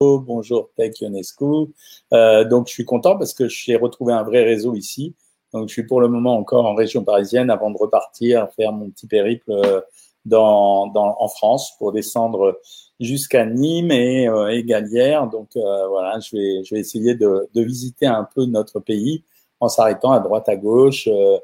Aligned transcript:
bonjour 0.00 0.70
Tech 0.76 1.00
Ionesco. 1.00 1.70
Euh, 2.12 2.44
donc 2.44 2.68
je 2.68 2.72
suis 2.72 2.84
content 2.84 3.16
parce 3.16 3.34
que 3.34 3.48
j'ai 3.48 3.76
retrouvé 3.76 4.12
un 4.12 4.22
vrai 4.22 4.44
réseau 4.44 4.74
ici. 4.74 5.14
Donc 5.52 5.68
je 5.68 5.72
suis 5.72 5.86
pour 5.86 6.00
le 6.00 6.08
moment 6.08 6.36
encore 6.36 6.66
en 6.66 6.74
région 6.74 7.02
parisienne 7.02 7.50
avant 7.50 7.70
de 7.70 7.78
repartir 7.78 8.48
faire 8.54 8.72
mon 8.72 8.90
petit 8.90 9.06
périple 9.06 9.50
euh, 9.50 9.80
dans, 10.24 10.86
dans 10.88 11.16
en 11.18 11.28
France 11.28 11.72
pour 11.78 11.90
descendre 11.92 12.60
jusqu'à 13.00 13.44
Nîmes 13.46 13.90
et, 13.90 14.28
euh, 14.28 14.48
et 14.48 14.62
Galière. 14.62 15.26
Donc 15.26 15.56
euh, 15.56 15.88
voilà, 15.88 16.20
je 16.20 16.36
vais 16.36 16.64
je 16.64 16.74
vais 16.74 16.80
essayer 16.80 17.14
de, 17.14 17.48
de 17.52 17.62
visiter 17.62 18.06
un 18.06 18.26
peu 18.34 18.44
notre 18.44 18.78
pays 18.78 19.24
en 19.58 19.68
s'arrêtant 19.68 20.12
à 20.12 20.20
droite 20.20 20.48
à 20.48 20.56
gauche. 20.56 21.08
Euh, 21.08 21.38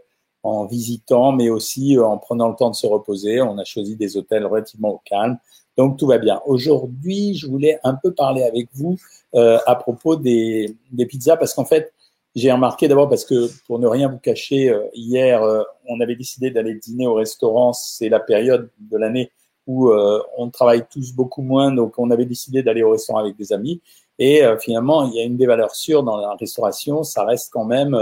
en 0.46 0.66
visitant, 0.66 1.32
mais 1.32 1.48
aussi 1.48 1.98
en 1.98 2.18
prenant 2.18 2.50
le 2.50 2.55
temps 2.55 2.68
de 2.68 2.75
se 2.75 2.86
reposer. 2.86 3.41
On 3.41 3.57
a 3.57 3.64
choisi 3.64 3.96
des 3.96 4.18
hôtels 4.18 4.45
relativement 4.45 4.91
au 4.91 5.00
calme. 5.02 5.39
Donc 5.77 5.98
tout 5.98 6.06
va 6.06 6.18
bien. 6.18 6.41
Aujourd'hui, 6.46 7.34
je 7.34 7.46
voulais 7.46 7.79
un 7.82 7.95
peu 7.95 8.12
parler 8.12 8.43
avec 8.43 8.68
vous 8.75 8.96
euh, 9.34 9.59
à 9.66 9.75
propos 9.75 10.16
des, 10.16 10.76
pizzas 11.08 11.36
parce 11.36 11.54
qu'en 11.54 11.64
fait, 11.64 11.93
j'ai 12.35 12.50
remarqué 12.50 12.89
d'abord 12.89 13.08
parce 13.08 13.25
que 13.25 13.49
pour 13.66 13.79
ne 13.79 13.86
rien 13.86 14.08
vous 14.08 14.18
cacher, 14.18 14.68
euh, 14.68 14.85
hier, 14.93 15.43
euh, 15.43 15.63
on 15.86 16.00
avait 16.00 16.16
décidé 16.16 16.50
d'aller 16.50 16.75
dîner 16.75 17.07
au 17.07 17.14
restaurant. 17.14 17.72
C'est 17.72 18.08
la 18.08 18.18
période 18.21 18.71
de 18.79 18.96
l'année 18.96 19.30
où 19.66 19.89
euh, 19.90 20.21
on 20.36 20.50
travaille 20.50 20.85
tous 20.90 21.13
beaucoup 21.13 21.43
moins, 21.43 21.72
donc 21.72 21.99
on 21.99 22.11
avait 22.11 22.27
décidé 22.27 22.63
d'aller 22.63 22.82
au 22.82 22.91
restaurant 22.91 23.21
avec 23.21 23.36
des 23.36 23.52
amis. 23.52 23.80
Et 24.18 24.43
finalement, 24.61 25.08
il 25.08 25.14
y 25.14 25.21
a 25.21 25.25
une 25.25 25.36
des 25.36 25.46
valeurs 25.46 25.75
sûres 25.75 26.04
dans 26.04 26.16
la 26.16 26.35
restauration, 26.35 27.02
ça 27.02 27.25
reste 27.25 27.52
quand 27.52 27.64
même 27.64 27.99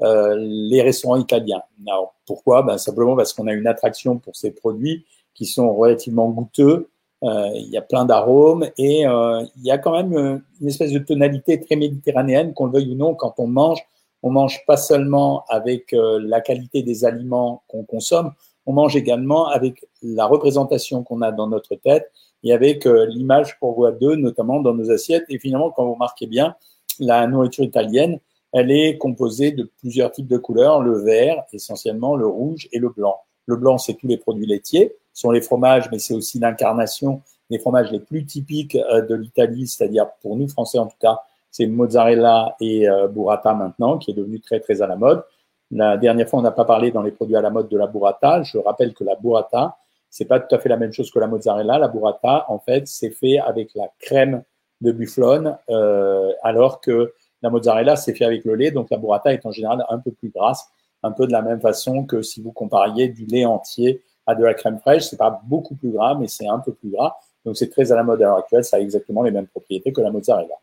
les 0.00 0.82
restaurants 0.82 1.14
italiens. 1.14 1.62
Alors 1.86 2.16
pourquoi? 2.26 2.62
Ben, 2.62 2.78
Simplement 2.78 3.14
parce 3.14 3.32
qu'on 3.32 3.46
a 3.46 3.52
une 3.52 3.68
attraction 3.68 4.18
pour 4.18 4.34
ces 4.34 4.50
produits 4.50 5.04
qui 5.34 5.46
sont 5.46 5.72
relativement 5.72 6.28
goûteux, 6.30 6.88
il 7.22 7.68
y 7.68 7.76
a 7.76 7.82
plein 7.82 8.04
d'arômes 8.04 8.68
et 8.76 9.06
euh, 9.06 9.44
il 9.56 9.64
y 9.64 9.70
a 9.70 9.78
quand 9.78 9.92
même 9.92 10.12
euh, 10.16 10.38
une 10.60 10.68
espèce 10.68 10.92
de 10.92 10.98
tonalité 10.98 11.60
très 11.60 11.76
méditerranéenne, 11.76 12.52
qu'on 12.52 12.66
le 12.66 12.72
veuille 12.72 12.92
ou 12.92 12.96
non, 12.96 13.14
quand 13.14 13.34
on 13.38 13.46
mange. 13.46 13.80
On 14.24 14.30
mange 14.30 14.64
pas 14.66 14.76
seulement 14.76 15.44
avec 15.48 15.92
la 15.92 16.40
qualité 16.40 16.84
des 16.84 17.04
aliments 17.04 17.64
qu'on 17.66 17.82
consomme, 17.82 18.30
on 18.66 18.72
mange 18.72 18.94
également 18.94 19.48
avec 19.48 19.84
la 20.00 20.26
représentation 20.26 21.02
qu'on 21.02 21.22
a 21.22 21.32
dans 21.32 21.48
notre 21.48 21.74
tête 21.74 22.08
et 22.44 22.52
avec 22.52 22.84
l'image 22.84 23.58
qu'on 23.58 23.72
voit 23.72 23.90
d'eux, 23.90 24.14
notamment 24.14 24.60
dans 24.60 24.74
nos 24.74 24.92
assiettes. 24.92 25.24
Et 25.28 25.40
finalement, 25.40 25.72
quand 25.72 25.84
vous 25.84 25.94
remarquez 25.94 26.28
bien, 26.28 26.54
la 27.00 27.26
nourriture 27.26 27.64
italienne, 27.64 28.20
elle 28.52 28.70
est 28.70 28.98
composée 28.98 29.50
de 29.50 29.70
plusieurs 29.80 30.12
types 30.12 30.28
de 30.28 30.38
couleurs, 30.38 30.82
le 30.82 30.98
vert 30.98 31.42
essentiellement, 31.52 32.14
le 32.14 32.26
rouge 32.26 32.68
et 32.70 32.78
le 32.78 32.90
blanc. 32.90 33.16
Le 33.46 33.56
blanc, 33.56 33.78
c'est 33.78 33.94
tous 33.94 34.06
les 34.06 34.18
produits 34.18 34.46
laitiers, 34.46 34.94
sont 35.12 35.30
les 35.30 35.40
fromages, 35.40 35.90
mais 35.90 35.98
c'est 35.98 36.14
aussi 36.14 36.38
l'incarnation 36.38 37.22
des 37.50 37.58
fromages 37.58 37.90
les 37.92 38.00
plus 38.00 38.24
typiques 38.24 38.76
euh, 38.76 39.02
de 39.02 39.14
l'Italie, 39.14 39.66
c'est-à-dire 39.66 40.08
pour 40.22 40.36
nous 40.36 40.48
Français 40.48 40.78
en 40.78 40.86
tout 40.86 40.96
cas, 41.00 41.20
c'est 41.50 41.66
mozzarella 41.66 42.56
et 42.60 42.88
euh, 42.88 43.08
burrata 43.08 43.52
maintenant, 43.52 43.98
qui 43.98 44.10
est 44.10 44.14
devenu 44.14 44.40
très 44.40 44.58
très 44.58 44.80
à 44.80 44.86
la 44.86 44.96
mode. 44.96 45.22
La 45.70 45.96
dernière 45.96 46.28
fois, 46.28 46.38
on 46.38 46.42
n'a 46.42 46.50
pas 46.50 46.64
parlé 46.64 46.90
dans 46.90 47.02
les 47.02 47.12
produits 47.12 47.36
à 47.36 47.40
la 47.40 47.50
mode 47.50 47.68
de 47.68 47.78
la 47.78 47.86
burrata. 47.86 48.42
Je 48.42 48.58
rappelle 48.58 48.94
que 48.94 49.04
la 49.04 49.16
burrata, 49.16 49.76
c'est 50.10 50.26
pas 50.26 50.40
tout 50.40 50.54
à 50.54 50.58
fait 50.58 50.68
la 50.68 50.76
même 50.76 50.92
chose 50.92 51.10
que 51.10 51.18
la 51.18 51.26
mozzarella. 51.26 51.78
La 51.78 51.88
burrata, 51.88 52.46
en 52.48 52.58
fait, 52.58 52.86
c'est 52.86 53.10
fait 53.10 53.38
avec 53.38 53.74
la 53.74 53.88
crème 53.98 54.42
de 54.82 54.92
bufflone, 54.92 55.56
euh, 55.70 56.32
alors 56.42 56.80
que 56.80 57.14
la 57.42 57.50
mozzarella, 57.50 57.96
c'est 57.96 58.14
fait 58.14 58.24
avec 58.24 58.44
le 58.44 58.54
lait. 58.54 58.70
Donc 58.70 58.90
la 58.90 58.98
burrata 58.98 59.32
est 59.32 59.44
en 59.46 59.52
général 59.52 59.84
un 59.88 59.98
peu 59.98 60.10
plus 60.10 60.30
grasse, 60.30 60.66
un 61.02 61.12
peu 61.12 61.26
de 61.26 61.32
la 61.32 61.42
même 61.42 61.60
façon 61.60 62.04
que 62.04 62.22
si 62.22 62.42
vous 62.42 62.52
compariez 62.52 63.08
du 63.08 63.24
lait 63.26 63.44
entier 63.44 64.02
à 64.26 64.34
de 64.34 64.44
la 64.44 64.54
crème 64.54 64.78
fraîche. 64.78 65.04
C'est 65.04 65.16
pas 65.16 65.40
beaucoup 65.44 65.74
plus 65.74 65.90
gras, 65.90 66.14
mais 66.14 66.28
c'est 66.28 66.46
un 66.46 66.58
peu 66.58 66.72
plus 66.72 66.90
gras. 66.90 67.16
Donc 67.44 67.56
c'est 67.56 67.70
très 67.70 67.90
à 67.92 67.96
la 67.96 68.02
mode 68.02 68.22
à 68.22 68.26
l'heure 68.26 68.38
actuelle. 68.38 68.64
Ça 68.64 68.76
a 68.76 68.80
exactement 68.80 69.22
les 69.22 69.30
mêmes 69.30 69.46
propriétés 69.46 69.92
que 69.92 70.00
la 70.00 70.10
mozzarella. 70.10 70.54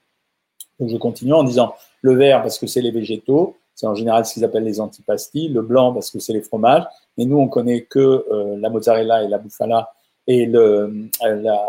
Donc 0.80 0.90
je 0.90 0.98
continue 0.98 1.34
en 1.34 1.44
disant 1.44 1.76
le 2.02 2.14
vert 2.14 2.42
parce 2.42 2.58
que 2.58 2.68
c'est 2.68 2.82
les 2.82 2.92
végétaux. 2.92 3.58
C'est 3.76 3.88
en 3.88 3.96
général 3.96 4.26
ce 4.26 4.34
qu'ils 4.34 4.46
appellent 4.46 4.64
les 4.64 4.80
antipastilles. 4.80 5.50
Le 5.50 5.62
blanc 5.62 5.94
parce 5.94 6.12
que 6.12 6.20
c'est 6.20 6.34
les 6.34 6.42
fromages. 6.42 6.84
Mais 7.18 7.26
nous, 7.26 7.38
on 7.38 7.48
connaît 7.48 7.82
que 7.82 8.26
euh, 8.32 8.58
la 8.58 8.70
mozzarella 8.70 9.24
et 9.24 9.28
la 9.28 9.38
bufala 9.38 9.92
et 10.28 10.46
le, 10.46 11.10
euh, 11.24 11.36
la, 11.42 11.66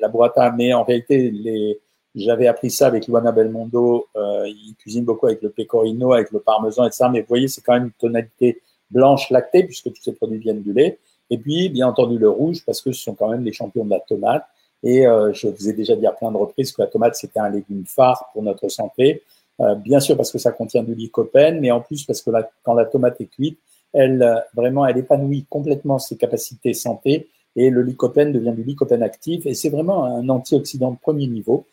la 0.00 0.08
burrata. 0.08 0.52
Mais 0.52 0.72
en 0.74 0.84
réalité, 0.84 1.30
les, 1.30 1.80
j'avais 2.14 2.46
appris 2.46 2.70
ça 2.70 2.86
avec 2.86 3.06
Luana 3.06 3.32
Belmondo. 3.32 4.08
Euh, 4.16 4.46
il 4.46 4.74
cuisine 4.76 5.04
beaucoup 5.04 5.26
avec 5.26 5.42
le 5.42 5.50
pecorino, 5.50 6.12
avec 6.12 6.30
le 6.30 6.40
parmesan, 6.40 6.86
etc. 6.86 7.06
Mais 7.10 7.20
vous 7.20 7.28
voyez, 7.28 7.48
c'est 7.48 7.62
quand 7.62 7.72
même 7.72 7.84
une 7.84 7.92
tonalité 7.92 8.60
blanche 8.90 9.30
lactée 9.30 9.64
puisque 9.64 9.92
tous 9.92 10.02
ces 10.02 10.12
produits 10.12 10.38
viennent 10.38 10.62
du 10.62 10.72
lait. 10.72 10.98
Et 11.32 11.38
puis, 11.38 11.70
bien 11.70 11.88
entendu, 11.88 12.18
le 12.18 12.28
rouge, 12.28 12.62
parce 12.66 12.82
que 12.82 12.92
ce 12.92 13.02
sont 13.02 13.14
quand 13.14 13.30
même 13.30 13.42
les 13.42 13.54
champions 13.54 13.86
de 13.86 13.90
la 13.90 14.00
tomate. 14.00 14.44
Et 14.82 15.06
euh, 15.06 15.32
je 15.32 15.48
vous 15.48 15.66
ai 15.66 15.72
déjà 15.72 15.96
dit 15.96 16.06
à 16.06 16.12
plein 16.12 16.30
de 16.30 16.36
reprises 16.36 16.72
que 16.72 16.82
la 16.82 16.88
tomate, 16.88 17.14
c'était 17.14 17.40
un 17.40 17.48
légume 17.48 17.84
phare 17.86 18.28
pour 18.34 18.42
notre 18.42 18.68
santé. 18.68 19.22
Euh, 19.60 19.74
bien 19.74 19.98
sûr, 19.98 20.14
parce 20.14 20.30
que 20.30 20.36
ça 20.36 20.52
contient 20.52 20.82
du 20.82 20.94
lycopène, 20.94 21.58
mais 21.58 21.70
en 21.70 21.80
plus 21.80 22.04
parce 22.04 22.20
que 22.20 22.30
quand 22.62 22.74
la 22.74 22.84
tomate 22.84 23.18
est 23.22 23.26
cuite, 23.26 23.58
elle 23.94 24.22
euh, 24.22 24.40
vraiment, 24.54 24.84
elle 24.84 24.98
épanouit 24.98 25.46
complètement 25.48 25.98
ses 25.98 26.16
capacités 26.16 26.74
santé 26.74 27.28
et 27.56 27.70
le 27.70 27.82
lycopène 27.82 28.32
devient 28.32 28.52
du 28.52 28.62
lycopène 28.62 29.02
actif 29.02 29.46
et 29.46 29.54
c'est 29.54 29.70
vraiment 29.70 30.04
un 30.04 30.28
antioxydant 30.28 30.90
de 30.90 30.98
premier 30.98 31.26
niveau. 31.26 31.64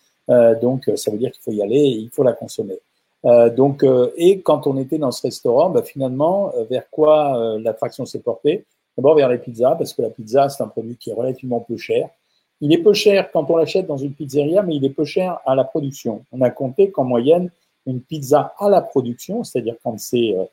Donc, 0.62 0.92
ça 0.96 1.10
veut 1.10 1.18
dire 1.18 1.32
qu'il 1.32 1.42
faut 1.42 1.52
y 1.52 1.64
aller 1.64 1.80
et 1.80 1.96
il 1.96 2.12
faut 2.12 2.22
la 2.22 2.34
consommer. 2.34 2.78
Donc, 3.24 3.84
et 4.16 4.42
quand 4.42 4.68
on 4.68 4.78
était 4.78 5.00
dans 5.00 5.12
ce 5.12 5.24
restaurant, 5.24 5.72
bah, 5.72 5.82
finalement, 5.82 6.54
vers 6.70 6.88
quoi 6.92 7.58
l'attraction 7.60 8.06
s'est 8.06 8.20
portée? 8.20 8.64
D'abord 9.00 9.16
vers 9.16 9.30
les 9.30 9.38
pizzas, 9.38 9.76
parce 9.76 9.94
que 9.94 10.02
la 10.02 10.10
pizza, 10.10 10.50
c'est 10.50 10.62
un 10.62 10.68
produit 10.68 10.98
qui 10.98 11.10
est 11.10 11.14
relativement 11.14 11.62
peu 11.62 11.78
cher. 11.78 12.10
Il 12.60 12.74
est 12.74 12.80
peu 12.80 12.92
cher 12.92 13.32
quand 13.32 13.50
on 13.50 13.56
l'achète 13.56 13.88
dans 13.88 13.96
une 13.96 14.12
pizzeria, 14.12 14.62
mais 14.62 14.76
il 14.76 14.84
est 14.84 14.90
peu 14.90 15.06
cher 15.06 15.40
à 15.46 15.56
la 15.56 15.64
production. 15.64 16.26
On 16.34 16.42
a 16.42 16.50
compté 16.50 16.92
qu'en 16.92 17.06
moyenne, 17.06 17.50
une 17.86 18.02
pizza 18.02 18.54
à 18.60 18.68
la 18.68 18.82
production, 18.82 19.46
c'est-à-dire 19.46 19.76
quand 19.82 19.98
c'est 19.98 20.36
euh, 20.38 20.44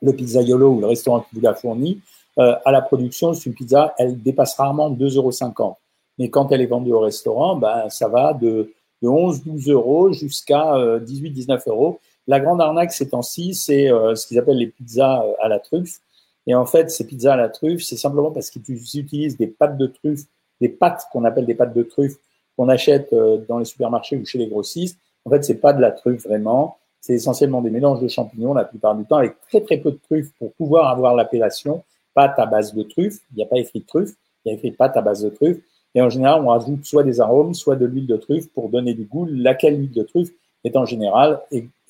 le 0.00 0.12
pizzaiolo 0.12 0.74
ou 0.74 0.80
le 0.80 0.86
restaurant 0.86 1.22
qui 1.22 1.34
vous 1.34 1.40
l'a 1.40 1.54
fourni, 1.54 2.00
euh, 2.38 2.54
à 2.64 2.70
la 2.70 2.82
production, 2.82 3.34
c'est 3.34 3.46
une 3.46 3.54
pizza, 3.54 3.96
elle 3.98 4.22
dépasse 4.22 4.54
rarement 4.54 4.88
2,50 4.88 5.16
euros. 5.58 5.76
Mais 6.18 6.30
quand 6.30 6.52
elle 6.52 6.60
est 6.60 6.66
vendue 6.66 6.92
au 6.92 7.00
restaurant, 7.00 7.56
ben, 7.56 7.88
ça 7.88 8.06
va 8.06 8.32
de, 8.32 8.72
de 9.02 9.08
11, 9.08 9.42
12 9.42 9.70
euros 9.70 10.12
jusqu'à 10.12 11.00
18, 11.00 11.30
euh, 11.30 11.32
19 11.32 11.66
euros. 11.66 11.98
La 12.28 12.38
grande 12.38 12.60
arnaque 12.60 12.92
ces 12.92 13.08
temps-ci, 13.08 13.54
c'est 13.54 13.88
ce 13.88 14.26
qu'ils 14.26 14.38
appellent 14.38 14.56
les 14.56 14.68
pizzas 14.68 15.24
à 15.40 15.48
la 15.48 15.58
truffe. 15.58 16.00
Et 16.46 16.54
en 16.54 16.66
fait, 16.66 16.90
ces 16.90 17.06
pizzas 17.06 17.34
à 17.34 17.36
la 17.36 17.48
truffe, 17.48 17.82
c'est 17.82 17.96
simplement 17.96 18.30
parce 18.30 18.50
qu'ils 18.50 18.62
utilisent 18.70 19.36
des 19.36 19.48
pâtes 19.48 19.76
de 19.76 19.86
truffe, 19.86 20.22
des 20.60 20.68
pâtes 20.68 21.06
qu'on 21.12 21.24
appelle 21.24 21.46
des 21.46 21.54
pâtes 21.54 21.74
de 21.74 21.82
truffe 21.82 22.16
qu'on 22.56 22.68
achète 22.68 23.12
euh, 23.12 23.38
dans 23.48 23.58
les 23.58 23.64
supermarchés 23.64 24.16
ou 24.16 24.24
chez 24.24 24.38
les 24.38 24.48
grossistes. 24.48 24.98
En 25.24 25.30
fait, 25.30 25.44
c'est 25.44 25.56
pas 25.56 25.72
de 25.72 25.80
la 25.80 25.90
truffe 25.90 26.24
vraiment. 26.24 26.78
C'est 27.00 27.14
essentiellement 27.14 27.60
des 27.60 27.70
mélanges 27.70 28.00
de 28.00 28.08
champignons 28.08 28.54
la 28.54 28.64
plupart 28.64 28.96
du 28.96 29.04
temps 29.04 29.16
avec 29.16 29.36
très 29.48 29.60
très 29.60 29.78
peu 29.78 29.92
de 29.92 29.98
truffe 29.98 30.32
pour 30.38 30.52
pouvoir 30.54 30.88
avoir 30.88 31.14
l'appellation 31.14 31.84
pâte 32.14 32.38
à 32.38 32.46
base 32.46 32.74
de 32.74 32.82
truffe. 32.82 33.18
Il 33.32 33.36
n'y 33.36 33.42
a 33.42 33.46
pas 33.46 33.58
écrit 33.58 33.82
truffe, 33.82 34.14
il 34.44 34.48
y 34.48 34.52
a 34.52 34.54
écrit 34.54 34.70
pâte 34.70 34.96
à 34.96 35.02
base 35.02 35.22
de 35.22 35.28
truffe. 35.28 35.58
Et 35.94 36.00
en 36.00 36.10
général, 36.10 36.42
on 36.44 36.50
ajoute 36.50 36.84
soit 36.84 37.04
des 37.04 37.20
arômes, 37.20 37.54
soit 37.54 37.76
de 37.76 37.86
l'huile 37.86 38.06
de 38.06 38.16
truffe 38.16 38.48
pour 38.48 38.68
donner 38.68 38.94
du 38.94 39.04
goût. 39.04 39.26
Laquelle 39.30 39.78
huile 39.78 39.92
de 39.92 40.02
truffe 40.02 40.30
est 40.66 40.76
en 40.76 40.84
général 40.84 41.40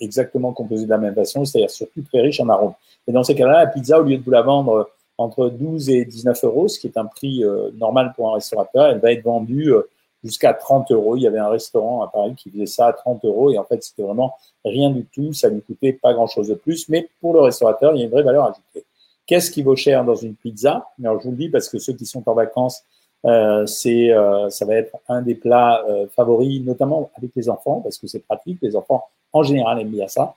exactement 0.00 0.52
composée 0.52 0.84
de 0.84 0.90
la 0.90 0.98
même 0.98 1.14
façon, 1.14 1.44
c'est-à-dire 1.44 1.70
surtout 1.70 2.02
très 2.02 2.20
riche 2.20 2.40
en 2.40 2.48
arômes. 2.48 2.74
Et 3.08 3.12
dans 3.12 3.22
ces 3.22 3.34
cas-là, 3.34 3.64
la 3.64 3.66
pizza, 3.66 4.00
au 4.00 4.02
lieu 4.02 4.18
de 4.18 4.22
vous 4.22 4.30
la 4.30 4.42
vendre 4.42 4.90
entre 5.18 5.48
12 5.48 5.90
et 5.90 6.04
19 6.04 6.44
euros, 6.44 6.68
ce 6.68 6.78
qui 6.78 6.86
est 6.86 6.98
un 6.98 7.06
prix 7.06 7.44
euh, 7.44 7.70
normal 7.74 8.12
pour 8.14 8.30
un 8.30 8.34
restaurateur, 8.34 8.86
elle 8.86 8.98
va 8.98 9.12
être 9.12 9.22
vendue 9.22 9.72
euh, 9.72 9.88
jusqu'à 10.22 10.52
30 10.52 10.90
euros. 10.90 11.16
Il 11.16 11.22
y 11.22 11.26
avait 11.26 11.38
un 11.38 11.48
restaurant 11.48 12.02
à 12.02 12.08
Paris 12.08 12.34
qui 12.36 12.50
faisait 12.50 12.66
ça 12.66 12.88
à 12.88 12.92
30 12.92 13.24
euros 13.24 13.50
et 13.50 13.58
en 13.58 13.64
fait, 13.64 13.82
c'était 13.82 14.02
vraiment 14.02 14.34
rien 14.64 14.90
du 14.90 15.06
tout. 15.06 15.32
Ça 15.32 15.48
ne 15.48 15.60
coûtait 15.60 15.94
pas 15.94 16.12
grand-chose 16.12 16.48
de 16.48 16.54
plus, 16.54 16.88
mais 16.88 17.08
pour 17.20 17.32
le 17.32 17.40
restaurateur, 17.40 17.94
il 17.94 17.98
y 17.98 18.02
a 18.02 18.04
une 18.04 18.10
vraie 18.10 18.22
valeur 18.22 18.44
ajoutée. 18.44 18.84
Qu'est-ce 19.26 19.50
qui 19.50 19.62
vaut 19.62 19.76
cher 19.76 20.04
dans 20.04 20.14
une 20.14 20.34
pizza? 20.34 20.86
Alors, 21.02 21.18
je 21.20 21.24
vous 21.24 21.30
le 21.30 21.36
dis 21.36 21.48
parce 21.48 21.68
que 21.68 21.78
ceux 21.78 21.94
qui 21.94 22.06
sont 22.06 22.28
en 22.28 22.34
vacances, 22.34 22.84
euh, 23.24 23.66
c'est, 23.66 24.12
euh, 24.12 24.50
ça 24.50 24.64
va 24.64 24.74
être 24.74 24.96
un 25.08 25.22
des 25.22 25.34
plats 25.34 25.84
euh, 25.88 26.06
favoris, 26.14 26.62
notamment 26.62 27.10
avec 27.16 27.30
les 27.34 27.48
enfants, 27.48 27.80
parce 27.80 27.98
que 27.98 28.06
c'est 28.06 28.20
pratique. 28.20 28.58
Les 28.62 28.76
enfants, 28.76 29.08
en 29.32 29.42
général, 29.42 29.80
aiment 29.80 29.90
bien 29.90 30.08
ça. 30.08 30.34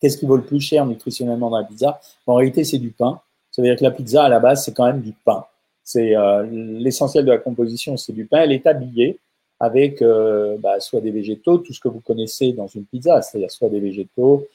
Qu'est-ce 0.00 0.18
qui 0.18 0.26
vaut 0.26 0.36
le 0.36 0.44
plus 0.44 0.60
cher 0.60 0.86
nutritionnellement 0.86 1.50
dans 1.50 1.58
la 1.58 1.64
pizza? 1.64 2.00
En 2.26 2.34
réalité, 2.34 2.64
c'est 2.64 2.78
du 2.78 2.90
pain. 2.90 3.20
Ça 3.50 3.62
veut 3.62 3.68
dire 3.68 3.76
que 3.76 3.84
la 3.84 3.90
pizza, 3.90 4.24
à 4.24 4.28
la 4.28 4.40
base, 4.40 4.64
c'est 4.64 4.72
quand 4.72 4.86
même 4.86 5.00
du 5.00 5.12
pain. 5.12 5.44
C'est 5.82 6.16
euh, 6.16 6.44
l'essentiel 6.50 7.24
de 7.24 7.30
la 7.30 7.38
composition, 7.38 7.96
c'est 7.96 8.12
du 8.12 8.26
pain. 8.26 8.38
Elle 8.38 8.52
est 8.52 8.66
habillée 8.66 9.18
avec 9.58 10.02
euh, 10.02 10.56
bah, 10.58 10.80
soit 10.80 11.00
des 11.00 11.10
végétaux, 11.10 11.58
tout 11.58 11.72
ce 11.72 11.80
que 11.80 11.88
vous 11.88 12.00
connaissez 12.00 12.52
dans 12.52 12.66
une 12.66 12.84
pizza, 12.84 13.22
c'est-à-dire 13.22 13.50
soit 13.50 13.70
des 13.70 13.80
végétaux, 13.80 14.46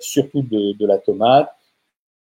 surtout 0.00 0.42
de, 0.42 0.76
de, 0.76 0.86
la 0.86 0.98
tomate, 0.98 1.48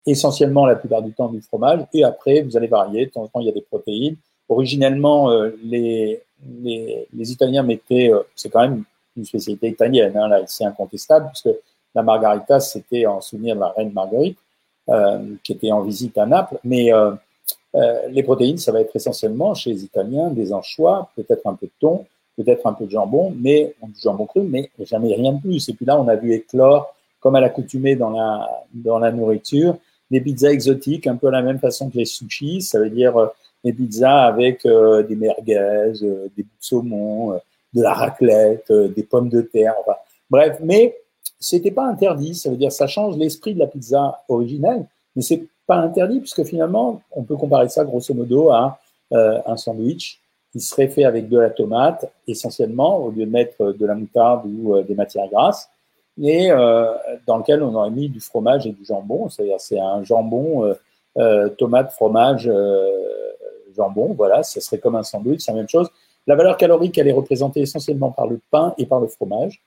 essentiellement 0.06 0.66
la 0.66 0.76
plupart 0.76 1.02
du 1.02 1.12
temps 1.12 1.28
du 1.28 1.40
fromage, 1.40 1.84
et 1.92 2.04
après 2.04 2.42
vous 2.42 2.56
allez 2.56 2.68
varier. 2.68 3.06
De 3.06 3.10
temps 3.10 3.22
en 3.22 3.26
temps, 3.26 3.40
il 3.40 3.46
y 3.46 3.48
a 3.48 3.52
des 3.52 3.62
protéines. 3.62 4.16
Originellement, 4.48 5.30
euh, 5.30 5.50
les, 5.62 6.22
les, 6.62 7.06
les, 7.14 7.32
Italiens 7.32 7.62
mettaient, 7.62 8.12
euh, 8.12 8.22
c'est 8.34 8.48
quand 8.48 8.62
même 8.62 8.84
une 9.16 9.24
spécialité 9.24 9.68
italienne, 9.68 10.16
hein, 10.16 10.28
là, 10.28 10.42
c'est 10.46 10.64
incontestable, 10.64 11.28
puisque 11.28 11.56
la 11.94 12.02
margarita, 12.02 12.60
c'était 12.60 13.06
en 13.06 13.20
souvenir 13.20 13.54
de 13.56 13.60
la 13.60 13.68
reine 13.68 13.92
Marguerite, 13.92 14.38
euh, 14.88 15.34
qui 15.42 15.52
était 15.52 15.72
en 15.72 15.82
visite 15.82 16.16
à 16.16 16.26
Naples. 16.26 16.58
Mais 16.64 16.92
euh, 16.92 17.12
euh, 17.74 18.08
les 18.10 18.22
protéines, 18.22 18.58
ça 18.58 18.72
va 18.72 18.80
être 18.80 18.94
essentiellement 18.94 19.54
chez 19.54 19.70
les 19.70 19.84
Italiens 19.84 20.30
des 20.30 20.52
anchois, 20.52 21.10
peut-être 21.16 21.46
un 21.46 21.54
peu 21.54 21.66
de 21.66 21.72
thon, 21.80 22.06
peut-être 22.36 22.66
un 22.66 22.72
peu 22.72 22.86
de 22.86 22.90
jambon, 22.90 23.34
mais 23.36 23.74
du 23.82 24.00
jambon 24.00 24.26
cru, 24.26 24.42
mais 24.42 24.70
jamais 24.80 25.14
rien 25.14 25.32
de 25.32 25.40
plus. 25.40 25.68
Et 25.68 25.74
puis 25.74 25.84
là, 25.84 26.00
on 26.00 26.08
a 26.08 26.16
vu 26.16 26.32
éclore, 26.32 26.94
comme 27.20 27.34
à 27.34 27.40
l'accoutumée 27.40 27.96
dans 27.96 28.10
la, 28.10 28.48
dans 28.72 28.98
la 28.98 29.10
nourriture, 29.12 29.76
des 30.10 30.20
pizzas 30.20 30.52
exotiques, 30.52 31.06
un 31.06 31.16
peu 31.16 31.26
à 31.26 31.32
la 31.32 31.42
même 31.42 31.58
façon 31.58 31.90
que 31.90 31.98
les 31.98 32.06
sushis, 32.06 32.62
ça 32.62 32.78
veut 32.78 32.90
dire 32.90 33.30
euh, 33.70 33.74
pizzas 33.74 34.24
avec 34.24 34.64
euh, 34.66 35.02
des 35.02 35.16
merguez, 35.16 35.56
euh, 36.02 36.28
des 36.36 36.42
bouts 36.42 36.58
de 36.58 36.64
saumon, 36.64 37.40
de 37.74 37.82
la 37.82 37.92
raclette, 37.92 38.72
des 38.72 39.02
pommes 39.02 39.28
de 39.28 39.42
terre, 39.42 39.74
enfin, 39.80 39.96
bref, 40.30 40.58
mais 40.62 40.96
c'était 41.38 41.70
pas 41.70 41.86
interdit, 41.86 42.34
ça 42.34 42.50
veut 42.50 42.56
dire 42.56 42.72
ça 42.72 42.86
change 42.86 43.16
l'esprit 43.16 43.54
de 43.54 43.58
la 43.58 43.66
pizza 43.66 44.22
originelle, 44.28 44.86
mais 45.14 45.22
c'est 45.22 45.44
pas 45.66 45.76
interdit 45.76 46.20
puisque 46.20 46.44
finalement, 46.44 47.02
on 47.12 47.22
peut 47.24 47.36
comparer 47.36 47.68
ça 47.68 47.84
grosso 47.84 48.14
modo 48.14 48.50
à 48.50 48.78
un 49.10 49.56
sandwich 49.56 50.20
qui 50.50 50.60
serait 50.60 50.88
fait 50.88 51.04
avec 51.04 51.28
de 51.28 51.38
la 51.38 51.50
tomate 51.50 52.10
essentiellement 52.26 52.96
au 52.96 53.10
lieu 53.10 53.26
de 53.26 53.30
mettre 53.30 53.72
de 53.72 53.86
la 53.86 53.94
moutarde 53.94 54.46
ou 54.46 54.80
des 54.82 54.94
matières 54.94 55.28
grasses 55.28 55.68
et 56.20 56.50
euh, 56.50 56.86
dans 57.26 57.38
lequel 57.38 57.62
on 57.62 57.74
aurait 57.74 57.90
mis 57.90 58.08
du 58.08 58.20
fromage 58.20 58.66
et 58.66 58.72
du 58.72 58.84
jambon. 58.84 59.28
C'est-à-dire 59.28 59.60
c'est 59.60 59.78
un 59.78 60.02
jambon, 60.02 60.64
euh, 60.64 60.74
euh, 61.18 61.48
tomate, 61.50 61.92
fromage, 61.92 62.50
jambon. 63.78 64.12
Voilà, 64.14 64.42
ce 64.42 64.60
serait 64.60 64.78
comme 64.78 64.96
un 64.96 65.02
sandwich, 65.02 65.40
c'est 65.40 65.52
la 65.52 65.58
même 65.58 65.68
chose. 65.68 65.88
La 66.26 66.36
valeur 66.36 66.58
calorique, 66.58 66.98
elle 66.98 67.08
est 67.08 67.12
représentée 67.12 67.60
essentiellement 67.60 68.10
par 68.10 68.26
le 68.26 68.40
pain 68.50 68.74
et 68.76 68.84
par 68.84 69.00
le 69.00 69.06
fromage. 69.06 69.62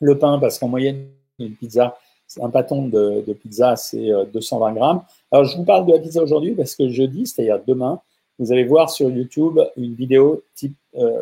Le 0.00 0.16
pain, 0.18 0.38
parce 0.38 0.58
qu'en 0.58 0.68
moyenne, 0.68 1.06
une 1.40 1.56
pizza, 1.56 1.96
un 2.40 2.50
pâton 2.50 2.86
de, 2.86 3.32
pizza, 3.32 3.74
c'est 3.74 4.08
220 4.32 4.72
grammes. 4.72 5.02
Alors, 5.32 5.46
je 5.46 5.56
vous 5.56 5.64
parle 5.64 5.86
de 5.86 5.92
la 5.92 5.98
pizza 5.98 6.22
aujourd'hui 6.22 6.52
parce 6.52 6.76
que 6.76 6.88
jeudi, 6.88 7.26
c'est-à-dire 7.26 7.58
demain, 7.66 8.00
vous 8.38 8.52
allez 8.52 8.64
voir 8.64 8.88
sur 8.88 9.10
YouTube 9.10 9.58
une 9.76 9.94
vidéo 9.94 10.44
type 10.54 10.76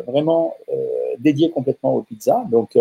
vraiment 0.05 0.53
dédiée 1.17 1.49
complètement 1.49 1.95
aux 1.95 2.03
pizzas. 2.03 2.45
Donc, 2.51 2.77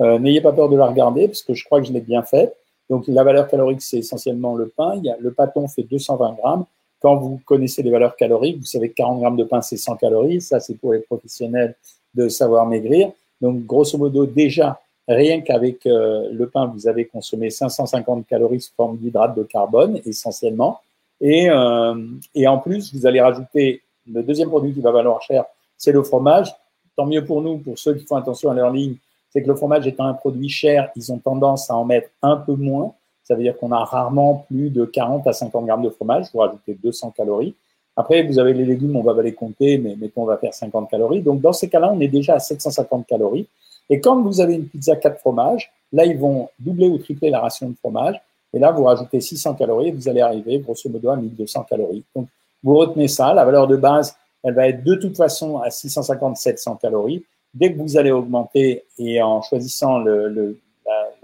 euh, 0.00 0.18
n'ayez 0.18 0.40
pas 0.40 0.52
peur 0.52 0.68
de 0.68 0.76
la 0.76 0.86
regarder 0.86 1.26
parce 1.28 1.42
que 1.42 1.54
je 1.54 1.64
crois 1.64 1.80
que 1.80 1.86
je 1.86 1.92
l'ai 1.92 2.00
bien 2.00 2.22
faite. 2.22 2.56
Donc 2.88 3.04
la 3.08 3.24
valeur 3.24 3.48
calorique, 3.48 3.82
c'est 3.82 3.98
essentiellement 3.98 4.54
le 4.54 4.68
pain. 4.68 5.00
Le 5.18 5.32
pâton 5.32 5.68
fait 5.68 5.82
220 5.82 6.34
grammes. 6.34 6.64
Quand 7.00 7.16
vous 7.16 7.40
connaissez 7.44 7.82
les 7.82 7.90
valeurs 7.90 8.16
caloriques, 8.16 8.58
vous 8.58 8.64
savez 8.64 8.90
que 8.90 8.94
40 8.94 9.20
grammes 9.20 9.36
de 9.36 9.44
pain, 9.44 9.60
c'est 9.62 9.76
100 9.76 9.96
calories. 9.96 10.40
Ça, 10.40 10.60
c'est 10.60 10.74
pour 10.74 10.92
les 10.92 11.00
professionnels 11.00 11.74
de 12.14 12.28
savoir 12.28 12.66
maigrir. 12.66 13.12
Donc 13.40 13.64
grosso 13.66 13.98
modo, 13.98 14.26
déjà, 14.26 14.80
rien 15.06 15.40
qu'avec 15.42 15.86
euh, 15.86 16.28
le 16.32 16.48
pain, 16.48 16.66
vous 16.66 16.88
avez 16.88 17.04
consommé 17.04 17.50
550 17.50 18.26
calories 18.26 18.60
sous 18.60 18.72
forme 18.74 18.96
d'hydrate 18.96 19.36
de 19.36 19.42
carbone, 19.42 20.00
essentiellement. 20.06 20.80
Et, 21.20 21.48
euh, 21.50 21.94
et 22.34 22.46
en 22.46 22.58
plus, 22.58 22.94
vous 22.94 23.06
allez 23.06 23.20
rajouter 23.20 23.82
le 24.10 24.22
deuxième 24.22 24.48
produit 24.48 24.72
qui 24.72 24.80
va 24.80 24.92
valoir 24.92 25.20
cher, 25.22 25.44
c'est 25.76 25.92
le 25.92 26.02
fromage. 26.02 26.54
Tant 26.96 27.06
mieux 27.06 27.24
pour 27.24 27.42
nous, 27.42 27.58
pour 27.58 27.78
ceux 27.78 27.94
qui 27.94 28.06
font 28.06 28.16
attention 28.16 28.50
à 28.50 28.54
leur 28.54 28.70
ligne, 28.70 28.96
c'est 29.30 29.42
que 29.42 29.48
le 29.48 29.54
fromage 29.54 29.86
étant 29.86 30.06
un 30.06 30.14
produit 30.14 30.48
cher, 30.48 30.90
ils 30.96 31.12
ont 31.12 31.18
tendance 31.18 31.70
à 31.70 31.76
en 31.76 31.84
mettre 31.84 32.08
un 32.22 32.36
peu 32.36 32.54
moins. 32.54 32.94
Ça 33.26 33.34
veut 33.34 33.42
dire 33.42 33.56
qu'on 33.56 33.72
a 33.72 33.84
rarement 33.84 34.46
plus 34.48 34.70
de 34.70 34.84
40 34.84 35.26
à 35.26 35.32
50 35.32 35.66
grammes 35.66 35.82
de 35.82 35.90
fromage. 35.90 36.26
Vous 36.32 36.38
rajoutez 36.38 36.74
200 36.74 37.10
calories. 37.10 37.54
Après, 37.96 38.22
vous 38.22 38.38
avez 38.38 38.52
les 38.52 38.64
légumes, 38.64 38.94
on 38.94 39.02
va 39.02 39.20
les 39.20 39.34
compter, 39.34 39.78
mais 39.78 39.96
mettons, 39.96 40.22
on 40.22 40.26
va 40.26 40.36
faire 40.36 40.54
50 40.54 40.88
calories. 40.88 41.22
Donc, 41.22 41.40
dans 41.40 41.52
ces 41.52 41.68
cas-là, 41.68 41.90
on 41.92 41.98
est 41.98 42.08
déjà 42.08 42.34
à 42.34 42.38
750 42.38 43.04
calories. 43.06 43.48
Et 43.90 44.00
quand 44.00 44.22
vous 44.22 44.40
avez 44.40 44.54
une 44.54 44.68
pizza 44.68 44.94
4 44.94 45.18
fromages, 45.18 45.72
là, 45.92 46.04
ils 46.04 46.16
vont 46.16 46.48
doubler 46.58 46.88
ou 46.88 46.98
tripler 46.98 47.30
la 47.30 47.40
ration 47.40 47.68
de 47.68 47.74
fromage. 47.74 48.20
Et 48.52 48.60
là, 48.60 48.70
vous 48.70 48.84
rajoutez 48.84 49.20
600 49.20 49.54
calories 49.54 49.88
et 49.88 49.92
vous 49.92 50.08
allez 50.08 50.20
arriver, 50.20 50.58
grosso 50.60 50.88
modo, 50.88 51.10
à 51.10 51.16
1200 51.16 51.64
calories. 51.64 52.04
Donc, 52.14 52.28
vous 52.62 52.76
retenez 52.76 53.08
ça. 53.08 53.34
La 53.34 53.44
valeur 53.44 53.66
de 53.66 53.76
base, 53.76 54.14
elle 54.44 54.54
va 54.54 54.68
être 54.68 54.84
de 54.84 54.94
toute 54.94 55.16
façon 55.16 55.58
à 55.58 55.68
650-700 55.68 56.78
calories 56.78 57.24
dès 57.52 57.72
que 57.72 57.78
vous 57.80 57.96
allez 57.96 58.12
augmenter 58.12 58.84
et 58.98 59.20
en 59.20 59.42
choisissant 59.42 59.98
la, 59.98 60.28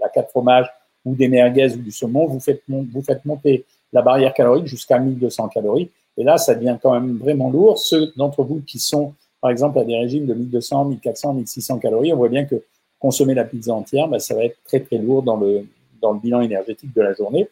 la 0.01 0.09
4 0.09 0.31
fromages 0.31 0.69
ou 1.05 1.15
des 1.15 1.27
merguez 1.27 1.73
ou 1.75 1.79
du 1.79 1.91
saumon, 1.91 2.27
vous 2.27 2.39
faites, 2.39 2.63
monter 3.25 3.65
la 3.91 4.01
barrière 4.01 4.33
calorique 4.33 4.67
jusqu'à 4.67 4.99
1200 4.99 5.49
calories. 5.49 5.89
Et 6.17 6.23
là, 6.23 6.37
ça 6.37 6.55
devient 6.55 6.77
quand 6.81 6.93
même 6.93 7.17
vraiment 7.17 7.49
lourd. 7.49 7.79
Ceux 7.79 8.13
d'entre 8.15 8.43
vous 8.43 8.61
qui 8.65 8.79
sont, 8.79 9.13
par 9.41 9.51
exemple, 9.51 9.79
à 9.79 9.83
des 9.83 9.97
régimes 9.97 10.25
de 10.25 10.33
1200, 10.33 10.85
1400, 10.85 11.33
1600 11.33 11.79
calories, 11.79 12.13
on 12.13 12.17
voit 12.17 12.29
bien 12.29 12.45
que 12.45 12.63
consommer 12.99 13.33
la 13.33 13.43
pizza 13.43 13.73
entière, 13.73 14.07
ben, 14.07 14.19
ça 14.19 14.33
va 14.33 14.45
être 14.45 14.57
très, 14.65 14.79
très 14.79 14.97
lourd 14.97 15.23
dans 15.23 15.35
le, 15.35 15.67
dans 16.01 16.13
le 16.13 16.19
bilan 16.19 16.41
énergétique 16.41 16.93
de 16.95 17.01
la 17.01 17.13
journée. 17.13 17.49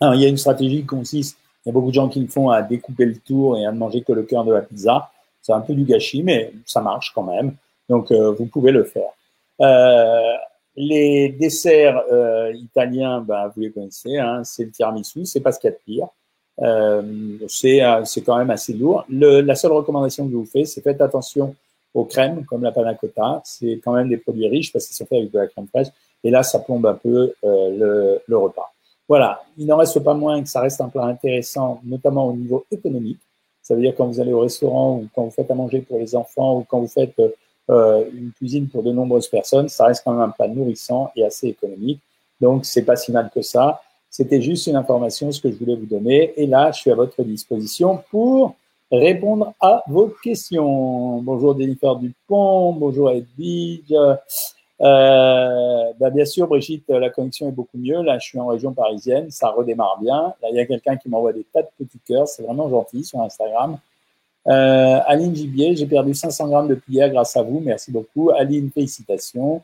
Alors, 0.00 0.14
il 0.14 0.22
y 0.22 0.24
a 0.24 0.28
une 0.28 0.36
stratégie 0.36 0.80
qui 0.80 0.86
consiste, 0.86 1.38
il 1.64 1.68
y 1.68 1.70
a 1.70 1.72
beaucoup 1.72 1.90
de 1.90 1.94
gens 1.94 2.08
qui 2.08 2.20
le 2.20 2.26
font 2.26 2.50
à 2.50 2.62
découper 2.62 3.04
le 3.04 3.16
tour 3.16 3.56
et 3.56 3.64
à 3.64 3.70
ne 3.70 3.78
manger 3.78 4.02
que 4.02 4.12
le 4.12 4.24
cœur 4.24 4.44
de 4.44 4.52
la 4.52 4.62
pizza. 4.62 5.10
C'est 5.40 5.52
un 5.52 5.60
peu 5.60 5.74
du 5.74 5.84
gâchis, 5.84 6.22
mais 6.24 6.52
ça 6.66 6.80
marche 6.80 7.12
quand 7.14 7.22
même. 7.22 7.54
Donc, 7.88 8.10
euh, 8.10 8.32
vous 8.32 8.46
pouvez 8.46 8.72
le 8.72 8.84
faire. 8.84 9.10
Euh, 9.60 10.34
les 10.76 11.28
desserts 11.30 12.02
euh, 12.10 12.52
italiens, 12.54 13.20
ben, 13.20 13.50
vous 13.54 13.62
les 13.62 13.70
connaissez, 13.70 14.16
hein, 14.18 14.42
c'est 14.44 14.64
le 14.64 14.70
tiramisu, 14.70 15.26
c'est 15.26 15.40
pas 15.40 15.52
ce 15.52 15.60
qu'il 15.60 15.70
y 15.70 15.72
a 15.72 15.76
de 15.76 15.82
pire. 15.84 16.08
Euh, 16.60 17.38
c'est 17.48 18.22
quand 18.24 18.36
même 18.36 18.50
assez 18.50 18.72
lourd. 18.72 19.04
Le, 19.08 19.40
la 19.40 19.54
seule 19.54 19.72
recommandation 19.72 20.26
que 20.26 20.32
je 20.32 20.36
vous 20.36 20.46
fais, 20.46 20.64
c'est 20.64 20.80
faites 20.80 21.00
attention 21.00 21.54
aux 21.94 22.04
crèmes, 22.04 22.44
comme 22.44 22.62
la 22.62 22.72
panna 22.72 22.94
cotta. 22.94 23.42
C'est 23.44 23.80
quand 23.84 23.92
même 23.92 24.08
des 24.08 24.16
produits 24.16 24.48
riches 24.48 24.72
parce 24.72 24.86
qu'ils 24.86 24.96
sont 24.96 25.06
faits 25.06 25.18
avec 25.18 25.30
de 25.30 25.38
la 25.38 25.46
crème 25.46 25.66
fraîche. 25.66 25.88
Et 26.24 26.30
là, 26.30 26.42
ça 26.42 26.58
plombe 26.60 26.86
un 26.86 26.94
peu 26.94 27.34
le, 27.42 28.22
le, 28.26 28.36
repas. 28.36 28.72
Voilà, 29.08 29.42
il 29.58 29.66
n'en 29.66 29.76
reste 29.76 29.98
pas 30.00 30.14
moins 30.14 30.40
que 30.42 30.48
ça 30.48 30.60
reste 30.60 30.80
un 30.80 30.88
plat 30.88 31.04
intéressant, 31.04 31.80
notamment 31.84 32.28
au 32.28 32.32
niveau 32.32 32.64
économique. 32.70 33.18
Ça 33.60 33.74
veut 33.74 33.80
dire 33.80 33.94
quand 33.96 34.06
vous 34.06 34.20
allez 34.20 34.32
au 34.32 34.40
restaurant 34.40 34.98
ou 34.98 35.08
quand 35.14 35.24
vous 35.24 35.30
faites 35.30 35.50
à 35.50 35.54
manger 35.54 35.80
pour 35.80 35.98
les 35.98 36.14
enfants 36.14 36.58
ou 36.58 36.64
quand 36.68 36.80
vous 36.80 36.88
faites 36.88 37.14
euh, 37.70 38.04
une 38.12 38.32
cuisine 38.32 38.68
pour 38.68 38.82
de 38.82 38.92
nombreuses 38.92 39.28
personnes, 39.28 39.68
ça 39.68 39.86
reste 39.86 40.02
quand 40.04 40.12
même 40.12 40.22
un 40.22 40.30
plat 40.30 40.48
nourrissant 40.48 41.10
et 41.16 41.24
assez 41.24 41.48
économique. 41.48 42.00
Donc, 42.40 42.64
c'est 42.64 42.82
pas 42.82 42.96
si 42.96 43.12
mal 43.12 43.30
que 43.32 43.42
ça. 43.42 43.80
C'était 44.10 44.42
juste 44.42 44.66
une 44.66 44.76
information, 44.76 45.32
ce 45.32 45.40
que 45.40 45.50
je 45.50 45.56
voulais 45.56 45.76
vous 45.76 45.86
donner. 45.86 46.34
Et 46.36 46.46
là, 46.46 46.70
je 46.72 46.80
suis 46.80 46.90
à 46.90 46.94
votre 46.94 47.22
disposition 47.22 48.02
pour 48.10 48.54
répondre 48.90 49.54
à 49.60 49.82
vos 49.86 50.12
questions. 50.22 51.22
Bonjour 51.22 51.58
Jennifer 51.58 51.96
Dupont, 51.96 52.72
bonjour 52.74 53.10
Edwige. 53.10 53.94
Euh, 54.82 55.92
bah 55.98 56.10
bien 56.10 56.24
sûr, 56.24 56.48
Brigitte, 56.48 56.88
la 56.88 57.08
connexion 57.08 57.48
est 57.48 57.52
beaucoup 57.52 57.78
mieux. 57.78 58.02
Là, 58.02 58.18
je 58.18 58.26
suis 58.26 58.38
en 58.38 58.48
région 58.48 58.72
parisienne, 58.72 59.30
ça 59.30 59.48
redémarre 59.50 59.98
bien. 60.00 60.34
Là, 60.42 60.48
il 60.50 60.56
y 60.56 60.60
a 60.60 60.66
quelqu'un 60.66 60.96
qui 60.96 61.08
m'envoie 61.08 61.32
des 61.32 61.44
tas 61.44 61.62
de 61.62 61.68
petits 61.78 62.00
cœurs, 62.06 62.28
c'est 62.28 62.42
vraiment 62.42 62.68
gentil 62.68 63.04
sur 63.04 63.20
Instagram. 63.20 63.78
Euh, 64.48 64.98
Aline 65.06 65.34
Gibier, 65.34 65.76
j'ai 65.76 65.86
perdu 65.86 66.14
500 66.14 66.48
grammes 66.48 66.68
de 66.68 66.80
hier 66.88 67.08
grâce 67.10 67.36
à 67.36 67.42
vous. 67.42 67.60
Merci 67.60 67.90
beaucoup. 67.90 68.30
Aline, 68.30 68.70
félicitations. 68.70 69.62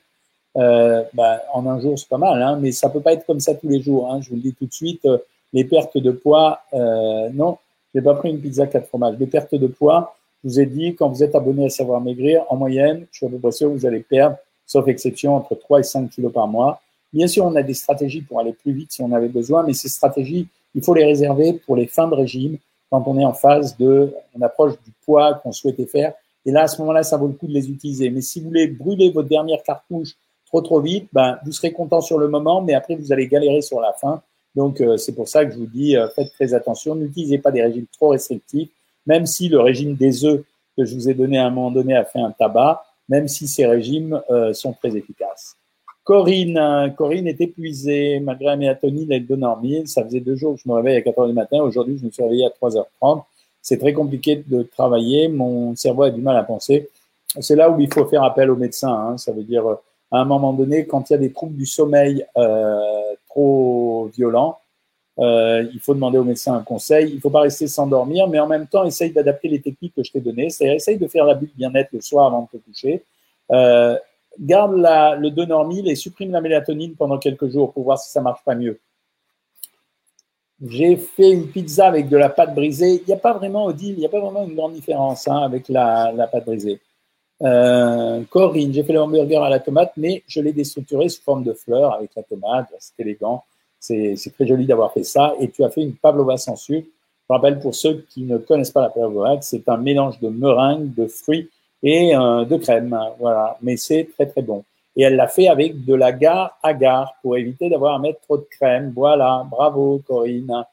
Euh, 0.57 1.05
bah, 1.15 1.43
en 1.52 1.67
un 1.67 1.81
jour, 1.81 1.99
c'est 1.99 2.09
pas 2.09 2.19
mal, 2.19 2.43
hein, 2.43 2.59
mais 2.61 2.73
ça 2.73 2.88
peut 2.88 3.00
pas 3.00 3.12
être 3.12 3.26
comme 3.26 3.41
ça 3.41 3.55
tous 3.55 3.69
les 3.69 3.81
jours. 3.81 4.12
Hein, 4.12 4.21
je 4.23 4.31
vous 4.31 4.37
le 4.37 4.43
dis 4.43 4.55
tout 4.55 4.67
de 4.67 4.73
suite. 4.73 5.05
Euh, 5.05 5.19
les 5.52 5.64
pertes 5.64 5.97
de 5.97 6.11
poids, 6.11 6.61
euh, 6.75 7.29
non, 7.33 7.59
j'ai 7.95 8.02
pas 8.02 8.14
pris 8.14 8.31
une 8.31 8.41
pizza 8.41 8.67
4 8.67 8.87
fromages. 8.88 9.17
Les 9.19 9.26
pertes 9.26 9.55
de 9.55 9.67
poids, 9.67 10.14
je 10.43 10.49
vous 10.49 10.61
ai 10.61 10.67
dit, 10.67 10.95
quand 10.95 11.09
vous 11.09 11.23
êtes 11.23 11.35
abonné 11.35 11.67
à 11.67 11.71
Savoir 11.71 12.00
Maigrir, 12.00 12.45
en 12.49 12.57
moyenne, 12.57 13.07
je 13.11 13.19
suis 13.19 13.26
à 13.26 13.29
peu 13.29 13.38
près 13.38 13.52
sûr 13.52 13.69
que 13.69 13.75
vous 13.75 13.87
allez 13.87 14.00
perdre, 14.00 14.37
sauf 14.67 14.87
exception, 14.88 15.37
entre 15.37 15.55
3 15.55 15.81
et 15.81 15.85
5 15.85 16.11
kilos 16.11 16.33
par 16.33 16.49
mois. 16.49 16.81
Bien 17.12 17.26
sûr, 17.26 17.45
on 17.47 17.55
a 17.57 17.62
des 17.62 17.75
stratégies 17.75 18.21
pour 18.21 18.41
aller 18.41 18.52
plus 18.52 18.73
vite 18.73 18.93
si 18.93 19.00
on 19.00 19.12
avait 19.12 19.29
besoin, 19.29 19.62
mais 19.62 19.73
ces 19.73 19.88
stratégies, 19.88 20.47
il 20.75 20.83
faut 20.83 20.93
les 20.93 21.05
réserver 21.05 21.55
pour 21.55 21.76
les 21.76 21.87
fins 21.87 22.09
de 22.09 22.14
régime 22.14 22.59
quand 22.90 23.04
on 23.07 23.18
est 23.18 23.25
en 23.25 23.35
phase 23.35 23.76
de, 23.76 24.14
on 24.35 24.42
approche 24.42 24.73
du 24.85 24.92
poids 25.04 25.35
qu'on 25.35 25.52
souhaitait 25.52 25.87
faire. 25.87 26.14
Et 26.47 26.50
là, 26.50 26.62
à 26.62 26.68
ce 26.68 26.80
moment-là, 26.80 27.02
ça 27.02 27.16
vaut 27.16 27.26
le 27.26 27.35
coup 27.35 27.47
de 27.47 27.52
les 27.52 27.71
utiliser. 27.71 28.11
Mais 28.11 28.21
si 28.21 28.40
vous 28.40 28.49
voulez 28.49 28.68
brûler 28.68 29.11
votre 29.11 29.28
dernière 29.28 29.62
cartouche 29.62 30.14
trop 30.47 30.62
trop 30.62 30.80
vite, 30.80 31.09
ben, 31.12 31.38
vous 31.45 31.52
serez 31.52 31.73
content 31.73 32.00
sur 32.00 32.18
le 32.18 32.28
moment, 32.28 32.62
mais 32.62 32.75
après, 32.75 32.97
vous 32.97 33.12
allez 33.12 33.28
galérer 33.28 33.61
sur 33.61 33.80
la 33.80 33.92
fin. 33.92 34.23
Donc, 34.54 34.80
euh, 34.80 34.97
c'est 34.97 35.14
pour 35.14 35.28
ça 35.28 35.45
que 35.45 35.52
je 35.52 35.59
vous 35.59 35.66
dis, 35.66 35.97
euh, 35.97 36.09
faites 36.09 36.33
très 36.33 36.54
attention. 36.54 36.95
N'utilisez 36.95 37.38
pas 37.38 37.50
des 37.50 37.62
régimes 37.62 37.87
trop 37.92 38.09
restrictifs, 38.09 38.71
même 39.07 39.26
si 39.26 39.49
le 39.49 39.61
régime 39.61 39.95
des 39.95 40.25
œufs 40.25 40.42
que 40.76 40.85
je 40.85 40.95
vous 40.95 41.09
ai 41.09 41.14
donné 41.14 41.38
à 41.38 41.47
un 41.47 41.50
moment 41.50 41.71
donné 41.71 41.95
a 41.95 42.04
fait 42.04 42.21
un 42.21 42.30
tabac, 42.30 42.83
même 43.09 43.28
si 43.28 43.47
ces 43.47 43.66
régimes 43.66 44.21
euh, 44.30 44.52
sont 44.54 44.73
très 44.73 44.97
efficaces. 44.97 45.57
Corinne, 46.09 46.57
euh, 46.57 46.88
Corinne 46.88 47.27
est 47.27 47.38
épuisée 47.38 48.19
malgré 48.21 48.47
la 48.47 48.57
mélatonine 48.57 49.12
et 49.12 49.19
le 49.19 49.27
Donormil. 49.27 49.87
Ça 49.87 50.03
faisait 50.03 50.21
deux 50.21 50.37
jours 50.37 50.55
que 50.55 50.62
je 50.65 50.67
me 50.67 50.75
réveille 50.75 50.97
à 50.97 51.03
4 51.03 51.19
heures 51.19 51.27
du 51.27 51.35
matin. 51.35 51.59
Aujourd'hui, 51.59 51.99
je 52.00 52.07
me 52.07 52.11
suis 52.11 52.23
réveillé 52.23 52.47
à 52.47 52.49
3h30. 52.49 53.25
C'est 53.61 53.77
très 53.77 53.93
compliqué 53.93 54.43
de 54.47 54.62
travailler. 54.62 55.29
Mon 55.29 55.77
cerveau 55.77 56.05
a 56.05 56.11
du 56.11 56.23
mal 56.23 56.38
à 56.38 56.45
penser. 56.45 56.88
C'est 57.41 57.57
là 57.57 57.69
où 57.69 57.79
il 57.79 57.93
faut 57.93 58.07
faire 58.07 58.25
appel 58.25 58.50
au 58.50 58.57
médecin. 58.57 58.91
Hein. 58.91 59.19
Ça 59.19 59.33
veut 59.33 59.43
dire, 59.43 59.69
euh, 59.69 59.75
à 60.11 60.21
un 60.21 60.25
moment 60.25 60.55
donné, 60.55 60.87
quand 60.87 61.11
il 61.11 61.12
y 61.12 61.17
a 61.17 61.19
des 61.19 61.31
troubles 61.31 61.57
du 61.57 61.67
sommeil 61.67 62.25
euh, 62.38 62.81
trop 63.29 64.11
violents, 64.17 64.59
il 65.19 65.79
faut 65.83 65.93
demander 65.93 66.17
au 66.17 66.25
médecin 66.25 66.55
un 66.55 66.62
conseil. 66.62 67.11
Il 67.11 67.17
ne 67.17 67.21
faut 67.21 67.29
pas 67.29 67.43
rester 67.43 67.67
sans 67.67 67.87
dormir, 67.87 68.29
mais 68.29 68.41
en 68.41 68.47
même 68.47 68.67
temps, 68.67 68.85
essaye 68.85 69.11
d'adapter 69.11 69.49
les 69.49 69.61
techniques 69.61 69.95
que 69.95 70.03
je 70.03 70.12
t'ai 70.12 70.21
données. 70.21 70.49
C'est-à-dire, 70.49 70.77
essaye 70.77 70.97
de 70.97 71.07
faire 71.07 71.27
la 71.27 71.35
bulle 71.35 71.50
bien-être 71.55 71.91
le 71.93 72.00
soir 72.00 72.29
avant 72.29 72.49
de 72.50 72.59
te 72.59 72.65
coucher. 72.65 73.05
Garde 74.38 74.76
la, 74.76 75.16
le 75.16 75.30
Donormil 75.30 75.88
et 75.88 75.95
supprime 75.95 76.33
la 76.33 76.40
mélatonine 76.40 76.95
pendant 76.95 77.18
quelques 77.18 77.49
jours 77.49 77.73
pour 77.73 77.85
voir 77.85 77.99
si 77.99 78.11
ça 78.11 78.21
marche 78.21 78.42
pas 78.45 78.54
mieux. 78.54 78.78
J'ai 80.66 80.97
fait 80.97 81.30
une 81.30 81.49
pizza 81.49 81.87
avec 81.87 82.09
de 82.09 82.16
la 82.16 82.28
pâte 82.28 82.54
brisée. 82.54 83.02
Il 83.02 83.07
n'y 83.07 83.12
a 83.12 83.18
pas 83.18 83.33
vraiment, 83.33 83.66
Odile, 83.66 83.95
il 83.95 84.00
n'y 84.00 84.07
a 84.07 84.09
pas 84.09 84.21
vraiment 84.21 84.45
une 84.45 84.57
grande 84.57 84.73
différence 84.73 85.28
hein, 85.28 85.38
avec 85.38 85.68
la, 85.68 86.12
la, 86.12 86.26
pâte 86.26 86.47
brisée. 86.47 86.80
Euh, 87.42 88.23
Corinne, 88.28 88.73
j'ai 88.73 88.83
fait 88.83 88.92
le 88.92 89.00
hamburger 89.00 89.42
à 89.42 89.50
la 89.50 89.61
tomate, 89.61 89.92
mais 89.97 90.25
je 90.26 90.40
l'ai 90.40 90.52
déstructuré 90.52 91.09
sous 91.09 91.23
forme 91.23 91.45
de 91.45 91.52
fleurs 91.52 91.95
avec 91.95 92.11
la 92.16 92.25
tomate. 92.25 92.66
C'est 92.80 92.99
élégant. 92.99 93.45
C'est 93.78 94.16
très 94.35 94.47
joli 94.47 94.66
d'avoir 94.66 94.92
fait 94.92 95.04
ça. 95.04 95.35
Et 95.38 95.49
tu 95.49 95.62
as 95.62 95.71
fait 95.71 95.83
une 95.83 95.95
pavlova 95.95 96.37
sans 96.37 96.57
sucre. 96.57 96.88
Je 97.28 97.35
rappelle 97.35 97.61
pour 97.61 97.75
ceux 97.75 98.04
qui 98.11 98.23
ne 98.23 98.38
connaissent 98.38 98.73
pas 98.73 98.83
la 98.83 98.88
pavlova, 98.88 99.40
c'est 99.42 99.68
un 99.68 99.76
mélange 99.76 100.18
de 100.18 100.28
meringue, 100.28 100.92
de 100.95 101.07
fruits 101.07 101.50
et 101.82 102.16
euh, 102.16 102.44
de 102.44 102.56
crème. 102.56 102.99
Voilà. 103.18 103.56
Mais 103.62 103.76
c'est 103.76 104.08
très 104.14 104.26
très 104.26 104.42
bon. 104.42 104.64
Et 104.97 105.02
elle 105.02 105.16
l'a 105.16 105.28
fait 105.28 105.49
avec 105.49 105.85
de 105.85 105.94
la 105.94 106.12
gare 106.12 106.58
à 106.62 106.75
gare 106.75 107.14
pour 107.23 107.37
éviter 107.37 107.70
d'avoir 107.70 107.94
à 107.94 107.99
mettre 107.99 108.20
trop 108.23 108.37
de 108.37 108.47
crème. 108.50 108.92
Voilà. 108.94 109.47
Bravo, 109.49 110.02
Corinne. 110.06 110.64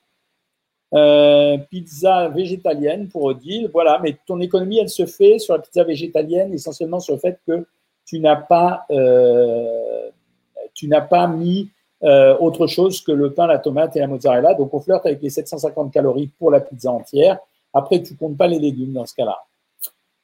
Euh, 0.94 1.58
pizza 1.70 2.30
végétalienne 2.30 3.10
pour 3.10 3.24
Odile. 3.24 3.70
Voilà, 3.74 4.00
mais 4.02 4.18
ton 4.26 4.40
économie, 4.40 4.80
elle 4.80 4.90
se 4.90 5.06
fait 5.06 5.40
sur 5.40 5.54
la 5.54 5.60
pizza 5.60 5.84
végétalienne 5.84 6.54
essentiellement 6.54 7.00
sur 7.00 7.16
le 7.16 7.20
fait 7.20 7.40
que 7.46 7.66
tu 8.06 8.20
n'as 8.20 8.36
pas, 8.36 8.86
euh, 8.92 10.10
tu 10.74 10.88
n'as 10.88 11.02
pas 11.02 11.28
mis 11.28 11.70
euh, 12.04 12.38
autre 12.38 12.68
chose 12.68 13.02
que 13.02 13.12
le 13.12 13.34
pain, 13.34 13.48
la 13.48 13.58
tomate 13.58 13.96
et 13.96 14.00
la 14.00 14.08
mozzarella. 14.08 14.54
Donc, 14.54 14.74
on 14.74 14.80
flirte 14.80 15.06
avec 15.06 15.22
les 15.22 15.30
750 15.30 15.92
calories 15.92 16.30
pour 16.40 16.52
la 16.52 16.62
pizza 16.62 16.92
entière. 16.92 17.40
Après, 17.74 18.02
tu 18.02 18.16
comptes 18.16 18.38
pas 18.38 18.48
les 18.48 18.60
légumes 18.60 18.94
dans 18.94 19.06
ce 19.06 19.16
cas-là. 19.16 19.38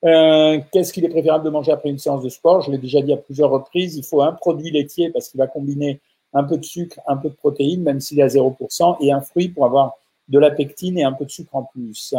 Qu'est-ce 0.02 0.92
qu'il 0.92 1.06
est 1.06 1.10
préférable 1.10 1.46
de 1.46 1.50
manger 1.50 1.72
après 1.72 1.90
une 1.90 2.00
séance 2.00 2.24
de 2.24 2.30
sport? 2.30 2.62
Je 2.62 2.72
l'ai 2.72 2.78
déjà 2.78 3.02
dit 3.02 3.14
à 3.14 3.18
plusieurs 3.18 3.50
reprises. 3.50 3.96
Il 3.98 4.04
faut 4.04 4.22
un 4.22 4.32
produit 4.32 4.72
laitier 4.72 5.10
parce 5.10 5.30
qu'il 5.30 5.38
va 5.38 5.48
combiner 5.48 6.00
un 6.34 6.44
peu 6.44 6.58
de 6.58 6.64
sucre, 6.64 7.00
un 7.08 7.18
peu 7.18 7.30
de 7.30 7.36
protéines, 7.36 7.84
même 7.84 8.00
s'il 8.00 8.20
est 8.20 8.24
à 8.24 8.28
0%, 8.28 8.98
et 9.02 9.12
un 9.12 9.22
fruit 9.22 9.50
pour 9.50 9.66
avoir 9.66 9.94
de 10.30 10.40
la 10.40 10.50
pectine 10.50 10.98
et 10.98 11.04
un 11.04 11.12
peu 11.12 11.26
de 11.26 11.30
sucre 11.30 11.56
en 11.56 11.64
plus. 11.64 12.16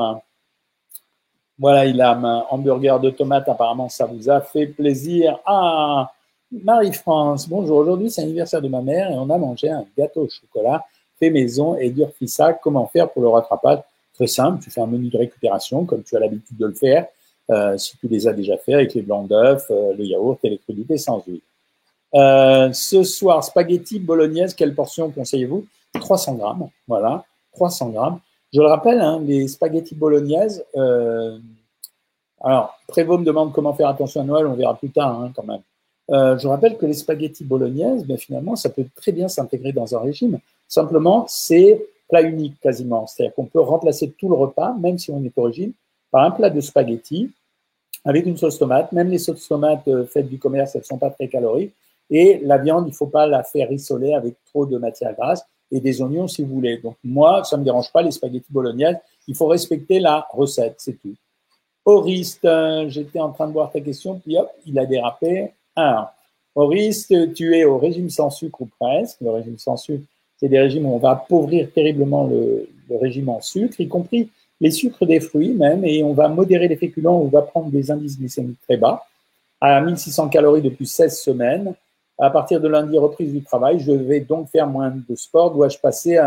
Voilà, 1.59 1.87
il 1.87 2.01
a 2.01 2.13
un 2.13 2.45
hamburger 2.51 3.01
de 3.01 3.11
tomates. 3.11 3.49
Apparemment, 3.49 3.89
ça 3.89 4.07
vous 4.07 4.29
a 4.29 4.41
fait 4.41 4.67
plaisir. 4.67 5.39
Ah, 5.47 6.13
Marie-France, 6.51 7.49
bonjour. 7.49 7.79
Aujourd'hui, 7.79 8.11
c'est 8.11 8.21
l'anniversaire 8.21 8.61
de 8.61 8.69
ma 8.69 8.83
mère 8.83 9.11
et 9.11 9.15
on 9.15 9.31
a 9.31 9.39
mangé 9.39 9.71
un 9.71 9.87
gâteau 9.97 10.23
au 10.23 10.29
chocolat 10.29 10.85
fait 11.19 11.31
maison 11.31 11.77
et 11.77 11.91
dur 11.91 12.11
ça. 12.27 12.53
Comment 12.53 12.87
faire 12.87 13.11
pour 13.11 13.23
le 13.23 13.29
rattrapage? 13.29 13.79
Très 14.15 14.27
simple, 14.27 14.63
tu 14.63 14.71
fais 14.71 14.81
un 14.81 14.87
menu 14.87 15.09
de 15.09 15.17
récupération 15.17 15.85
comme 15.85 16.03
tu 16.03 16.17
as 16.17 16.21
l'habitude 16.21 16.57
de 16.57 16.67
le 16.67 16.75
faire. 16.75 17.07
Euh, 17.51 17.77
si 17.77 17.97
tu 17.99 18.07
les 18.09 18.29
as 18.29 18.33
déjà 18.33 18.57
fait 18.57 18.75
avec 18.75 18.95
les 18.95 19.03
blancs 19.03 19.29
d'œufs, 19.29 19.67
euh, 19.71 19.93
le 19.95 20.05
yaourt 20.05 20.39
et 20.45 20.51
les 20.51 20.59
crudités 20.59 20.97
sans 20.97 21.23
huile. 21.27 21.41
Euh, 22.15 22.73
ce 22.73 23.03
soir, 23.03 23.43
spaghetti 23.43 23.99
bolognaise, 23.99 24.55
quelle 24.55 24.75
portion 24.75 25.11
conseillez-vous? 25.11 25.67
300 25.95 26.35
grammes, 26.35 26.69
voilà. 26.87 27.25
300 27.55 27.91
grammes. 27.91 28.21
Je 28.53 28.61
le 28.61 28.67
rappelle, 28.67 29.01
hein, 29.01 29.21
les 29.25 29.49
spaghettis 29.49 29.95
bolognaises. 29.95 30.65
Alors, 32.45 32.77
Prévost 32.89 33.21
me 33.21 33.25
demande 33.25 33.53
comment 33.53 33.73
faire 33.73 33.89
attention 33.89 34.21
à 34.21 34.25
Noël, 34.25 34.47
on 34.47 34.55
verra 34.55 34.75
plus 34.75 34.91
tard 34.91 35.21
hein, 35.21 35.33
quand 35.35 35.45
même. 35.45 35.63
Je 36.09 36.47
rappelle 36.47 36.77
que 36.77 36.87
les 36.87 36.95
spaghettis 36.95 37.45
bolognaises, 37.45 38.05
ben, 38.05 38.19
finalement, 38.19 38.57
ça 38.57 38.69
peut 38.69 38.85
très 38.95 39.13
bien 39.13 39.29
s'intégrer 39.29 39.73
dans 39.73 39.97
un 39.97 40.01
régime. 40.01 40.39
Simplement, 40.69 41.25
c'est 41.29 41.83
plat 42.09 42.23
unique 42.23 42.61
quasiment. 42.61 43.07
C'est-à-dire 43.07 43.35
qu'on 43.35 43.47
peut 43.47 43.61
remplacer 43.61 44.11
tout 44.11 44.29
le 44.29 44.35
repas, 44.35 44.75
même 44.75 44.99
si 44.99 45.11
on 45.11 45.25
est 45.25 45.33
au 45.37 45.43
régime, 45.43 45.73
par 46.13 46.25
un 46.25 46.31
plat 46.31 46.51
de 46.51 46.61
spaghettis 46.61 47.31
avec 48.05 48.27
une 48.27 48.37
sauce 48.37 48.59
tomate. 48.59 48.93
Même 48.93 49.09
les 49.09 49.19
sauces 49.19 49.49
tomates 49.49 49.89
euh, 49.89 50.05
faites 50.07 50.29
du 50.29 50.39
commerce, 50.39 50.77
elles 50.77 50.83
ne 50.83 50.87
sont 50.87 50.99
pas 50.99 51.11
très 51.11 51.27
caloriques. 51.27 51.75
Et 52.11 52.41
la 52.45 52.59
viande, 52.59 52.85
il 52.87 52.91
ne 52.91 52.95
faut 52.95 53.07
pas 53.07 53.27
la 53.27 53.43
faire 53.43 53.69
rissoler 53.69 54.13
avec 54.13 54.35
trop 54.45 54.67
de 54.67 54.77
matière 54.77 55.15
grasse 55.15 55.45
et 55.71 55.81
des 55.81 56.03
oignons 56.03 56.29
si 56.29 56.43
vous 56.43 56.55
voulez. 56.55 56.79
Donc 56.79 56.97
moi, 57.03 57.43
ça 57.45 57.57
ne 57.57 57.61
me 57.61 57.65
dérange 57.65 57.91
pas 57.91 58.03
les 58.03 58.11
spaghettis 58.11 58.53
bolognaises. 58.53 58.99
Il 59.27 59.35
faut 59.35 59.47
respecter 59.47 59.99
la 59.99 60.27
recette, 60.31 60.75
c'est 60.79 61.01
tout. 61.01 61.15
Oriste, 61.85 62.45
euh, 62.45 62.89
j'étais 62.89 63.19
en 63.19 63.31
train 63.31 63.49
de 63.49 63.53
voir 63.53 63.73
ta 63.73 63.81
question, 63.81 64.21
puis 64.21 64.37
hop, 64.37 64.51
il 64.67 64.79
a 64.79 64.87
dérapé. 64.87 65.53
Alors, 65.75 66.13
Oriste, 66.55 67.33
tu 67.33 67.57
es 67.57 67.65
au 67.65 67.79
régime 67.79 68.11
sans 68.11 68.31
sucre 68.31 68.61
ou 68.61 68.69
presque. 68.79 69.21
Le 69.21 69.31
régime 69.31 69.59
sans 69.59 69.77
sucre, 69.77 70.05
c'est 70.37 70.49
des 70.49 70.59
régimes 70.59 70.87
où 70.87 70.95
on 70.95 70.99
va 70.99 71.13
appauvrir 71.13 71.73
terriblement 71.73 72.27
le, 72.27 72.69
le, 72.91 72.97
régime 72.97 73.31
en 73.31 73.41
sucre, 73.41 73.81
y 73.81 73.89
compris 73.89 74.29
les 74.63 74.71
sucres 74.71 75.05
des 75.05 75.21
fruits 75.21 75.53
même, 75.53 75.85
et 75.85 76.03
on 76.03 76.15
va 76.15 76.29
modérer 76.29 76.69
les 76.69 76.77
féculents, 76.77 77.19
on 77.19 77.29
va 77.29 77.43
prendre 77.43 77.71
des 77.71 77.91
indices 77.91 78.19
glycémiques 78.19 78.61
très 78.63 78.79
bas, 78.79 79.05
à 79.61 79.79
1600 79.83 80.31
calories 80.31 80.63
depuis 80.63 80.87
16 80.87 81.21
semaines 81.21 81.75
à 82.19 82.31
partir 82.31 82.61
de 82.61 82.69
lundi, 82.69 82.97
reprise 82.99 83.33
du 83.33 83.43
travail, 83.43 83.81
je 83.81 83.91
vais 83.91 84.21
donc 84.21 84.49
faire 84.51 84.69
moins 84.69 84.91
de 84.91 85.17
sport. 85.17 85.53
Dois-je 85.53 85.79
passer 85.79 86.21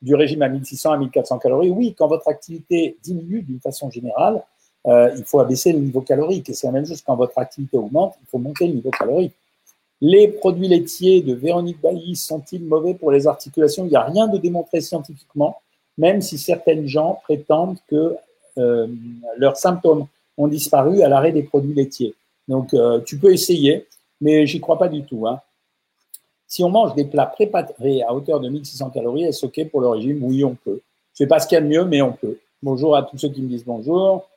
du 0.00 0.14
régime 0.14 0.40
à 0.40 0.48
1600 0.48 0.92
à 0.92 0.96
1400 0.96 1.38
calories? 1.38 1.70
Oui, 1.70 1.94
quand 1.96 2.08
votre 2.08 2.28
activité 2.28 2.96
diminue 3.02 3.42
d'une 3.42 3.60
façon 3.60 3.90
générale, 3.90 4.42
euh, 4.86 5.12
il 5.16 5.24
faut 5.24 5.40
abaisser 5.40 5.72
le 5.72 5.80
niveau 5.80 6.00
calorique. 6.00 6.48
Et 6.48 6.54
c'est 6.54 6.66
la 6.68 6.72
même 6.72 6.86
chose 6.86 7.02
quand 7.02 7.16
votre 7.16 7.38
activité 7.38 7.76
augmente, 7.76 8.14
il 8.22 8.26
faut 8.28 8.38
monter 8.38 8.66
le 8.66 8.74
niveau 8.74 8.90
calorique. 8.90 9.34
Les 10.00 10.28
produits 10.28 10.68
laitiers 10.68 11.22
de 11.22 11.34
Véronique 11.34 11.82
Bailly 11.82 12.16
sont-ils 12.16 12.64
mauvais 12.64 12.94
pour 12.94 13.10
les 13.10 13.26
articulations? 13.26 13.84
Il 13.84 13.90
n'y 13.90 13.96
a 13.96 14.04
rien 14.04 14.28
de 14.28 14.38
démontré 14.38 14.80
scientifiquement, 14.80 15.60
même 15.98 16.20
si 16.20 16.38
certaines 16.38 16.86
gens 16.86 17.20
prétendent 17.24 17.78
que 17.88 18.16
euh, 18.58 18.86
leurs 19.36 19.56
symptômes 19.56 20.06
ont 20.38 20.48
disparu 20.48 21.02
à 21.02 21.08
l'arrêt 21.08 21.32
des 21.32 21.42
produits 21.42 21.74
laitiers. 21.74 22.14
Donc, 22.48 22.74
euh, 22.74 23.00
tu 23.00 23.18
peux 23.18 23.32
essayer 23.32 23.86
mais 24.20 24.46
j'y 24.46 24.60
crois 24.60 24.78
pas 24.78 24.88
du 24.88 25.04
tout. 25.04 25.26
Hein. 25.26 25.40
Si 26.46 26.62
on 26.62 26.70
mange 26.70 26.94
des 26.94 27.04
plats 27.04 27.26
préparés 27.26 28.02
à 28.02 28.14
hauteur 28.14 28.40
de 28.40 28.48
1600 28.48 28.90
calories, 28.90 29.24
est-ce 29.24 29.46
OK 29.46 29.68
pour 29.70 29.80
le 29.80 29.88
régime? 29.88 30.22
Oui, 30.22 30.44
on 30.44 30.54
peut. 30.54 30.80
Je 31.12 31.18
sais 31.18 31.26
pas 31.26 31.40
ce 31.40 31.46
qu'il 31.46 31.56
y 31.56 31.58
a 31.58 31.62
de 31.62 31.66
mieux, 31.66 31.84
mais 31.84 32.02
on 32.02 32.12
peut. 32.12 32.38
Bonjour 32.62 32.96
à 32.96 33.02
tous 33.02 33.18
ceux 33.18 33.28
qui 33.28 33.42
me 33.42 33.48
disent 33.48 33.64
bonjour. 33.64 34.28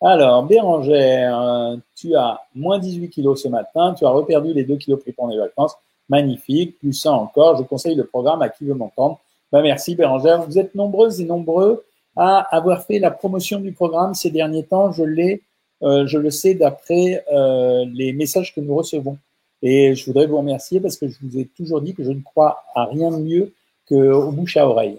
Alors, 0.00 0.44
Bérangère, 0.44 1.76
tu 1.96 2.14
as 2.14 2.40
moins 2.54 2.78
18 2.78 3.10
kilos 3.10 3.42
ce 3.42 3.48
matin, 3.48 3.94
tu 3.94 4.06
as 4.06 4.10
reperdu 4.10 4.52
les 4.52 4.62
2 4.64 4.76
kilos 4.76 5.00
pris 5.00 5.12
pendant 5.12 5.32
les 5.32 5.38
vacances. 5.38 5.74
Magnifique, 6.08 6.78
plus 6.78 6.92
ça 6.92 7.12
encore. 7.12 7.56
Je 7.56 7.64
conseille 7.64 7.96
le 7.96 8.04
programme 8.04 8.40
à 8.40 8.48
qui 8.48 8.64
veut 8.64 8.74
m'entendre. 8.74 9.20
Ben, 9.50 9.62
merci 9.62 9.94
Bérangère. 9.94 10.42
Vous 10.42 10.58
êtes 10.58 10.74
nombreuses 10.74 11.20
et 11.20 11.24
nombreux 11.24 11.84
à 12.16 12.40
avoir 12.54 12.82
fait 12.82 12.98
la 12.98 13.10
promotion 13.10 13.60
du 13.60 13.72
programme 13.72 14.14
ces 14.14 14.30
derniers 14.30 14.64
temps. 14.64 14.92
Je 14.92 15.04
l'ai, 15.04 15.42
euh, 15.82 16.06
je 16.06 16.18
le 16.18 16.30
sais 16.30 16.54
d'après 16.54 17.24
euh, 17.32 17.86
les 17.94 18.12
messages 18.12 18.54
que 18.54 18.60
nous 18.60 18.74
recevons. 18.74 19.16
Et 19.62 19.94
je 19.94 20.04
voudrais 20.04 20.26
vous 20.26 20.36
remercier 20.36 20.80
parce 20.80 20.96
que 20.96 21.08
je 21.08 21.16
vous 21.22 21.38
ai 21.38 21.46
toujours 21.46 21.80
dit 21.80 21.94
que 21.94 22.04
je 22.04 22.10
ne 22.10 22.20
crois 22.20 22.62
à 22.74 22.84
rien 22.84 23.10
de 23.10 23.16
mieux 23.16 23.52
qu'au 23.88 24.30
bouche 24.32 24.56
à 24.56 24.68
oreille. 24.68 24.98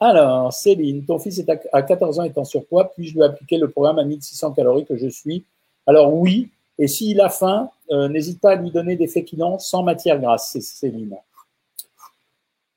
Alors, 0.00 0.52
Céline, 0.52 1.04
ton 1.04 1.18
fils 1.18 1.38
est 1.38 1.50
à 1.72 1.82
14 1.82 2.20
ans 2.20 2.24
est 2.24 2.38
en 2.38 2.44
surpoids, 2.44 2.90
puis 2.94 3.08
je 3.08 3.14
lui 3.14 3.22
appliquer 3.22 3.58
le 3.58 3.68
programme 3.68 3.98
à 3.98 4.04
1600 4.04 4.52
calories 4.52 4.86
que 4.86 4.96
je 4.96 5.08
suis? 5.08 5.44
Alors 5.86 6.14
oui, 6.14 6.50
et 6.78 6.86
s'il 6.86 7.20
a 7.20 7.28
faim, 7.28 7.68
euh, 7.90 8.08
n'hésite 8.08 8.40
pas 8.40 8.52
à 8.52 8.54
lui 8.54 8.70
donner 8.70 8.94
des 8.96 9.08
féculents 9.08 9.58
sans 9.58 9.82
matière 9.82 10.20
grasse, 10.20 10.56
Céline. 10.60 11.16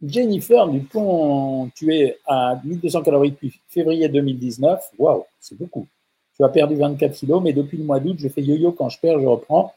Jennifer 0.03 0.67
Dupont, 0.67 1.69
tu 1.75 1.93
es 1.95 2.17
à 2.25 2.59
1200 2.63 3.03
calories 3.03 3.31
depuis 3.31 3.59
février 3.69 4.09
2019. 4.09 4.91
Waouh, 4.97 5.25
c'est 5.39 5.57
beaucoup. 5.57 5.87
Tu 6.35 6.43
as 6.43 6.49
perdu 6.49 6.75
24 6.75 7.13
kilos, 7.13 7.41
mais 7.41 7.53
depuis 7.53 7.77
le 7.77 7.83
mois 7.83 7.99
d'août, 7.99 8.15
je 8.19 8.27
fais 8.27 8.41
yo-yo 8.41 8.71
quand 8.71 8.89
je 8.89 8.99
perds, 8.99 9.19
je 9.19 9.27
reprends. 9.27 9.73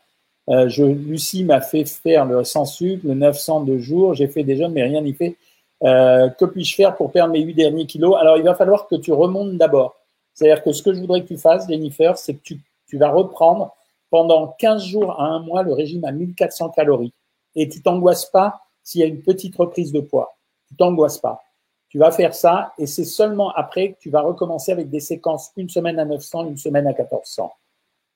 Euh, 0.48 0.68
je, 0.68 0.84
Lucie 0.84 1.44
m'a 1.44 1.60
fait 1.60 1.84
faire 1.84 2.24
le 2.24 2.44
sans 2.44 2.64
sucre, 2.64 3.06
le 3.06 3.14
900 3.14 3.64
de 3.64 3.78
jours. 3.78 4.14
J'ai 4.14 4.28
fait 4.28 4.44
des 4.44 4.56
jeûnes, 4.56 4.72
mais 4.72 4.82
rien 4.82 5.02
n'y 5.02 5.12
fait. 5.12 5.36
Euh, 5.82 6.30
que 6.30 6.46
puis-je 6.46 6.74
faire 6.74 6.96
pour 6.96 7.12
perdre 7.12 7.32
mes 7.32 7.40
8 7.40 7.54
derniers 7.54 7.86
kilos? 7.86 8.16
Alors, 8.18 8.38
il 8.38 8.42
va 8.42 8.54
falloir 8.54 8.86
que 8.86 8.96
tu 8.96 9.12
remontes 9.12 9.56
d'abord. 9.56 9.96
C'est-à-dire 10.32 10.62
que 10.62 10.72
ce 10.72 10.82
que 10.82 10.92
je 10.92 11.00
voudrais 11.00 11.22
que 11.22 11.28
tu 11.28 11.36
fasses, 11.36 11.68
Jennifer, 11.68 12.16
c'est 12.16 12.34
que 12.34 12.42
tu, 12.42 12.60
tu, 12.88 12.96
vas 12.96 13.10
reprendre 13.10 13.74
pendant 14.10 14.54
15 14.58 14.84
jours 14.84 15.20
à 15.20 15.26
un 15.26 15.40
mois 15.40 15.62
le 15.62 15.72
régime 15.72 16.04
à 16.04 16.12
1400 16.12 16.70
calories. 16.70 17.12
Et 17.56 17.68
tu 17.68 17.82
t'angoisses 17.82 18.26
pas 18.26 18.63
s'il 18.84 19.00
y 19.00 19.04
a 19.04 19.06
une 19.08 19.22
petite 19.22 19.56
reprise 19.56 19.90
de 19.90 20.00
poids. 20.00 20.36
Tu 20.68 20.76
t'angoisses 20.76 21.18
pas. 21.18 21.42
Tu 21.88 21.98
vas 21.98 22.10
faire 22.10 22.34
ça 22.34 22.72
et 22.78 22.86
c'est 22.86 23.04
seulement 23.04 23.50
après 23.50 23.92
que 23.92 23.98
tu 23.98 24.10
vas 24.10 24.20
recommencer 24.20 24.72
avec 24.72 24.90
des 24.90 25.00
séquences 25.00 25.50
une 25.56 25.68
semaine 25.68 25.98
à 25.98 26.04
900, 26.04 26.48
une 26.48 26.56
semaine 26.56 26.86
à 26.86 26.90
1400. 26.90 27.52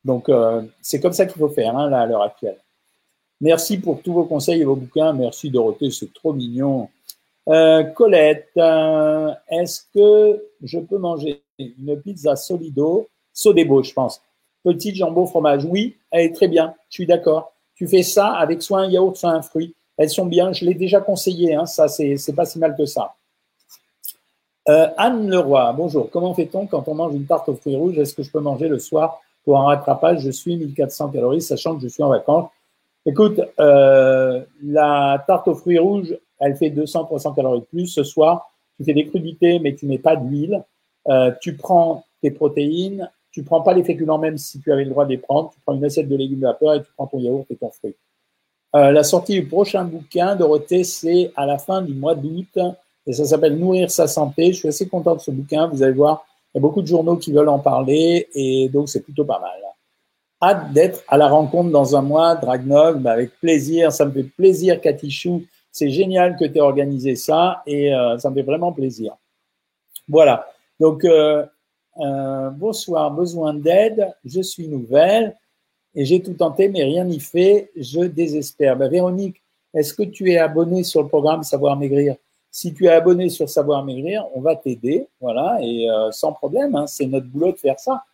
Donc, 0.05 0.29
euh, 0.29 0.63
c'est 0.81 1.01
comme 1.01 1.13
ça 1.13 1.27
qu'il 1.27 1.39
faut 1.39 1.49
faire 1.49 1.77
hein, 1.77 1.89
là, 1.89 2.03
à 2.03 2.07
l'heure 2.07 2.23
actuelle. 2.23 2.59
Merci 3.41 3.79
pour 3.79 4.03
tous 4.03 4.13
vos 4.13 4.25
conseils 4.25 4.63
et 4.63 4.65
vos 4.65 4.77
bouquins. 4.77 5.13
Merci 5.13 5.51
Dorothée, 5.51 5.91
c'est 5.91 6.13
trop 6.13 6.33
mignon. 6.33 6.89
Euh, 7.49 7.85
Colette, 7.85 8.51
euh, 8.57 9.33
est-ce 9.49 9.83
que 9.95 10.45
je 10.63 10.79
peux 10.81 10.99
manger 10.99 11.43
une 11.59 12.01
pizza 12.01 12.37
solido, 12.37 13.09
sodebo, 13.33 13.83
je 13.83 13.93
pense. 13.93 14.21
Petite 14.65 14.97
jambon 14.97 15.27
fromage. 15.27 15.65
Oui, 15.65 15.97
elle 16.11 16.27
est 16.27 16.35
très 16.35 16.49
bien. 16.49 16.75
Je 16.91 16.97
suis 16.97 17.07
d'accord. 17.07 17.53
Tu 17.75 17.87
fais 17.87 18.03
ça 18.03 18.33
avec 18.33 18.61
soit 18.61 18.81
un 18.81 18.91
yaourt, 18.91 19.17
soit 19.17 19.31
un 19.31 19.43
fruit. 19.43 19.75
Elles 19.99 20.11
sont 20.11 20.27
bien. 20.27 20.53
Je 20.53 20.65
l'ai 20.65 20.75
déjà 20.75 21.01
conseillé. 21.01 21.55
Hein, 21.55 21.67
ça, 21.67 21.89
c'est 21.89 22.35
pas 22.35 22.47
si 22.47 22.59
mal 22.59 22.77
que 22.77 22.87
ça. 22.87 23.15
Anne 24.67 25.31
Leroy, 25.31 25.73
bonjour. 25.73 26.11
Comment 26.11 26.35
fait-on 26.35 26.67
quand 26.67 26.89
on 26.89 26.95
mange 26.95 27.15
une 27.15 27.25
tarte 27.25 27.49
aux 27.49 27.55
fruits 27.55 27.77
rouges? 27.77 27.99
Est-ce 27.99 28.15
que 28.15 28.23
je 28.23 28.31
peux 28.31 28.41
manger 28.41 28.69
le 28.69 28.79
soir 28.79 29.21
pour 29.49 29.59
un 29.59 29.65
rattrapage, 29.65 30.21
je 30.21 30.31
suis 30.31 30.59
1400 30.59 31.09
calories, 31.09 31.41
sachant 31.41 31.75
que 31.75 31.83
je 31.83 31.89
suis 31.89 32.03
en 32.03 32.11
vacances. 32.11 32.51
Écoute, 33.07 33.41
euh, 33.59 34.45
la 34.63 35.25
tarte 35.27 35.49
aux 35.49 35.55
fruits 35.55 35.79
rouges, 35.79 36.15
elle 36.39 36.55
fait 36.55 36.69
200-300 36.69 37.35
calories 37.35 37.61
de 37.61 37.65
plus. 37.65 37.87
Ce 37.87 38.05
soir, 38.05 38.53
tu 38.77 38.85
fais 38.85 38.93
des 38.93 39.07
crudités, 39.07 39.59
mais 39.59 39.75
tu 39.75 39.87
mets 39.87 39.97
pas 39.97 40.17
d'huile. 40.17 40.63
Euh, 41.09 41.33
tu 41.41 41.57
prends 41.57 42.05
tes 42.21 42.31
protéines 42.31 43.09
tu 43.31 43.45
prends 43.45 43.61
pas 43.61 43.73
les 43.73 43.85
féculents 43.85 44.19
même 44.19 44.37
si 44.37 44.61
tu 44.61 44.73
avais 44.73 44.85
le 44.85 44.91
droit 44.91 45.05
de 45.05 45.11
les 45.11 45.19
prendre. 45.19 45.51
Tu 45.51 45.61
prends 45.61 45.75
une 45.75 45.85
assiette 45.85 46.09
de 46.09 46.17
légumes 46.17 46.41
vapeur 46.41 46.75
et 46.75 46.83
tu 46.83 46.89
prends 46.97 47.07
ton 47.07 47.21
yaourt 47.21 47.47
et 47.51 47.57
ton 47.57 47.71
fruit. 47.71 47.95
Euh, 48.77 48.91
la 48.91 49.03
sortie 49.03 49.35
du 49.35 49.47
prochain 49.47 49.85
bouquin, 49.85 50.37
Dorothée, 50.37 50.85
c'est 50.85 51.33
à 51.37 51.47
la 51.47 51.59
fin 51.59 51.81
du 51.81 51.95
mois 51.95 52.15
d'août 52.15 52.59
et 53.07 53.13
ça 53.13 53.25
s'appelle 53.25 53.57
Nourrir 53.57 53.91
sa 53.91 54.07
santé. 54.07 54.53
Je 54.53 54.59
suis 54.59 54.69
assez 54.69 54.87
content 54.89 55.15
de 55.15 55.21
ce 55.21 55.31
bouquin. 55.31 55.69
Vous 55.69 55.83
allez 55.83 55.95
voir, 55.95 56.27
il 56.53 56.59
y 56.59 56.61
a 56.61 56.61
beaucoup 56.61 56.83
de 56.83 56.87
journaux 56.87 57.17
qui 57.17 57.33
veulent 57.33 57.49
en 57.49 57.59
parler 57.59 58.29
et 58.35 58.69
donc 58.69 58.89
c'est 58.91 59.01
plutôt 59.01 59.25
pas 59.25 59.41
mal. 59.41 59.59
Hâte 60.41 60.73
d'être 60.73 61.03
à 61.09 61.17
la 61.17 61.29
rencontre 61.29 61.71
dans 61.71 61.97
un 61.97 62.03
mois, 62.03 62.37
Dragnov, 62.37 62.99
bah, 62.99 63.13
avec 63.13 63.41
plaisir. 63.41 63.91
Ça 63.91 64.05
me 64.05 64.13
fait 64.13 64.25
plaisir, 64.25 64.81
Katichou. 64.81 65.45
C'est 65.73 65.91
génial 65.91 66.37
que 66.37 66.45
tu 66.45 66.59
aies 66.59 66.61
organisé 66.61 67.17
ça 67.17 67.63
et 67.67 67.95
euh, 67.95 68.19
ça 68.19 68.31
me 68.31 68.35
fait 68.35 68.43
vraiment 68.43 68.73
plaisir. 68.73 69.17
Voilà. 70.09 70.47
Donc, 70.79 71.05
euh, 71.05 71.45
bonsoir, 72.51 73.11
besoin 73.11 73.55
d'aide, 73.55 74.09
je 74.25 74.41
suis 74.41 74.69
nouvelle 74.69 75.35
et 75.95 76.05
j'ai 76.05 76.23
tout 76.23 76.35
tenté 76.35 76.69
mais 76.69 76.85
rien 76.85 77.05
n'y 77.05 77.21
fait, 77.21 77.71
je 77.77 78.01
désespère. 78.01 78.77
Bah, 78.77 78.89
Véronique, 78.89 79.43
est-ce 79.75 79.93
que 79.95 80.03
tu 80.03 80.31
es 80.31 80.39
abonné 80.39 80.83
sur 80.83 81.03
le 81.03 81.09
programme 81.09 81.43
Savoir 81.43 81.77
Maigrir? 81.77 82.17
Si 82.51 82.73
tu 82.73 82.87
es 82.87 82.89
abonné 82.89 83.29
sur 83.29 83.49
Savoir 83.49 83.85
Maigrir, 83.85 84.27
on 84.35 84.41
va 84.41 84.57
t'aider, 84.57 85.07
voilà, 85.21 85.59
et 85.61 85.89
euh, 85.91 86.11
sans 86.11 86.33
problème, 86.33 86.75
hein, 86.75 86.87
c'est 86.87 87.07
notre 87.07 87.27
boulot 87.27 87.53
de 87.53 87.59
faire 87.59 87.79
ça. 87.79 88.05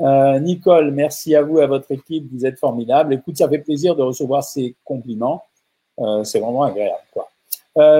Euh, 0.00 0.38
Nicole, 0.40 0.90
merci 0.92 1.34
à 1.36 1.42
vous, 1.42 1.58
à 1.58 1.66
votre 1.66 1.92
équipe, 1.92 2.26
vous 2.32 2.46
êtes 2.46 2.58
formidable. 2.58 3.12
Écoute, 3.12 3.36
ça 3.36 3.48
fait 3.48 3.58
plaisir 3.58 3.94
de 3.94 4.02
recevoir 4.02 4.42
ces 4.42 4.74
compliments, 4.82 5.42
euh, 5.98 6.24
c'est 6.24 6.40
vraiment 6.40 6.62
agréable, 6.62 7.04
quoi. 7.12 7.28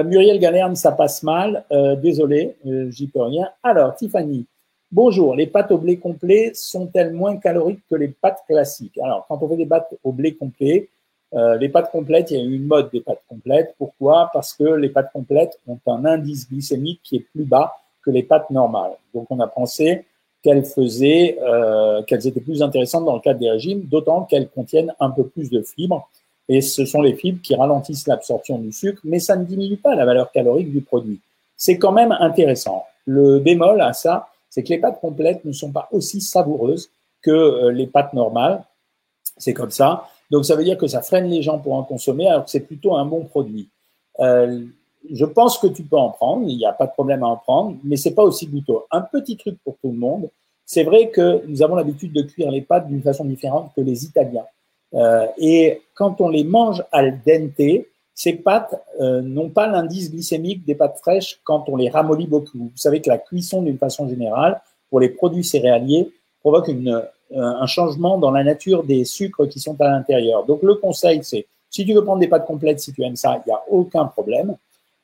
Muriel 0.03 0.37
Galerne, 0.37 0.75
ça 0.75 0.91
passe 0.91 1.23
mal, 1.23 1.63
désolé, 2.03 2.57
j'y 2.89 3.07
peux 3.07 3.21
rien. 3.21 3.49
Alors, 3.63 3.95
Tiffany, 3.95 4.45
Bonjour, 4.93 5.35
les 5.35 5.47
pâtes 5.47 5.71
au 5.71 5.77
blé 5.77 5.99
complet 5.99 6.51
sont-elles 6.53 7.13
moins 7.13 7.37
caloriques 7.37 7.79
que 7.89 7.95
les 7.95 8.09
pâtes 8.09 8.43
classiques? 8.45 8.97
Alors, 8.97 9.25
quand 9.25 9.41
on 9.41 9.47
fait 9.47 9.55
des 9.55 9.65
pâtes 9.65 9.87
au 10.03 10.11
blé 10.11 10.35
complet, 10.35 10.89
euh, 11.33 11.55
les 11.55 11.69
pâtes 11.69 11.91
complètes, 11.91 12.29
il 12.31 12.37
y 12.37 12.41
a 12.41 12.43
une 12.43 12.65
mode 12.65 12.89
des 12.91 12.99
pâtes 12.99 13.21
complètes. 13.29 13.73
Pourquoi? 13.77 14.29
Parce 14.33 14.53
que 14.53 14.65
les 14.65 14.89
pâtes 14.89 15.09
complètes 15.13 15.57
ont 15.65 15.79
un 15.87 16.03
indice 16.03 16.49
glycémique 16.49 16.99
qui 17.05 17.15
est 17.15 17.25
plus 17.33 17.45
bas 17.45 17.73
que 18.03 18.11
les 18.11 18.23
pâtes 18.23 18.49
normales. 18.49 18.91
Donc, 19.13 19.27
on 19.29 19.39
a 19.39 19.47
pensé 19.47 20.03
qu'elles 20.43 20.65
faisaient, 20.65 21.37
euh, 21.41 22.03
qu'elles 22.03 22.27
étaient 22.27 22.41
plus 22.41 22.61
intéressantes 22.61 23.05
dans 23.05 23.15
le 23.15 23.21
cadre 23.21 23.39
des 23.39 23.49
régimes, 23.49 23.83
d'autant 23.83 24.23
qu'elles 24.23 24.49
contiennent 24.49 24.93
un 24.99 25.11
peu 25.11 25.23
plus 25.23 25.49
de 25.49 25.61
fibres. 25.61 26.09
Et 26.49 26.59
ce 26.59 26.83
sont 26.83 27.01
les 27.01 27.13
fibres 27.13 27.41
qui 27.41 27.55
ralentissent 27.55 28.07
l'absorption 28.07 28.59
du 28.59 28.73
sucre, 28.73 28.99
mais 29.05 29.19
ça 29.19 29.37
ne 29.37 29.45
diminue 29.45 29.77
pas 29.77 29.95
la 29.95 30.03
valeur 30.03 30.33
calorique 30.33 30.69
du 30.69 30.81
produit. 30.81 31.21
C'est 31.55 31.77
quand 31.77 31.93
même 31.93 32.11
intéressant. 32.11 32.83
Le 33.05 33.39
bémol 33.39 33.79
à 33.79 33.93
ça, 33.93 34.27
c'est 34.51 34.61
que 34.61 34.69
les 34.69 34.77
pâtes 34.77 34.99
complètes 35.01 35.43
ne 35.45 35.51
sont 35.51 35.71
pas 35.71 35.87
aussi 35.91 36.21
savoureuses 36.21 36.91
que 37.23 37.31
euh, 37.31 37.71
les 37.71 37.87
pâtes 37.87 38.13
normales. 38.13 38.63
C'est 39.37 39.53
comme 39.53 39.71
ça. 39.71 40.07
Donc 40.29 40.45
ça 40.45 40.55
veut 40.55 40.63
dire 40.63 40.77
que 40.77 40.87
ça 40.87 41.01
freine 41.01 41.25
les 41.25 41.41
gens 41.41 41.57
pour 41.57 41.73
en 41.73 41.83
consommer, 41.83 42.27
alors 42.27 42.45
que 42.45 42.51
c'est 42.51 42.67
plutôt 42.67 42.95
un 42.95 43.05
bon 43.05 43.25
produit. 43.25 43.69
Euh, 44.19 44.63
je 45.11 45.25
pense 45.25 45.57
que 45.57 45.67
tu 45.67 45.83
peux 45.83 45.97
en 45.97 46.09
prendre, 46.09 46.47
il 46.47 46.57
n'y 46.57 46.65
a 46.65 46.73
pas 46.73 46.85
de 46.85 46.91
problème 46.91 47.23
à 47.23 47.27
en 47.27 47.37
prendre, 47.37 47.77
mais 47.83 47.97
c'est 47.97 48.13
pas 48.13 48.23
aussi 48.23 48.45
goûteux. 48.45 48.77
Un 48.91 49.01
petit 49.01 49.35
truc 49.37 49.57
pour 49.63 49.77
tout 49.81 49.89
le 49.89 49.97
monde, 49.97 50.29
c'est 50.65 50.83
vrai 50.83 51.09
que 51.09 51.43
nous 51.47 51.63
avons 51.63 51.75
l'habitude 51.75 52.13
de 52.13 52.21
cuire 52.21 52.51
les 52.51 52.61
pâtes 52.61 52.87
d'une 52.87 53.01
façon 53.01 53.25
différente 53.25 53.71
que 53.75 53.81
les 53.81 54.05
Italiens. 54.05 54.45
Euh, 54.93 55.25
et 55.37 55.81
quand 55.95 56.21
on 56.21 56.29
les 56.29 56.43
mange 56.43 56.83
al 56.91 57.19
dente, 57.25 57.85
ces 58.21 58.33
pâtes 58.33 58.79
euh, 58.99 59.21
n'ont 59.21 59.49
pas 59.49 59.65
l'indice 59.65 60.11
glycémique 60.11 60.63
des 60.63 60.75
pâtes 60.75 60.99
fraîches 60.99 61.39
quand 61.43 61.67
on 61.69 61.75
les 61.75 61.89
ramollit 61.89 62.27
beaucoup. 62.27 62.59
Vous 62.59 62.77
savez 62.77 63.01
que 63.01 63.09
la 63.09 63.17
cuisson, 63.17 63.63
d'une 63.63 63.79
façon 63.79 64.07
générale, 64.07 64.61
pour 64.91 64.99
les 64.99 65.09
produits 65.09 65.43
céréaliers, 65.43 66.07
provoque 66.39 66.69
euh, 66.69 67.01
un 67.31 67.65
changement 67.65 68.19
dans 68.19 68.29
la 68.29 68.43
nature 68.43 68.83
des 68.83 69.05
sucres 69.05 69.49
qui 69.49 69.59
sont 69.59 69.75
à 69.81 69.89
l'intérieur. 69.89 70.45
Donc 70.45 70.61
le 70.61 70.75
conseil, 70.75 71.21
c'est 71.23 71.47
si 71.71 71.83
tu 71.83 71.95
veux 71.95 72.03
prendre 72.03 72.19
des 72.19 72.27
pâtes 72.27 72.45
complètes, 72.45 72.79
si 72.79 72.93
tu 72.93 73.01
aimes 73.01 73.15
ça, 73.15 73.41
il 73.43 73.49
n'y 73.49 73.55
a 73.55 73.63
aucun 73.71 74.05
problème. 74.05 74.55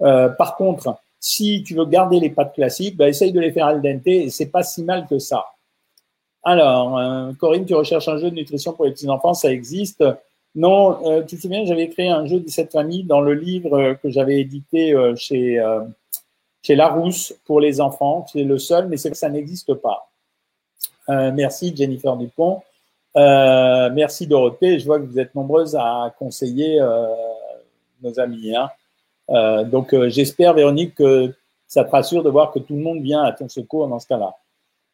Euh, 0.03 0.29
par 0.29 0.55
contre, 0.55 0.99
si 1.19 1.63
tu 1.63 1.73
veux 1.73 1.85
garder 1.85 2.19
les 2.19 2.29
pâtes 2.29 2.53
classiques, 2.53 2.97
bah, 2.97 3.09
essaye 3.09 3.31
de 3.31 3.39
les 3.39 3.51
faire 3.51 3.65
al 3.65 3.81
dente 3.81 4.05
et 4.05 4.29
c'est 4.29 4.51
pas 4.51 4.61
si 4.61 4.83
mal 4.83 5.07
que 5.07 5.17
ça. 5.17 5.43
Alors, 6.43 6.99
Corinne, 7.39 7.65
tu 7.65 7.73
recherches 7.73 8.07
un 8.07 8.19
jeu 8.19 8.29
de 8.29 8.35
nutrition 8.35 8.73
pour 8.73 8.85
les 8.85 8.91
petits 8.91 9.09
enfants, 9.09 9.33
ça 9.33 9.51
existe. 9.51 10.03
Non, 10.57 11.05
euh, 11.05 11.21
tu 11.21 11.35
te 11.35 11.41
souviens, 11.43 11.65
j'avais 11.65 11.87
créé 11.87 12.09
un 12.09 12.25
jeu 12.25 12.39
de 12.39 12.49
cette 12.49 12.71
famille 12.71 13.03
dans 13.03 13.21
le 13.21 13.35
livre 13.35 13.77
euh, 13.77 13.93
que 13.93 14.09
j'avais 14.09 14.39
édité 14.39 14.91
euh, 14.91 15.15
chez, 15.15 15.63
chez 16.63 16.75
Larousse 16.75 17.35
pour 17.45 17.61
les 17.61 17.79
enfants. 17.79 18.25
C'est 18.33 18.43
le 18.43 18.57
seul, 18.57 18.87
mais 18.87 18.97
c'est 18.97 19.11
que 19.11 19.17
ça 19.17 19.29
n'existe 19.29 19.75
pas. 19.75 20.09
merci 21.07 21.75
Jennifer 21.75 22.17
Dupont. 22.17 22.63
merci 23.15 24.25
Dorothée. 24.25 24.79
Je 24.79 24.85
vois 24.87 24.99
que 24.99 25.05
vous 25.05 25.19
êtes 25.19 25.35
nombreuses 25.35 25.75
à 25.75 26.11
conseiller 26.17 26.81
nos 28.01 28.19
amis. 28.19 28.55
Hein. 28.55 29.63
donc 29.65 29.95
j'espère, 30.07 30.55
Véronique, 30.55 30.95
que 30.95 31.35
ça 31.67 31.83
te 31.83 31.91
rassure 31.91 32.23
de 32.23 32.31
voir 32.31 32.51
que 32.51 32.57
tout 32.57 32.73
le 32.73 32.81
monde 32.81 33.01
vient 33.01 33.21
à 33.21 33.31
ton 33.31 33.47
secours 33.47 33.87
dans 33.87 33.99
ce 33.99 34.07
cas-là. 34.07 34.33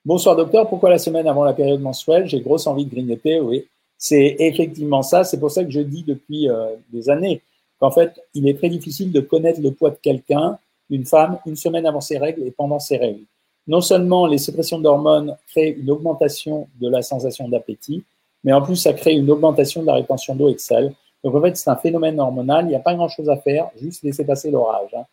Bonsoir 0.03 0.35
docteur, 0.35 0.67
pourquoi 0.67 0.89
la 0.89 0.97
semaine 0.97 1.27
avant 1.27 1.45
la 1.45 1.53
période 1.53 1.79
mensuelle 1.79 2.27
J'ai 2.27 2.41
grosse 2.41 2.67
envie 2.67 2.83
de 2.85 2.91
grignoter, 2.91 3.39
oui. 3.39 3.65
C'est 4.03 4.35
effectivement 4.39 5.01
ça. 5.01 5.23
C'est 5.23 5.39
pour 5.39 5.49
ça 5.49 5.63
que 5.63 5.71
je 5.71 5.79
dis 5.79 6.03
depuis 6.03 6.49
euh, 6.49 6.75
des 6.91 7.09
années 7.09 7.41
qu'en 7.79 7.89
fait, 7.89 8.21
il 8.33 8.49
est 8.49 8.57
très 8.57 8.67
difficile 8.67 9.13
de 9.13 9.21
connaître 9.21 9.61
le 9.61 9.71
poids 9.71 9.91
de 9.91 9.95
quelqu'un, 9.95 10.59
d'une 10.89 11.05
femme, 11.05 11.39
une 11.45 11.55
semaine 11.55 11.85
avant 11.85 12.01
ses 12.01 12.17
règles 12.17 12.43
et 12.43 12.51
pendant 12.51 12.79
ses 12.79 12.97
règles. 12.97 13.23
Non 13.65 13.79
seulement 13.79 14.27
les 14.27 14.39
sécrétions 14.39 14.77
d'hormones 14.77 15.37
créent 15.47 15.69
une 15.69 15.89
augmentation 15.89 16.67
de 16.81 16.89
la 16.89 17.01
sensation 17.01 17.47
d'appétit, 17.47 18.03
mais 18.43 18.51
en 18.51 18.61
plus, 18.61 18.75
ça 18.75 18.91
crée 18.91 19.13
une 19.13 19.31
augmentation 19.31 19.83
de 19.83 19.87
la 19.87 19.93
rétention 19.93 20.35
d'eau 20.35 20.49
et 20.49 20.55
de 20.55 20.59
sel. 20.59 20.93
Donc 21.23 21.33
en 21.35 21.41
fait, 21.41 21.55
c'est 21.55 21.69
un 21.69 21.77
phénomène 21.77 22.19
hormonal. 22.19 22.65
Il 22.65 22.69
n'y 22.69 22.75
a 22.75 22.79
pas 22.79 22.95
grand-chose 22.95 23.29
à 23.29 23.37
faire, 23.37 23.69
juste 23.81 24.03
laisser 24.03 24.25
passer 24.25 24.51
l'orage. 24.51 24.93
Hein. 24.97 25.05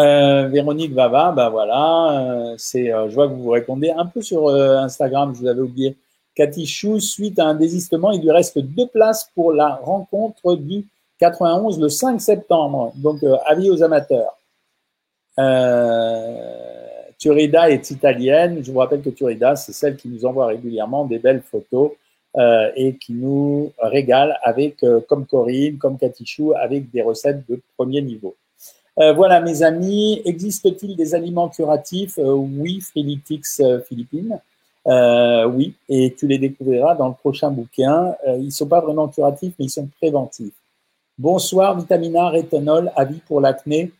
Euh, 0.00 0.48
Véronique 0.48 0.94
Vava, 0.94 1.30
ben 1.30 1.48
voilà, 1.48 2.22
euh, 2.22 2.56
je 2.58 3.14
vois 3.14 3.28
que 3.28 3.34
vous 3.34 3.44
vous 3.44 3.50
répondez 3.50 3.90
un 3.90 4.06
peu 4.06 4.20
sur 4.20 4.48
Instagram, 4.48 5.32
je 5.32 5.42
vous 5.42 5.46
avais 5.46 5.60
oublié. 5.60 5.96
Cathy 6.34 6.66
Chou, 6.66 7.00
suite 7.00 7.38
à 7.38 7.46
un 7.46 7.54
désistement, 7.54 8.12
il 8.12 8.22
lui 8.22 8.30
reste 8.30 8.58
deux 8.58 8.86
places 8.86 9.30
pour 9.34 9.52
la 9.52 9.74
rencontre 9.74 10.54
du 10.54 10.86
91 11.18 11.78
le 11.80 11.88
5 11.88 12.20
septembre. 12.20 12.92
Donc, 12.96 13.22
euh, 13.22 13.36
avis 13.46 13.70
aux 13.70 13.82
amateurs. 13.82 14.36
Euh, 15.38 16.54
Turida 17.18 17.70
est 17.70 17.90
italienne. 17.90 18.60
Je 18.62 18.72
vous 18.72 18.78
rappelle 18.78 19.02
que 19.02 19.10
Turida, 19.10 19.54
c'est 19.54 19.72
celle 19.72 19.96
qui 19.96 20.08
nous 20.08 20.24
envoie 20.24 20.46
régulièrement 20.46 21.04
des 21.04 21.18
belles 21.18 21.42
photos 21.42 21.92
euh, 22.36 22.70
et 22.74 22.94
qui 22.94 23.12
nous 23.12 23.72
régale 23.78 24.38
avec, 24.42 24.84
comme 25.08 25.26
Corinne, 25.26 25.76
comme 25.76 25.98
Cathy 25.98 26.24
Chou, 26.24 26.54
avec 26.56 26.90
des 26.90 27.02
recettes 27.02 27.46
de 27.48 27.60
premier 27.76 28.00
niveau. 28.00 28.34
voilà, 28.96 29.40
mes 29.40 29.62
amis, 29.62 30.22
existe-t-il 30.24 30.96
des 30.96 31.14
aliments 31.14 31.48
curatifs? 31.48 32.18
Oui, 32.18 32.80
Frilitix 32.80 33.62
Philippines. 33.86 34.40
Euh, 34.86 35.44
oui, 35.46 35.74
et 35.88 36.14
tu 36.18 36.26
les 36.26 36.38
découvriras 36.38 36.94
dans 36.94 37.08
le 37.08 37.14
prochain 37.14 37.50
bouquin. 37.50 38.14
Euh, 38.26 38.36
ils 38.38 38.46
ne 38.46 38.50
sont 38.50 38.66
pas 38.66 38.80
vraiment 38.80 39.08
curatifs, 39.08 39.54
mais 39.58 39.66
ils 39.66 39.70
sont 39.70 39.88
préventifs. 40.00 40.54
Bonsoir, 41.18 41.78
vitamina, 41.78 42.30
rétinol, 42.30 42.90
avis 42.96 43.20
pour 43.26 43.40
l'acné. 43.40 43.92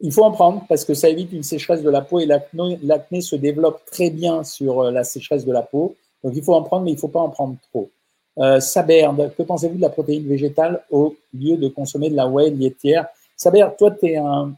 Il 0.00 0.12
faut 0.12 0.22
en 0.22 0.30
prendre 0.30 0.64
parce 0.68 0.84
que 0.84 0.94
ça 0.94 1.08
évite 1.08 1.32
une 1.32 1.42
sécheresse 1.42 1.82
de 1.82 1.90
la 1.90 2.00
peau 2.00 2.20
et 2.20 2.26
l'acné 2.26 3.20
se 3.20 3.36
développe 3.36 3.84
très 3.84 4.10
bien 4.10 4.44
sur 4.44 4.80
euh, 4.80 4.90
la 4.90 5.04
sécheresse 5.04 5.44
de 5.44 5.52
la 5.52 5.62
peau. 5.62 5.94
Donc 6.22 6.34
il 6.34 6.42
faut 6.42 6.54
en 6.54 6.62
prendre, 6.62 6.84
mais 6.84 6.92
il 6.92 6.94
ne 6.94 7.00
faut 7.00 7.08
pas 7.08 7.20
en 7.20 7.28
prendre 7.28 7.56
trop. 7.70 7.90
Euh, 8.38 8.60
Saberde, 8.60 9.32
que 9.36 9.42
pensez-vous 9.42 9.76
de 9.76 9.82
la 9.82 9.90
protéine 9.90 10.26
végétale 10.26 10.82
au 10.90 11.16
lieu 11.34 11.56
de 11.56 11.68
consommer 11.68 12.08
de 12.08 12.14
la 12.14 12.28
whey 12.28 12.50
laitière 12.50 13.06
Saberde, 13.36 13.76
toi, 13.76 13.94
un, 14.02 14.52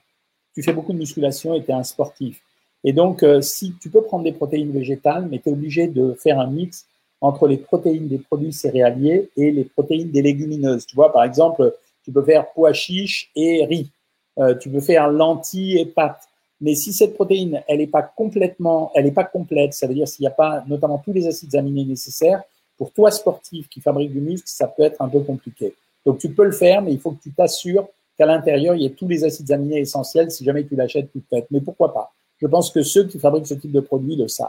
tu 0.55 0.63
fais 0.63 0.73
beaucoup 0.73 0.93
de 0.93 0.99
musculation 0.99 1.55
et 1.55 1.65
tu 1.65 1.71
es 1.71 1.75
un 1.75 1.83
sportif. 1.83 2.41
Et 2.85 2.93
donc, 2.93 3.23
euh, 3.23 3.41
si 3.41 3.75
tu 3.81 3.91
peux 3.91 4.03
prendre 4.03 4.25
des 4.25 4.33
protéines 4.33 4.73
végétales, 4.73 5.27
mais 5.31 5.39
tu 5.39 5.49
es 5.49 5.53
obligé 5.53 5.87
de 5.87 6.15
faire 6.15 6.41
un 6.41 6.47
mix 6.47 6.87
entre 7.21 7.47
les 7.47 7.59
protéines 7.59 8.09
des 8.09 8.19
produits 8.19 8.53
céréaliers 8.53 9.29
et 9.37 9.51
les 9.51 9.65
protéines 9.65 10.11
des 10.11 10.23
légumineuses. 10.23 10.87
Tu 10.87 10.97
vois, 10.97 11.13
par 11.13 11.25
exemple, 11.25 11.75
tu 12.03 12.13
peux 12.13 12.23
faire 12.23 12.51
pois 12.53 12.73
chiche 12.73 13.31
et 13.37 13.65
riz. 13.67 13.91
Euh, 14.39 14.55
tu 14.55 14.71
peux 14.71 14.81
faire 14.81 15.11
lentilles 15.11 15.79
et 15.79 15.87
pâtes. 15.87 16.29
Mais 16.63 16.75
si 16.75 16.93
cette 16.93 17.15
protéine, 17.15 17.63
elle 17.69 17.79
n'est 17.79 17.87
pas 17.87 18.03
complètement, 18.03 18.91
elle 18.95 19.05
n'est 19.05 19.13
pas 19.13 19.25
complète, 19.25 19.75
ça 19.75 19.87
veut 19.87 19.95
dire 19.95 20.09
s'il 20.09 20.23
n'y 20.23 20.29
a 20.29 20.33
pas 20.33 20.63
notamment 20.67 20.99
tous 20.99 21.13
les 21.13 21.27
acides 21.27 21.55
aminés 21.57 21.85
nécessaires, 21.85 22.43
pour 22.77 22.93
toi 22.93 23.11
sportif 23.11 23.69
qui 23.69 23.81
fabrique 23.81 24.13
du 24.13 24.21
muscle, 24.21 24.47
ça 24.49 24.67
peut 24.67 24.83
être 24.83 25.01
un 25.01 25.09
peu 25.09 25.21
compliqué. 25.21 25.75
Donc 26.05 26.19
tu 26.19 26.31
peux 26.31 26.45
le 26.45 26.53
faire, 26.53 26.83
mais 26.83 26.93
il 26.93 27.01
faut 27.01 27.13
que 27.13 27.23
tu 27.23 27.33
t'assures 27.33 27.89
qu'à 28.17 28.27
l'intérieur, 28.27 28.75
il 28.75 28.83
y 28.83 28.87
ait 28.87 28.91
tous 28.91 29.09
les 29.09 29.25
acides 29.25 29.51
aminés 29.53 29.81
essentiels 29.81 30.31
si 30.31 30.45
jamais 30.45 30.65
tu 30.65 30.77
l'achètes 30.77 31.11
toute 31.13 31.27
faite. 31.29 31.47
Mais 31.51 31.61
pourquoi 31.61 31.93
pas? 31.93 32.13
Je 32.41 32.47
pense 32.47 32.71
que 32.71 32.83
ceux 32.83 33.05
qui 33.05 33.19
fabriquent 33.19 33.47
ce 33.47 33.55
type 33.55 33.73
de 33.73 33.81
produit 33.81 34.17
le 34.17 34.29
savent. 34.29 34.49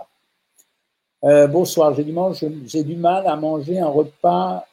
Euh, 1.24 1.48
bonsoir, 1.48 1.94
j'ai 1.94 2.04
du, 2.04 2.84
du 2.84 2.96
mal 2.96 3.28
à 3.28 3.36
manger 3.36 3.80
un 3.80 3.88
repas 3.88 4.66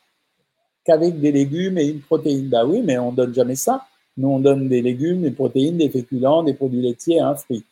qu'avec 0.85 1.21
des 1.21 1.33
légumes 1.33 1.79
et 1.79 1.87
une 1.87 2.01
protéine. 2.01 2.49
Bah 2.49 2.65
oui, 2.65 2.81
mais 2.83 2.99
on 2.99 3.13
donne 3.13 3.35
jamais 3.35 3.57
ça. 3.57 3.85
Nous, 4.17 4.29
on 4.29 4.41
donne 4.41 4.69
des 4.69 4.81
légumes, 4.81 5.23
des 5.23 5.31
protéines, 5.31 5.77
des 5.77 5.91
féculents, 5.91 6.43
des 6.43 6.55
produits 6.55 6.81
laitiers 6.81 7.21
un 7.21 7.35
fruit. 7.35 7.65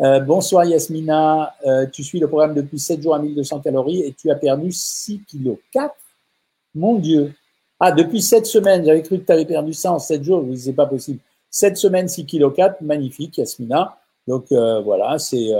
Euh, 0.00 0.20
bonsoir 0.20 0.64
Yasmina, 0.64 1.54
euh, 1.66 1.86
tu 1.86 2.02
suis 2.02 2.18
le 2.18 2.26
programme 2.26 2.54
depuis 2.54 2.78
7 2.78 3.02
jours 3.02 3.14
à 3.14 3.18
1200 3.18 3.60
calories 3.60 4.00
et 4.00 4.12
tu 4.12 4.30
as 4.30 4.34
perdu 4.34 4.72
6 4.72 5.20
kg 5.30 5.56
4 5.70 5.94
Mon 6.74 6.98
Dieu. 6.98 7.34
Ah, 7.78 7.92
depuis 7.92 8.22
7 8.22 8.46
semaines, 8.46 8.84
j'avais 8.84 9.02
cru 9.02 9.20
que 9.20 9.26
tu 9.26 9.32
avais 9.32 9.44
perdu 9.44 9.74
ça 9.74 9.92
en 9.92 9.98
7 9.98 10.24
jours, 10.24 10.44
je 10.50 10.56
c'est 10.56 10.72
pas 10.72 10.86
possible. 10.86 11.20
7 11.50 11.76
semaines, 11.76 12.08
6 12.08 12.24
kg 12.24 12.52
4, 12.52 12.80
magnifique 12.80 13.36
Yasmina. 13.36 13.96
Donc 14.26 14.46
euh, 14.52 14.80
voilà, 14.80 15.18
c'est 15.18 15.50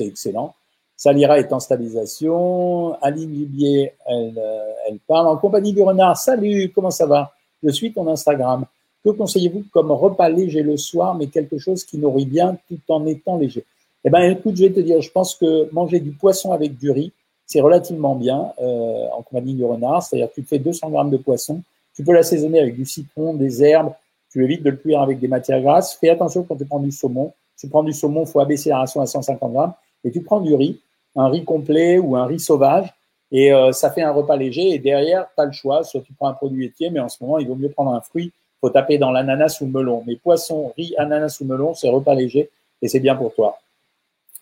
excellent. 0.00 0.54
Salira 0.96 1.38
est 1.38 1.52
en 1.52 1.60
stabilisation. 1.60 2.94
Aline 3.02 3.32
Dubier, 3.32 3.92
elle, 4.06 4.40
elle 4.88 4.98
parle 5.00 5.26
en 5.26 5.36
compagnie 5.36 5.72
du 5.72 5.82
renard. 5.82 6.16
Salut, 6.16 6.70
comment 6.74 6.90
ça 6.90 7.06
va? 7.06 7.32
Je 7.62 7.70
suis 7.70 7.92
ton 7.92 8.06
Instagram. 8.08 8.66
Que 9.04 9.10
conseillez-vous 9.10 9.64
comme 9.72 9.90
repas 9.90 10.28
léger 10.28 10.62
le 10.62 10.76
soir, 10.76 11.14
mais 11.16 11.26
quelque 11.26 11.58
chose 11.58 11.84
qui 11.84 11.98
nourrit 11.98 12.26
bien 12.26 12.56
tout 12.68 12.78
en 12.88 13.04
étant 13.06 13.36
léger? 13.36 13.64
Eh 14.04 14.10
ben, 14.10 14.22
écoute, 14.30 14.56
je 14.56 14.64
vais 14.64 14.72
te 14.72 14.80
dire, 14.80 15.00
je 15.00 15.10
pense 15.10 15.34
que 15.34 15.72
manger 15.72 16.00
du 16.00 16.12
poisson 16.12 16.52
avec 16.52 16.76
du 16.76 16.90
riz, 16.90 17.12
c'est 17.46 17.60
relativement 17.60 18.14
bien 18.14 18.52
euh, 18.60 19.06
en 19.12 19.22
compagnie 19.22 19.54
du 19.54 19.64
renard. 19.64 20.02
C'est-à-dire 20.02 20.28
que 20.28 20.34
tu 20.34 20.42
te 20.42 20.48
fais 20.48 20.58
200 20.58 20.90
grammes 20.90 21.10
de 21.10 21.16
poisson, 21.16 21.62
tu 21.94 22.04
peux 22.04 22.12
l'assaisonner 22.12 22.60
avec 22.60 22.76
du 22.76 22.86
citron, 22.86 23.34
des 23.34 23.62
herbes, 23.62 23.92
tu 24.30 24.42
évites 24.42 24.62
de 24.62 24.70
le 24.70 24.76
cuire 24.76 25.02
avec 25.02 25.20
des 25.20 25.28
matières 25.28 25.60
grasses. 25.60 25.94
Fais 25.94 26.08
attention 26.08 26.42
quand 26.44 26.56
tu 26.56 26.64
prends 26.64 26.80
du 26.80 26.90
saumon. 26.90 27.32
Tu 27.62 27.68
prends 27.68 27.82
du 27.82 27.92
saumon, 27.92 28.24
il 28.24 28.30
faut 28.30 28.40
abaisser 28.40 28.70
la 28.70 28.78
ration 28.78 29.00
à 29.00 29.06
150 29.06 29.52
grammes. 29.52 29.72
Et 30.04 30.10
tu 30.10 30.20
prends 30.20 30.40
du 30.40 30.54
riz, 30.54 30.80
un 31.16 31.28
riz 31.28 31.44
complet 31.44 31.98
ou 31.98 32.16
un 32.16 32.26
riz 32.26 32.40
sauvage, 32.40 32.92
et 33.30 33.52
euh, 33.52 33.72
ça 33.72 33.90
fait 33.90 34.02
un 34.02 34.12
repas 34.12 34.36
léger. 34.36 34.70
Et 34.70 34.78
derrière, 34.78 35.28
tu 35.34 35.40
as 35.40 35.46
le 35.46 35.52
choix, 35.52 35.84
soit 35.84 36.00
tu 36.00 36.12
prends 36.12 36.28
un 36.28 36.34
produit 36.34 36.64
laitier, 36.64 36.90
mais 36.90 37.00
en 37.00 37.08
ce 37.08 37.22
moment, 37.22 37.38
il 37.38 37.46
vaut 37.46 37.54
mieux 37.54 37.70
prendre 37.70 37.94
un 37.94 38.00
fruit 38.00 38.32
faut 38.62 38.70
taper 38.70 38.96
dans 38.96 39.10
l'ananas 39.10 39.58
ou 39.60 39.66
le 39.66 39.72
melon. 39.72 40.04
Mais 40.06 40.16
poisson, 40.16 40.72
riz, 40.76 40.94
ananas 40.96 41.38
ou 41.40 41.44
melon, 41.44 41.74
c'est 41.74 41.88
repas 41.88 42.14
léger 42.14 42.48
et 42.80 42.88
c'est 42.88 43.00
bien 43.00 43.16
pour 43.16 43.34
toi. 43.34 43.58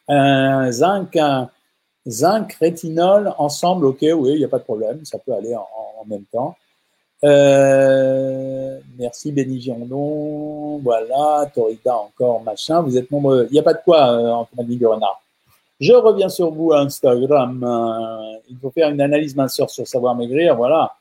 Un 0.09 0.71
zinc, 0.71 1.17
un 1.17 1.49
zinc, 2.07 2.53
rétinol, 2.55 3.33
ensemble, 3.39 3.87
ok, 3.87 4.03
oui, 4.03 4.33
il 4.33 4.39
n'y 4.39 4.45
a 4.45 4.49
pas 4.49 4.59
de 4.59 4.65
problème, 4.65 5.05
ça 5.05 5.19
peut 5.19 5.33
aller 5.33 5.57
en, 5.57 6.05
même 6.07 6.25
temps. 6.25 6.57
Euh, 7.23 8.79
merci 8.99 9.31
Béni 9.31 9.61
Girondon, 9.61 10.79
voilà, 10.79 11.47
Torida 11.55 11.95
encore, 11.97 12.43
machin, 12.43 12.81
vous 12.81 12.97
êtes 12.97 13.11
nombreux. 13.11 13.47
Il 13.51 13.53
n'y 13.53 13.59
a 13.59 13.63
pas 13.63 13.75
de 13.75 13.81
quoi 13.85 14.45
euh, 14.59 14.65
du 14.65 14.87
renard. 14.87 15.21
Je 15.81 15.93
reviens 15.93 16.29
sur 16.29 16.51
vous 16.51 16.73
Instagram. 16.73 17.63
Euh, 17.65 18.39
il 18.49 18.57
faut 18.59 18.71
faire 18.71 18.89
une 18.91 19.01
analyse 19.01 19.37
minceur 19.37 19.71
sur 19.71 19.87
savoir 19.87 20.15
maigrir, 20.15 20.57
voilà. 20.57 20.97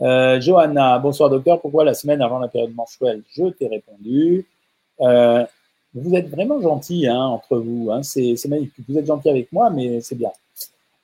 Euh, 0.00 0.40
Johanna, 0.40 0.98
bonsoir 0.98 1.28
docteur. 1.28 1.60
Pourquoi 1.60 1.84
la 1.84 1.94
semaine 1.94 2.22
avant 2.22 2.38
la 2.38 2.48
période 2.48 2.74
mensuelle 2.74 3.22
Je 3.32 3.48
t'ai 3.50 3.68
répondu. 3.68 4.46
Vous 5.94 6.14
êtes 6.14 6.28
vraiment 6.28 6.60
gentil 6.60 7.08
hein, 7.08 7.24
entre 7.24 7.56
vous. 7.56 7.90
Hein, 7.90 8.02
c'est 8.02 8.36
magnifique. 8.46 8.84
Vous 8.88 8.98
êtes 8.98 9.06
gentil 9.06 9.30
avec 9.30 9.52
moi, 9.52 9.70
mais 9.70 10.00
c'est 10.00 10.14
bien. 10.14 10.30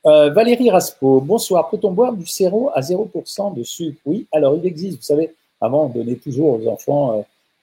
Euh, 0.06 0.28
Valérie 0.30 0.70
Raspo, 0.70 1.20
bonsoir. 1.22 1.70
Peut-on 1.70 1.90
boire 1.90 2.12
du 2.12 2.26
sirop 2.26 2.70
à 2.74 2.82
0% 2.82 3.54
de 3.54 3.62
sucre? 3.62 3.98
Oui, 4.04 4.26
alors 4.32 4.54
il 4.54 4.66
existe. 4.66 4.98
Vous 4.98 5.02
savez, 5.02 5.34
avant, 5.62 5.86
on 5.86 5.88
donnait 5.88 6.16
toujours 6.16 6.60
aux 6.60 6.68
enfants 6.68 7.18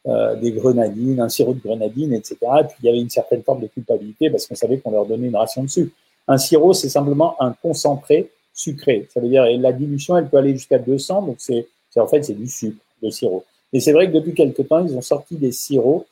euh, 0.08 0.12
euh, 0.12 0.36
des 0.38 0.51
grenadines, 0.51 1.19
un 1.19 1.30
sirop 1.30 1.54
de 1.54 1.60
grenadine, 1.60 2.13
etc. 2.13 2.38
Et 2.62 2.63
puis 2.63 2.77
il 2.82 2.86
y 2.88 2.89
avait 2.89 2.99
une 2.99 3.12
certaine 3.12 3.43
forme 3.43 3.62
de 3.62 3.67
culpabilité 3.67 4.32
parce 4.32 4.47
qu'on 4.47 4.56
savait 4.56 4.80
qu'on 4.80 4.89
leur 4.89 5.06
donnait 5.06 5.27
une 5.27 5.36
ration 5.36 5.63
de 5.63 5.69
sucre. 5.69 5.95
Un 6.27 6.39
sirop, 6.39 6.73
c'est 6.73 6.89
simplement 6.89 7.36
un 7.39 7.54
concentré 7.54 8.32
sucré. 8.56 9.08
Ça 9.13 9.19
veut 9.19 9.30
dire 9.30 9.45
la 9.60 9.71
dilution, 9.71 10.17
elle 10.17 10.27
peut 10.27 10.38
aller 10.38 10.54
jusqu'à 10.54 10.80
200, 10.80 11.21
donc 11.21 11.36
c'est 11.38 11.67
en 11.95 12.08
fait 12.08 12.23
c'est 12.23 12.34
du 12.34 12.47
sucre, 12.47 12.77
le 13.04 13.12
sirop. 13.12 13.43
Et 13.71 13.80
c'est 13.80 13.91
vrai 13.91 14.08
que 14.08 14.13
depuis 14.13 14.34
quelques 14.34 14.67
temps, 14.67 14.84
ils 14.84 14.95
ont 14.95 15.01
sorti 15.01 15.36
des 15.36 15.51
sirops 15.51 16.06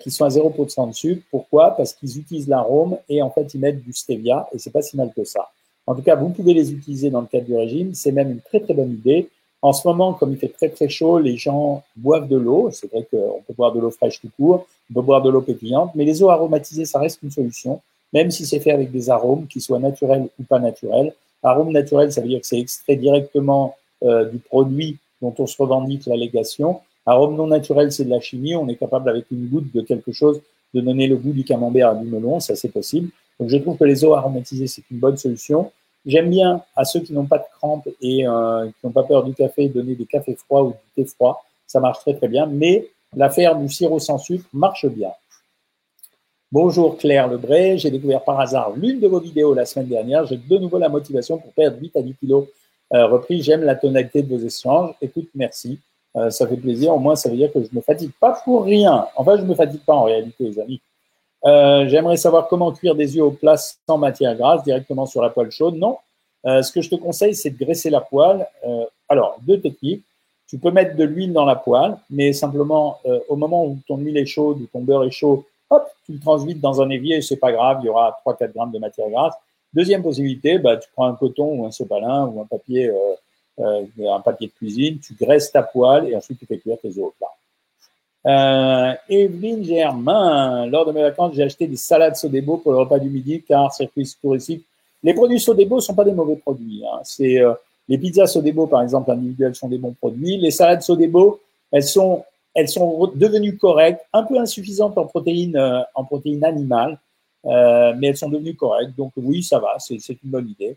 qui 0.00 0.12
sont 0.12 0.24
à 0.24 0.28
0% 0.28 0.88
de 0.88 0.94
sucre. 0.94 1.22
Pourquoi? 1.30 1.72
Parce 1.72 1.92
qu'ils 1.92 2.18
utilisent 2.18 2.48
l'arôme 2.48 2.98
et 3.08 3.20
en 3.20 3.30
fait 3.30 3.52
ils 3.52 3.60
mettent 3.60 3.82
du 3.82 3.92
stevia 3.92 4.48
et 4.52 4.58
c'est 4.58 4.70
pas 4.70 4.82
si 4.82 4.96
mal 4.96 5.10
que 5.14 5.24
ça. 5.24 5.48
En 5.86 5.94
tout 5.94 6.02
cas, 6.02 6.16
vous 6.16 6.30
pouvez 6.30 6.54
les 6.54 6.72
utiliser 6.72 7.10
dans 7.10 7.20
le 7.20 7.26
cadre 7.26 7.46
du 7.46 7.56
régime. 7.56 7.94
C'est 7.94 8.12
même 8.12 8.30
une 8.30 8.40
très 8.40 8.60
très 8.60 8.74
bonne 8.74 8.90
idée. 8.92 9.28
En 9.62 9.72
ce 9.72 9.86
moment, 9.86 10.12
comme 10.12 10.32
il 10.32 10.38
fait 10.38 10.48
très 10.48 10.68
très 10.68 10.88
chaud, 10.88 11.18
les 11.18 11.36
gens 11.36 11.82
boivent 11.96 12.28
de 12.28 12.36
l'eau. 12.36 12.68
C'est 12.72 12.90
vrai 12.90 13.06
qu'on 13.10 13.42
peut 13.46 13.54
boire 13.56 13.72
de 13.72 13.80
l'eau 13.80 13.90
fraîche 13.90 14.20
tout 14.20 14.30
court, 14.36 14.66
on 14.90 14.94
peut 14.94 15.02
boire 15.02 15.22
de 15.22 15.30
l'eau 15.30 15.40
pétillante, 15.40 15.92
mais 15.94 16.04
les 16.04 16.22
eaux 16.22 16.30
aromatisées, 16.30 16.84
ça 16.84 16.98
reste 16.98 17.20
une 17.22 17.30
solution, 17.30 17.80
même 18.12 18.30
si 18.30 18.46
c'est 18.46 18.60
fait 18.60 18.70
avec 18.70 18.92
des 18.92 19.10
arômes, 19.10 19.46
qui 19.46 19.60
soient 19.60 19.78
naturels 19.78 20.28
ou 20.38 20.42
pas 20.44 20.58
naturels. 20.58 21.14
Arôme 21.42 21.72
naturel, 21.72 22.12
ça 22.12 22.20
veut 22.20 22.28
dire 22.28 22.40
que 22.40 22.46
c'est 22.46 22.58
extrait 22.58 22.96
directement 22.96 23.76
euh, 24.02 24.24
du 24.24 24.38
produit 24.38 24.98
dont 25.22 25.34
on 25.38 25.46
se 25.46 25.60
revendique 25.60 26.06
l'allégation. 26.06 26.80
Arôme 27.06 27.36
non 27.36 27.46
naturel, 27.46 27.92
c'est 27.92 28.04
de 28.04 28.10
la 28.10 28.20
chimie. 28.20 28.54
On 28.56 28.68
est 28.68 28.76
capable, 28.76 29.08
avec 29.08 29.30
une 29.30 29.46
goutte 29.48 29.72
de 29.72 29.80
quelque 29.80 30.12
chose, 30.12 30.40
de 30.74 30.80
donner 30.80 31.06
le 31.06 31.16
goût 31.16 31.32
du 31.32 31.44
camembert 31.44 31.90
à 31.90 31.94
du 31.94 32.06
melon. 32.06 32.40
Ça, 32.40 32.56
c'est 32.56 32.68
possible. 32.68 33.10
Donc, 33.38 33.50
je 33.50 33.56
trouve 33.58 33.76
que 33.76 33.84
les 33.84 34.04
eaux 34.04 34.14
aromatisées, 34.14 34.66
c'est 34.66 34.82
une 34.90 34.98
bonne 34.98 35.16
solution. 35.16 35.70
J'aime 36.06 36.30
bien 36.30 36.62
à 36.76 36.84
ceux 36.84 37.00
qui 37.00 37.12
n'ont 37.12 37.26
pas 37.26 37.38
de 37.38 37.44
crampes 37.58 37.88
et 38.00 38.26
euh, 38.26 38.66
qui 38.66 38.86
n'ont 38.86 38.92
pas 38.92 39.02
peur 39.02 39.24
du 39.24 39.34
café, 39.34 39.68
donner 39.68 39.94
des 39.94 40.06
cafés 40.06 40.36
froids 40.36 40.62
ou 40.62 40.68
du 40.70 40.76
thé 40.94 41.04
froid. 41.04 41.44
Ça 41.66 41.80
marche 41.80 41.98
très, 41.98 42.14
très 42.14 42.28
bien. 42.28 42.46
Mais 42.46 42.88
l'affaire 43.14 43.56
du 43.56 43.68
sirop 43.68 43.98
sans 43.98 44.18
sucre 44.18 44.46
marche 44.52 44.86
bien. 44.86 45.10
Bonjour 46.52 46.96
Claire 46.96 47.26
Lebray, 47.26 47.76
j'ai 47.76 47.90
découvert 47.90 48.22
par 48.22 48.38
hasard 48.38 48.70
l'une 48.76 49.00
de 49.00 49.08
vos 49.08 49.18
vidéos 49.18 49.52
la 49.52 49.66
semaine 49.66 49.88
dernière. 49.88 50.26
J'ai 50.26 50.36
de 50.36 50.58
nouveau 50.58 50.78
la 50.78 50.88
motivation 50.88 51.38
pour 51.38 51.52
perdre 51.52 51.76
8 51.80 51.96
à 51.96 52.02
10 52.02 52.14
kilos 52.14 52.46
euh, 52.94 53.06
repris. 53.06 53.42
J'aime 53.42 53.62
la 53.62 53.74
tonalité 53.74 54.22
de 54.22 54.32
vos 54.32 54.46
échanges. 54.46 54.94
Écoute, 55.02 55.28
merci. 55.34 55.80
Euh, 56.14 56.30
ça 56.30 56.46
fait 56.46 56.56
plaisir. 56.56 56.94
Au 56.94 57.00
moins, 57.00 57.16
ça 57.16 57.28
veut 57.28 57.36
dire 57.36 57.52
que 57.52 57.60
je 57.60 57.68
ne 57.72 57.76
me 57.76 57.80
fatigue 57.80 58.12
pas 58.20 58.40
pour 58.44 58.64
rien. 58.64 59.08
Enfin, 59.16 59.36
je 59.36 59.42
ne 59.42 59.48
me 59.48 59.54
fatigue 59.56 59.84
pas 59.84 59.94
en 59.94 60.04
réalité, 60.04 60.44
les 60.44 60.60
amis. 60.60 60.80
Euh, 61.44 61.86
J'aimerais 61.88 62.16
savoir 62.16 62.48
comment 62.48 62.72
cuire 62.72 62.94
des 62.94 63.16
yeux 63.16 63.24
au 63.24 63.30
plat 63.30 63.56
sans 63.56 63.98
matière 63.98 64.34
grasse 64.36 64.62
directement 64.64 65.06
sur 65.06 65.22
la 65.22 65.30
poêle 65.30 65.50
chaude. 65.50 65.76
Non. 65.76 65.98
Euh, 66.46 66.62
ce 66.62 66.72
que 66.72 66.80
je 66.80 66.90
te 66.90 66.96
conseille, 66.96 67.34
c'est 67.34 67.50
de 67.50 67.64
graisser 67.64 67.90
la 67.90 68.00
poêle. 68.00 68.46
Euh, 68.66 68.84
alors, 69.08 69.36
deux 69.42 69.60
techniques. 69.60 70.04
Tu 70.48 70.58
peux 70.58 70.70
mettre 70.70 70.96
de 70.96 71.04
l'huile 71.04 71.32
dans 71.32 71.44
la 71.44 71.56
poêle, 71.56 71.96
mais 72.08 72.32
simplement 72.32 73.00
au 73.28 73.34
moment 73.34 73.66
où 73.66 73.78
ton 73.88 73.96
huile 73.96 74.16
est 74.16 74.26
chaude 74.26 74.60
ou 74.60 74.66
ton 74.66 74.80
beurre 74.80 75.02
est 75.02 75.10
chaud, 75.10 75.44
hop, 75.70 75.88
tu 76.04 76.12
le 76.12 76.20
transvites 76.20 76.60
dans 76.60 76.80
un 76.80 76.90
évier, 76.90 77.20
c'est 77.20 77.36
pas 77.36 77.52
grave, 77.52 77.78
il 77.82 77.86
y 77.86 77.88
aura 77.88 78.16
3-4 78.24 78.52
grammes 78.52 78.70
de 78.70 78.78
matière 78.78 79.10
grasse. 79.10 79.34
Deuxième 79.72 80.02
possibilité, 80.02 80.58
bah, 80.58 80.76
tu 80.76 80.88
prends 80.92 81.06
un 81.06 81.14
coton 81.14 81.60
ou 81.60 81.66
un 81.66 81.70
sopalin 81.70 82.26
ou 82.26 82.40
un 82.40 82.46
papier, 82.46 82.88
euh, 82.88 83.14
euh, 83.58 84.10
un 84.10 84.20
papier 84.20 84.46
de 84.48 84.52
cuisine, 84.52 84.98
tu 85.00 85.14
graisses 85.14 85.52
ta 85.52 85.62
poêle 85.62 86.08
et 86.08 86.16
ensuite 86.16 86.38
tu 86.38 86.46
fais 86.46 86.58
cuire 86.58 86.78
tes 86.80 86.88
œufs 86.88 86.98
au 86.98 87.14
plat. 87.18 87.32
Euh, 88.26 88.92
Evelyne 89.08 89.64
Germain, 89.64 90.66
lors 90.66 90.84
de 90.84 90.92
mes 90.92 91.02
vacances, 91.02 91.34
j'ai 91.34 91.44
acheté 91.44 91.66
des 91.66 91.76
salades 91.76 92.16
Sodebo 92.16 92.56
pour 92.56 92.72
le 92.72 92.78
repas 92.78 92.98
du 92.98 93.08
midi 93.08 93.42
car 93.46 93.72
circuit 93.72 94.10
touristique. 94.20 94.64
Les 95.02 95.14
produits 95.14 95.38
Sodebo 95.38 95.80
sont 95.80 95.94
pas 95.94 96.04
des 96.04 96.12
mauvais 96.12 96.36
produits. 96.36 96.82
Hein. 96.84 97.00
C'est 97.04 97.40
euh, 97.40 97.52
les 97.88 97.98
pizzas 97.98 98.26
Sodebo, 98.26 98.66
par 98.66 98.82
exemple, 98.82 99.10
individuelles, 99.12 99.54
sont 99.54 99.68
des 99.68 99.78
bons 99.78 99.92
produits. 99.92 100.38
Les 100.38 100.50
salades 100.50 100.82
Sodebo, 100.82 101.40
elles 101.70 101.84
sont 101.84 102.24
elles 102.56 102.68
sont 102.68 103.12
devenues 103.14 103.58
correctes, 103.58 104.00
un 104.14 104.22
peu 104.22 104.38
insuffisantes 104.38 104.96
en 104.96 105.04
protéines, 105.04 105.58
euh, 105.58 105.82
en 105.94 106.04
protéines 106.04 106.42
animales, 106.42 106.98
euh, 107.44 107.92
mais 107.98 108.08
elles 108.08 108.16
sont 108.16 108.30
devenues 108.30 108.54
correctes. 108.54 108.96
Donc 108.96 109.12
oui, 109.16 109.42
ça 109.42 109.58
va, 109.58 109.76
c'est 109.78 109.96
une 110.08 110.30
bonne 110.30 110.48
idée. 110.48 110.74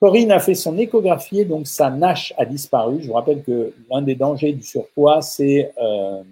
Corinne 0.00 0.30
a 0.30 0.40
fait 0.40 0.54
son 0.54 0.76
échographie, 0.76 1.44
donc 1.44 1.66
sa 1.66 1.90
NASH 1.90 2.34
a 2.36 2.44
disparu. 2.44 2.98
Je 3.00 3.08
vous 3.08 3.14
rappelle 3.14 3.42
que 3.42 3.72
l'un 3.90 4.02
des 4.02 4.14
dangers 4.14 4.52
du 4.52 4.62
surpoids, 4.62 5.22
c'est 5.22 5.72
euh, 5.82 6.22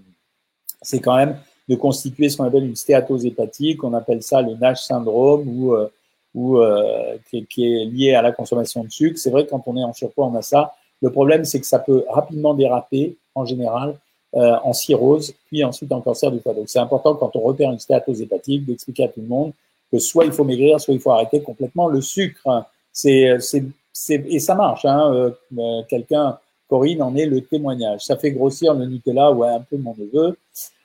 quand 1.03 1.17
même 1.17 1.39
de 1.69 1.77
constituer 1.77 2.29
ce 2.29 2.37
qu'on 2.37 2.45
appelle 2.45 2.65
une 2.65 2.77
stéatose 2.77 3.25
hépatique. 3.25 3.83
On 3.83 3.95
appelle 3.95 4.23
ça 4.23 4.43
le 4.43 4.55
NASH 4.55 4.83
syndrome 4.83 5.49
ou, 5.49 5.73
euh, 5.73 5.89
euh, 6.37 7.17
qui, 7.31 7.47
qui, 7.47 7.65
est 7.65 7.85
lié 7.87 8.15
à 8.15 8.23
la 8.23 8.33
consommation 8.33 8.85
de 8.85 8.91
sucre. 8.91 9.19
C'est 9.19 9.31
vrai 9.31 9.47
que 9.47 9.51
quand 9.51 9.63
on 9.67 9.77
est 9.77 9.85
en 9.85 9.95
surpoids, 9.95 10.27
on 10.27 10.35
a 10.35 10.43
ça. 10.43 10.75
Le 11.01 11.11
problème, 11.11 11.45
c'est 11.45 11.61
que 11.61 11.67
ça 11.67 11.79
peut 11.79 12.05
rapidement 12.11 12.55
déraper 12.55 13.17
en 13.35 13.47
général 13.47 13.97
euh, 14.35 14.57
en 14.65 14.73
cirrhose, 14.73 15.33
puis 15.47 15.63
ensuite 15.63 15.93
en 15.93 16.01
cancer 16.01 16.33
du 16.33 16.41
foie. 16.41 16.55
Donc 16.55 16.69
c'est 16.69 16.81
important 16.81 17.15
quand 17.15 17.37
on 17.37 17.41
repère 17.41 17.71
une 17.71 17.79
stéatose 17.79 18.21
hépatique 18.21 18.67
d'expliquer 18.67 19.05
à 19.05 19.09
tout 19.09 19.21
le 19.21 19.29
monde 19.29 19.53
que 19.93 19.99
soit 20.01 20.25
il 20.25 20.33
faut 20.33 20.43
maigrir, 20.43 20.81
soit 20.81 20.93
il 20.93 20.99
faut 20.99 21.13
arrêter 21.13 21.41
complètement 21.41 21.87
le 21.87 22.01
sucre. 22.01 22.67
C'est, 22.95 23.39
c'est, 23.41 23.65
c'est, 23.93 24.25
et 24.29 24.39
ça 24.39 24.55
marche. 24.55 24.85
Hein. 24.85 25.13
Euh, 25.13 25.31
euh, 25.59 25.83
quelqu'un, 25.89 26.39
Corinne, 26.69 27.03
en 27.03 27.15
est 27.17 27.27
le 27.27 27.43
témoignage. 27.43 28.07
Ça 28.07 28.17
fait 28.17 28.31
grossir 28.31 28.73
le 28.73 28.87
Nicolas, 28.87 29.33
ouais, 29.33 29.49
un 29.49 29.61
peu 29.61 29.77
mon 29.77 29.95
neveu. 29.99 30.39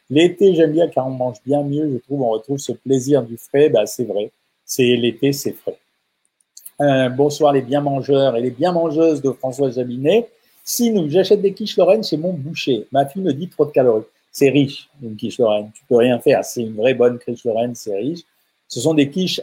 L'été, 0.10 0.56
j'aime 0.56 0.74
bien 0.74 0.88
car 0.88 1.08
on 1.08 1.12
mange 1.12 1.38
bien 1.46 1.64
mieux. 1.64 1.90
Je 1.94 1.98
trouve, 2.00 2.24
on 2.24 2.30
retrouve 2.30 2.58
ce 2.58 2.72
plaisir 2.72 3.24
du 3.24 3.38
frais. 3.38 3.70
Bah, 3.70 3.86
c'est 3.86 4.06
vrai. 4.06 4.32
C'est 4.66 4.96
l'été, 4.96 5.32
c'est 5.32 5.54
frais. 5.54 5.78
Euh, 6.82 7.10
bonsoir 7.10 7.54
les 7.54 7.62
bien 7.62 7.82
mangeurs 7.82 8.36
et 8.38 8.42
les 8.42 8.52
bien 8.52 8.72
mangeuses 8.72 9.22
de 9.22 9.32
François 9.32 9.70
Jaminet. 9.70 10.30
Si 10.64 10.92
nous, 10.92 11.10
j'achète 11.10 11.42
des 11.42 11.54
quiches 11.54 11.78
Lorraine 11.78 12.04
chez 12.04 12.18
mon 12.18 12.34
boucher. 12.34 12.88
Ma 12.92 13.06
fille 13.06 13.22
me 13.22 13.34
dit 13.34 13.50
trop 13.50 13.66
de 13.66 13.72
calories. 13.72 14.04
C'est 14.32 14.50
riche, 14.50 14.90
une 15.02 15.16
quiche 15.16 15.38
Lorraine. 15.38 15.72
Tu 15.74 15.84
peux 15.88 15.98
rien 15.98 16.20
faire. 16.20 16.44
C'est 16.44 16.62
une 16.62 16.76
vraie 16.76 16.94
bonne 16.94 17.20
quiche 17.20 17.44
Lorraine, 17.44 17.76
c'est 17.76 17.96
riche. 17.96 18.22
Ce 18.68 18.80
sont 18.80 18.94
des 18.94 19.10
quiches 19.10 19.42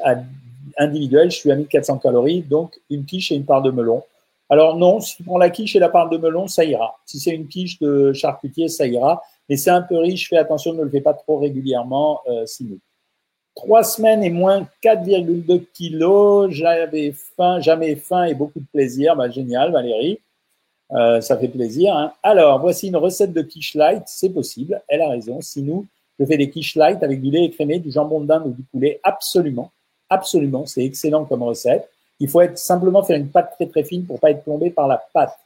individuelles. 0.76 1.30
Je 1.30 1.36
suis 1.36 1.50
à 1.50 1.56
1400 1.56 1.98
calories, 1.98 2.42
donc 2.42 2.78
une 2.90 3.04
quiche 3.04 3.32
et 3.32 3.34
une 3.34 3.44
part 3.44 3.62
de 3.62 3.70
melon. 3.70 4.02
Alors 4.48 4.76
non, 4.76 5.00
si 5.00 5.16
tu 5.16 5.24
prends 5.24 5.38
la 5.38 5.50
quiche 5.50 5.74
et 5.74 5.80
la 5.80 5.88
part 5.88 6.08
de 6.08 6.18
melon, 6.18 6.46
ça 6.46 6.64
ira. 6.64 6.96
Si 7.04 7.18
c'est 7.18 7.32
une 7.32 7.48
quiche 7.48 7.78
de 7.80 8.12
charcutier, 8.12 8.68
ça 8.68 8.86
ira. 8.86 9.22
Mais 9.48 9.56
c'est 9.56 9.70
un 9.70 9.82
peu 9.82 9.96
riche. 9.98 10.28
Fais 10.28 10.36
attention, 10.36 10.72
ne 10.72 10.82
le 10.82 10.90
fais 10.90 11.00
pas 11.00 11.14
trop 11.14 11.38
régulièrement, 11.38 12.20
euh, 12.28 12.46
sinon. 12.46 12.78
Trois 13.54 13.84
semaines 13.84 14.22
et 14.22 14.30
moins 14.30 14.68
4,2 14.82 15.64
kilos. 15.72 16.50
J'avais 16.50 17.12
faim, 17.12 17.60
jamais 17.60 17.96
faim 17.96 18.24
et 18.24 18.34
beaucoup 18.34 18.60
de 18.60 18.66
plaisir. 18.72 19.16
Bah, 19.16 19.30
génial, 19.30 19.72
Valérie. 19.72 20.20
Euh, 20.92 21.20
ça 21.20 21.36
fait 21.36 21.48
plaisir. 21.48 21.96
Hein. 21.96 22.12
Alors, 22.22 22.60
voici 22.60 22.88
une 22.88 22.96
recette 22.96 23.32
de 23.32 23.42
quiche 23.42 23.74
light. 23.74 24.04
C'est 24.06 24.30
possible. 24.30 24.80
Elle 24.88 25.02
a 25.02 25.08
raison. 25.08 25.40
Si 25.40 25.62
nous, 25.62 25.86
je 26.20 26.24
fais 26.24 26.36
des 26.36 26.50
quiches 26.50 26.76
light 26.76 27.02
avec 27.02 27.20
du 27.20 27.30
lait 27.30 27.44
écrémé, 27.44 27.78
du 27.78 27.90
jambon 27.90 28.20
de 28.20 28.26
dinde 28.26 28.46
ou 28.46 28.50
du 28.50 28.62
poulet. 28.62 29.00
Absolument. 29.02 29.72
Absolument. 30.10 30.66
C'est 30.66 30.84
excellent 30.84 31.24
comme 31.24 31.42
recette. 31.42 31.88
Il 32.20 32.28
faut 32.28 32.40
être, 32.40 32.58
simplement 32.58 33.02
faire 33.02 33.18
une 33.18 33.28
pâte 33.28 33.52
très 33.54 33.66
très 33.66 33.84
fine 33.84 34.06
pour 34.06 34.20
pas 34.20 34.30
être 34.30 34.42
plombé 34.42 34.70
par 34.70 34.88
la 34.88 35.04
pâte. 35.12 35.36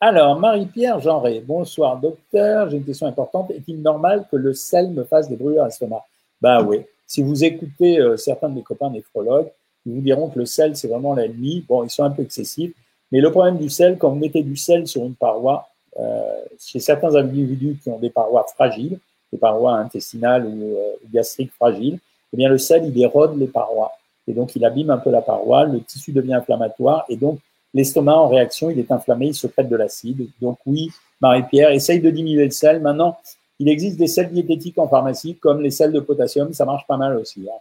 Alors, 0.00 0.38
Marie-Pierre 0.38 1.00
Genré, 1.00 1.40
bonsoir 1.40 1.98
docteur, 1.98 2.68
j'ai 2.68 2.76
une 2.76 2.84
question 2.84 3.06
importante. 3.06 3.50
Est-il 3.50 3.80
normal 3.80 4.26
que 4.30 4.36
le 4.36 4.52
sel 4.52 4.90
me 4.90 5.04
fasse 5.04 5.28
des 5.28 5.36
brûlures 5.36 5.62
à 5.62 5.66
l'estomac? 5.66 6.04
Ben 6.42 6.62
oui. 6.62 6.82
Si 7.06 7.22
vous 7.22 7.44
écoutez 7.44 8.00
euh, 8.00 8.16
certains 8.16 8.48
de 8.48 8.56
mes 8.56 8.62
copains 8.62 8.90
néphrologues, 8.90 9.48
ils 9.86 9.94
vous 9.94 10.00
diront 10.00 10.28
que 10.28 10.38
le 10.38 10.46
sel, 10.46 10.76
c'est 10.76 10.88
vraiment 10.88 11.14
l'ennemi. 11.14 11.64
Bon, 11.68 11.84
ils 11.84 11.90
sont 11.90 12.04
un 12.04 12.10
peu 12.10 12.22
excessifs. 12.22 12.72
Mais 13.12 13.20
le 13.20 13.30
problème 13.30 13.58
du 13.58 13.70
sel, 13.70 13.98
quand 13.98 14.10
vous 14.10 14.18
mettez 14.18 14.42
du 14.42 14.56
sel 14.56 14.86
sur 14.86 15.02
une 15.04 15.14
paroi, 15.14 15.68
euh, 15.98 16.22
chez 16.58 16.80
certains 16.80 17.14
individus 17.14 17.78
qui 17.82 17.88
ont 17.88 17.98
des 17.98 18.10
parois 18.10 18.44
fragiles, 18.54 18.98
des 19.32 19.38
parois 19.38 19.74
intestinales 19.74 20.46
ou 20.46 20.76
euh, 20.76 20.92
gastriques 21.12 21.52
fragiles, 21.52 21.98
eh 22.34 22.36
bien 22.36 22.48
le 22.48 22.58
sel, 22.58 22.84
il 22.84 23.00
érode 23.00 23.38
les 23.38 23.46
parois. 23.46 23.92
Et 24.26 24.32
donc, 24.32 24.56
il 24.56 24.64
abîme 24.64 24.90
un 24.90 24.98
peu 24.98 25.10
la 25.10 25.22
paroi, 25.22 25.64
le 25.66 25.80
tissu 25.80 26.10
devient 26.10 26.34
inflammatoire, 26.34 27.04
et 27.08 27.16
donc 27.16 27.38
l'estomac, 27.72 28.16
en 28.16 28.28
réaction, 28.28 28.70
il 28.70 28.78
est 28.78 28.90
inflammé, 28.90 29.28
il 29.28 29.34
secrète 29.34 29.68
de 29.68 29.76
l'acide. 29.76 30.26
Donc 30.40 30.58
oui, 30.66 30.90
Marie-Pierre, 31.20 31.70
essaye 31.70 32.00
de 32.00 32.10
diminuer 32.10 32.46
le 32.46 32.50
sel. 32.50 32.80
Maintenant, 32.80 33.16
il 33.60 33.68
existe 33.68 33.98
des 33.98 34.08
sels 34.08 34.32
diététiques 34.32 34.78
en 34.78 34.88
pharmacie, 34.88 35.36
comme 35.36 35.60
les 35.60 35.70
sels 35.70 35.92
de 35.92 36.00
potassium, 36.00 36.52
ça 36.52 36.64
marche 36.64 36.86
pas 36.88 36.96
mal 36.96 37.16
aussi. 37.16 37.46
Hein. 37.48 37.58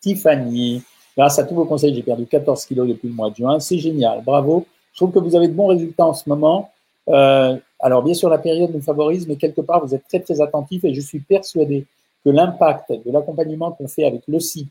Tiffany, 0.00 0.82
grâce 1.16 1.38
à 1.40 1.44
tous 1.44 1.56
vos 1.56 1.64
conseils, 1.64 1.94
j'ai 1.94 2.02
perdu 2.02 2.26
14 2.26 2.64
kilos 2.66 2.86
depuis 2.88 3.08
le 3.08 3.14
mois 3.14 3.30
de 3.30 3.34
juin. 3.34 3.58
C'est 3.58 3.78
génial, 3.78 4.22
bravo. 4.22 4.64
Je 4.92 4.98
trouve 4.98 5.10
que 5.10 5.18
vous 5.18 5.34
avez 5.34 5.48
de 5.48 5.54
bons 5.54 5.66
résultats 5.66 6.06
en 6.06 6.14
ce 6.14 6.28
moment. 6.28 6.70
Euh, 7.08 7.56
alors, 7.80 8.02
bien 8.02 8.14
sûr, 8.14 8.28
la 8.28 8.38
période 8.38 8.72
nous 8.72 8.80
favorise, 8.80 9.26
mais 9.26 9.34
quelque 9.34 9.60
part, 9.60 9.84
vous 9.84 9.92
êtes 9.92 10.06
très, 10.06 10.20
très 10.20 10.40
attentif 10.40 10.84
et 10.84 10.94
je 10.94 11.00
suis 11.00 11.18
persuadé 11.18 11.86
que 12.24 12.30
l'impact 12.30 12.92
de 13.04 13.10
l'accompagnement 13.10 13.72
qu'on 13.72 13.88
fait 13.88 14.04
avec 14.04 14.22
le 14.28 14.40
site 14.40 14.70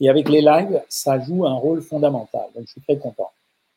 et 0.00 0.08
avec 0.08 0.28
les 0.28 0.40
lives, 0.40 0.82
ça 0.88 1.18
joue 1.20 1.46
un 1.46 1.54
rôle 1.54 1.82
fondamental. 1.82 2.46
Donc, 2.54 2.64
je 2.66 2.72
suis 2.72 2.80
très 2.80 2.96
content. 2.96 3.30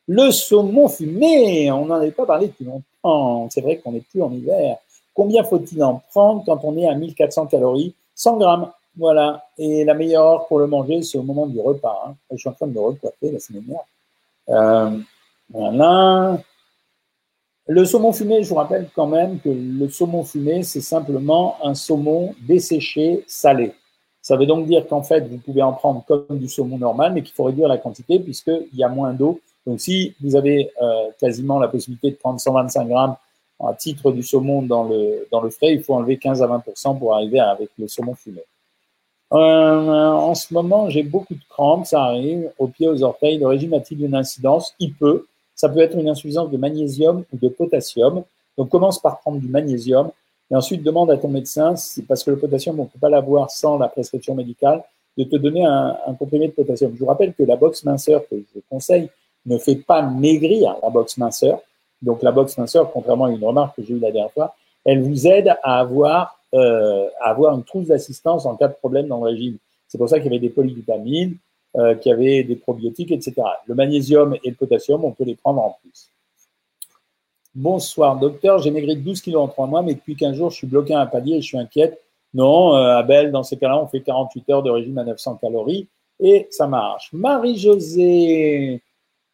Le 0.08 0.32
saumon 0.32 0.88
fumé, 0.88 1.72
on 1.72 1.86
n'en 1.86 1.96
avait 1.96 2.12
pas 2.12 2.26
parlé 2.26 2.48
depuis 2.48 2.66
longtemps. 2.66 3.48
C'est 3.50 3.62
vrai 3.62 3.78
qu'on 3.78 3.92
n'est 3.92 4.02
plus 4.02 4.22
en 4.22 4.32
hiver. 4.32 4.78
Combien 5.14 5.44
faut-il 5.44 5.84
en 5.84 6.02
prendre 6.12 6.44
quand 6.46 6.60
on 6.64 6.78
est 6.78 6.88
à 6.88 6.94
1400 6.94 7.48
calories 7.48 7.96
100 8.16 8.38
grammes, 8.38 8.72
voilà. 8.98 9.46
Et 9.58 9.84
la 9.84 9.94
meilleure 9.94 10.26
heure 10.26 10.48
pour 10.48 10.60
le 10.60 10.68
manger, 10.68 11.04
c'est 11.04 11.18
au 11.18 11.24
moment 11.24 11.48
du 11.48 11.60
repas. 11.60 12.06
Hein. 12.08 12.16
Je 12.32 12.38
suis 12.38 12.50
en 12.50 12.54
train 12.54 12.68
de 12.68 12.74
me 12.74 12.80
recoiffer 12.80 13.32
la 13.32 13.40
semaine 13.40 13.64
dernière. 13.64 13.86
Euh, 14.50 14.98
voilà. 15.50 16.38
Le 17.68 17.84
saumon 17.84 18.14
fumé, 18.14 18.44
je 18.44 18.50
vous 18.50 18.56
rappelle 18.56 18.90
quand 18.96 19.08
même 19.08 19.40
que 19.40 19.50
le 19.50 19.90
saumon 19.90 20.24
fumé, 20.24 20.62
c'est 20.62 20.82
simplement 20.82 21.58
un 21.64 21.74
saumon 21.74 22.36
desséché 22.48 23.24
salé. 23.26 23.74
Ça 24.22 24.38
veut 24.38 24.46
donc 24.46 24.68
dire 24.68 24.88
qu'en 24.88 25.02
fait, 25.02 25.28
vous 25.28 25.38
pouvez 25.38 25.64
en 25.64 25.74
prendre 25.74 26.04
comme 26.08 26.38
du 26.38 26.48
saumon 26.48 26.78
normal, 26.78 27.14
mais 27.14 27.24
qu'il 27.24 27.34
faut 27.34 27.44
réduire 27.44 27.68
la 27.68 27.78
quantité 27.78 28.20
puisqu'il 28.20 28.76
y 28.76 28.84
a 28.84 28.88
moins 28.88 29.14
d'eau. 29.14 29.40
Donc, 29.66 29.80
si 29.80 30.16
vous 30.22 30.36
avez 30.36 30.72
euh, 30.82 31.10
quasiment 31.20 31.60
la 31.60 31.68
possibilité 31.68 32.12
de 32.12 32.16
prendre 32.16 32.40
125 32.40 32.88
grammes 32.88 33.16
à 33.60 33.74
titre 33.74 34.12
du 34.12 34.22
saumon 34.22 34.62
dans 34.62 34.84
le, 34.84 35.28
dans 35.32 35.42
le 35.42 35.50
frais, 35.50 35.74
il 35.74 35.84
faut 35.84 35.96
enlever 35.96 36.18
15 36.18 36.44
à 36.44 36.48
20% 36.48 37.00
pour 37.00 37.16
arriver 37.16 37.40
avec 37.40 37.70
le 37.80 37.88
saumon 37.88 38.14
fumé. 38.14 38.42
Euh, 39.34 40.12
en 40.12 40.36
ce 40.36 40.54
moment, 40.54 40.90
j'ai 40.90 41.04
beaucoup 41.04 41.34
de 41.34 41.44
crampes, 41.50 41.88
ça 41.88 42.04
arrive, 42.04 42.52
aux 42.60 42.68
pieds, 42.68 42.88
aux 42.88 43.02
orteils. 43.02 43.40
Le 43.40 43.48
régime 43.48 43.74
a-t-il 43.74 44.04
une 44.04 44.16
incidence? 44.16 44.76
Il 44.80 44.94
peut. 44.94 45.26
Ça 45.56 45.70
peut 45.70 45.80
être 45.80 45.98
une 45.98 46.10
insuffisance 46.10 46.52
de 46.52 46.58
magnésium 46.58 47.24
ou 47.34 47.38
de 47.38 47.48
potassium. 47.48 48.24
Donc 48.58 48.70
commence 48.70 49.00
par 49.00 49.20
prendre 49.20 49.40
du 49.40 49.48
magnésium 49.48 50.12
et 50.52 50.56
ensuite 50.56 50.84
demande 50.84 51.10
à 51.12 51.18
ton 51.18 51.30
médecin, 51.30 51.74
parce 52.08 52.24
que 52.24 52.32
le 52.32 52.38
potassium, 52.38 52.80
on 52.80 52.84
ne 52.84 52.88
peut 52.88 53.00
pas 53.00 53.10
l'avoir 53.10 53.50
sans 53.50 53.78
la 53.78 53.88
prescription 53.88 54.36
médicale, 54.36 54.84
de 55.18 55.24
te 55.24 55.36
donner 55.38 55.66
un, 55.66 55.98
comprimé 56.20 56.48
de 56.48 56.54
potassium. 56.54 56.92
Je 56.94 57.00
vous 57.00 57.06
rappelle 57.06 57.34
que 57.34 57.44
la 57.44 57.56
boxe 57.56 57.84
minceur 57.84 58.28
que 58.30 58.36
je 58.36 58.60
conseille 58.70 59.10
ne 59.46 59.58
fait 59.58 59.76
pas 59.76 60.02
maigrir 60.02 60.76
la 60.84 60.90
boxe 60.90 61.18
minceur. 61.18 61.60
Donc 62.02 62.22
la 62.22 62.32
boxe 62.32 62.58
minceur, 62.58 62.92
contrairement 62.92 63.26
à 63.26 63.32
une 63.32 63.44
remarque 63.44 63.78
que 63.78 63.84
j'ai 63.84 63.94
eue 63.94 64.00
la 64.00 64.12
dernière 64.12 64.32
fois, 64.32 64.54
elle 64.84 65.02
vous 65.02 65.26
aide 65.26 65.56
à 65.64 65.80
avoir, 65.80 66.40
euh, 66.54 67.08
à 67.22 67.30
avoir 67.30 67.56
une 67.56 67.64
trousse 67.64 67.88
d'assistance 67.88 68.46
en 68.46 68.56
cas 68.56 68.68
de 68.68 68.74
problème 68.74 69.08
dans 69.08 69.18
le 69.18 69.32
régime. 69.32 69.58
C'est 69.88 69.98
pour 69.98 70.10
ça 70.10 70.20
qu'il 70.20 70.32
y 70.32 70.36
avait 70.36 70.40
des 70.40 70.50
polyvitamines, 70.50 71.38
euh, 71.78 71.94
qui 71.94 72.10
avaient 72.10 72.44
des 72.44 72.56
probiotiques, 72.56 73.12
etc. 73.12 73.34
Le 73.66 73.76
magnésium 73.76 74.34
et 74.46 74.50
le 74.50 74.56
potassium, 74.56 75.04
on 75.04 75.12
peut 75.12 75.26
les 75.26 75.36
prendre 75.36 75.62
en 75.62 75.78
plus. 75.82 76.10
Bonsoir, 77.54 78.18
docteur. 78.18 78.60
J'ai 78.60 78.72
maigri 78.72 78.96
de 78.96 79.02
12 79.02 79.20
kilos 79.20 79.42
en 79.42 79.50
3 79.50 79.68
mois, 79.68 79.82
mais 79.82 79.94
depuis 79.94 80.16
15 80.16 80.38
jours, 80.38 80.52
je 80.52 80.56
suis 80.56 80.68
bloqué 80.68 80.94
à 80.94 81.02
un 81.02 81.06
palier 81.06 81.36
et 81.36 81.42
je 81.42 81.48
suis 81.48 81.58
inquiète. 81.58 82.02
Non, 82.34 82.78
euh, 82.78 82.96
Abel, 82.96 83.30
dans 83.30 83.44
ces 83.44 83.58
cas-là, 83.58 83.78
on 83.78 83.88
fait 83.88 84.00
48 84.00 84.50
heures 84.52 84.64
de 84.64 84.70
régime 84.70 84.98
à 85.00 85.04
900 85.04 85.36
calories 85.42 85.90
et 86.22 86.48
ça 86.50 86.66
marche. 86.66 87.12
Marie-Josée, 87.12 88.82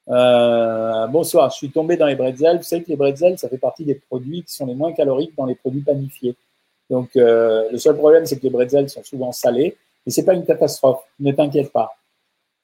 euh, 0.09 1.07
bonsoir. 1.07 1.51
Je 1.51 1.57
suis 1.57 1.69
tombé 1.69 1.95
dans 1.95 2.07
les 2.07 2.15
bretzels. 2.15 2.57
Vous 2.57 2.63
savez 2.63 2.81
que 2.81 2.89
les 2.89 2.95
bretzels, 2.95 3.37
ça 3.37 3.49
fait 3.49 3.59
partie 3.59 3.85
des 3.85 4.01
produits 4.09 4.41
qui 4.41 4.51
sont 4.51 4.65
les 4.65 4.73
moins 4.73 4.93
caloriques 4.93 5.35
dans 5.37 5.45
les 5.45 5.55
produits 5.55 5.81
panifiés. 5.81 6.35
Donc, 6.89 7.11
le 7.13 7.77
seul 7.77 7.95
problème, 7.95 8.25
c'est 8.25 8.37
que 8.37 8.43
les 8.43 8.49
bretzels 8.49 8.89
sont 8.89 9.03
souvent 9.03 9.31
salés, 9.31 9.77
mais 10.05 10.11
c'est 10.11 10.25
pas 10.25 10.33
une 10.33 10.43
catastrophe. 10.43 11.03
Ne 11.19 11.31
t'inquiète 11.33 11.71
pas. 11.71 11.91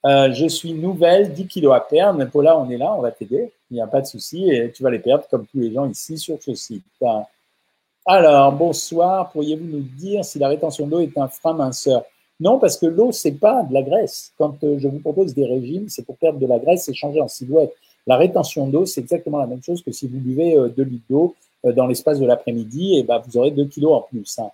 Euh, 0.05 0.31
je 0.31 0.47
suis 0.47 0.73
nouvelle, 0.73 1.33
10 1.33 1.47
kilos 1.47 1.73
à 1.73 1.79
perdre. 1.79 2.23
Paula, 2.25 2.57
on 2.57 2.69
est 2.69 2.77
là, 2.77 2.93
on 2.97 3.01
va 3.01 3.11
t'aider. 3.11 3.51
Il 3.71 3.73
n'y 3.73 3.81
a 3.81 3.87
pas 3.87 4.01
de 4.01 4.05
souci 4.05 4.49
et 4.49 4.71
tu 4.71 4.83
vas 4.83 4.91
les 4.91 4.99
perdre 4.99 5.25
comme 5.29 5.45
tous 5.47 5.59
les 5.59 5.73
gens 5.73 5.89
ici 5.89 6.17
sur 6.17 6.41
ce 6.41 6.53
site. 6.53 6.83
Alors, 8.05 8.53
bonsoir. 8.53 9.31
Pourriez-vous 9.31 9.65
nous 9.65 9.81
dire 9.81 10.23
si 10.23 10.39
la 10.39 10.47
rétention 10.47 10.87
d'eau 10.87 10.99
est 10.99 11.17
un 11.17 11.27
frein 11.27 11.53
minceur? 11.53 12.03
Non, 12.39 12.59
parce 12.59 12.77
que 12.77 12.85
l'eau, 12.85 13.11
c'est 13.11 13.31
pas 13.31 13.63
de 13.63 13.73
la 13.73 13.81
graisse. 13.81 14.31
Quand 14.37 14.63
euh, 14.63 14.77
je 14.79 14.87
vous 14.87 14.99
propose 14.99 15.33
des 15.33 15.45
régimes, 15.45 15.89
c'est 15.89 16.05
pour 16.05 16.17
perdre 16.17 16.39
de 16.39 16.45
la 16.45 16.59
graisse 16.59 16.87
et 16.87 16.93
changer 16.93 17.19
en 17.19 17.27
silhouette. 17.27 17.73
La 18.05 18.15
rétention 18.15 18.67
d'eau, 18.67 18.85
c'est 18.85 19.01
exactement 19.01 19.39
la 19.39 19.47
même 19.47 19.63
chose 19.63 19.81
que 19.83 19.91
si 19.91 20.07
vous 20.07 20.19
buvez 20.19 20.53
2 20.53 20.59
euh, 20.59 20.85
litres 20.85 21.03
d'eau 21.09 21.35
dans 21.63 21.87
l'espace 21.87 22.19
de 22.19 22.25
l'après-midi, 22.25 22.97
et 22.97 23.03
ben, 23.03 23.21
vous 23.25 23.35
aurez 23.37 23.51
2 23.51 23.65
kilos 23.65 23.91
en 23.91 24.01
plus. 24.01 24.39
Hein. 24.39 24.51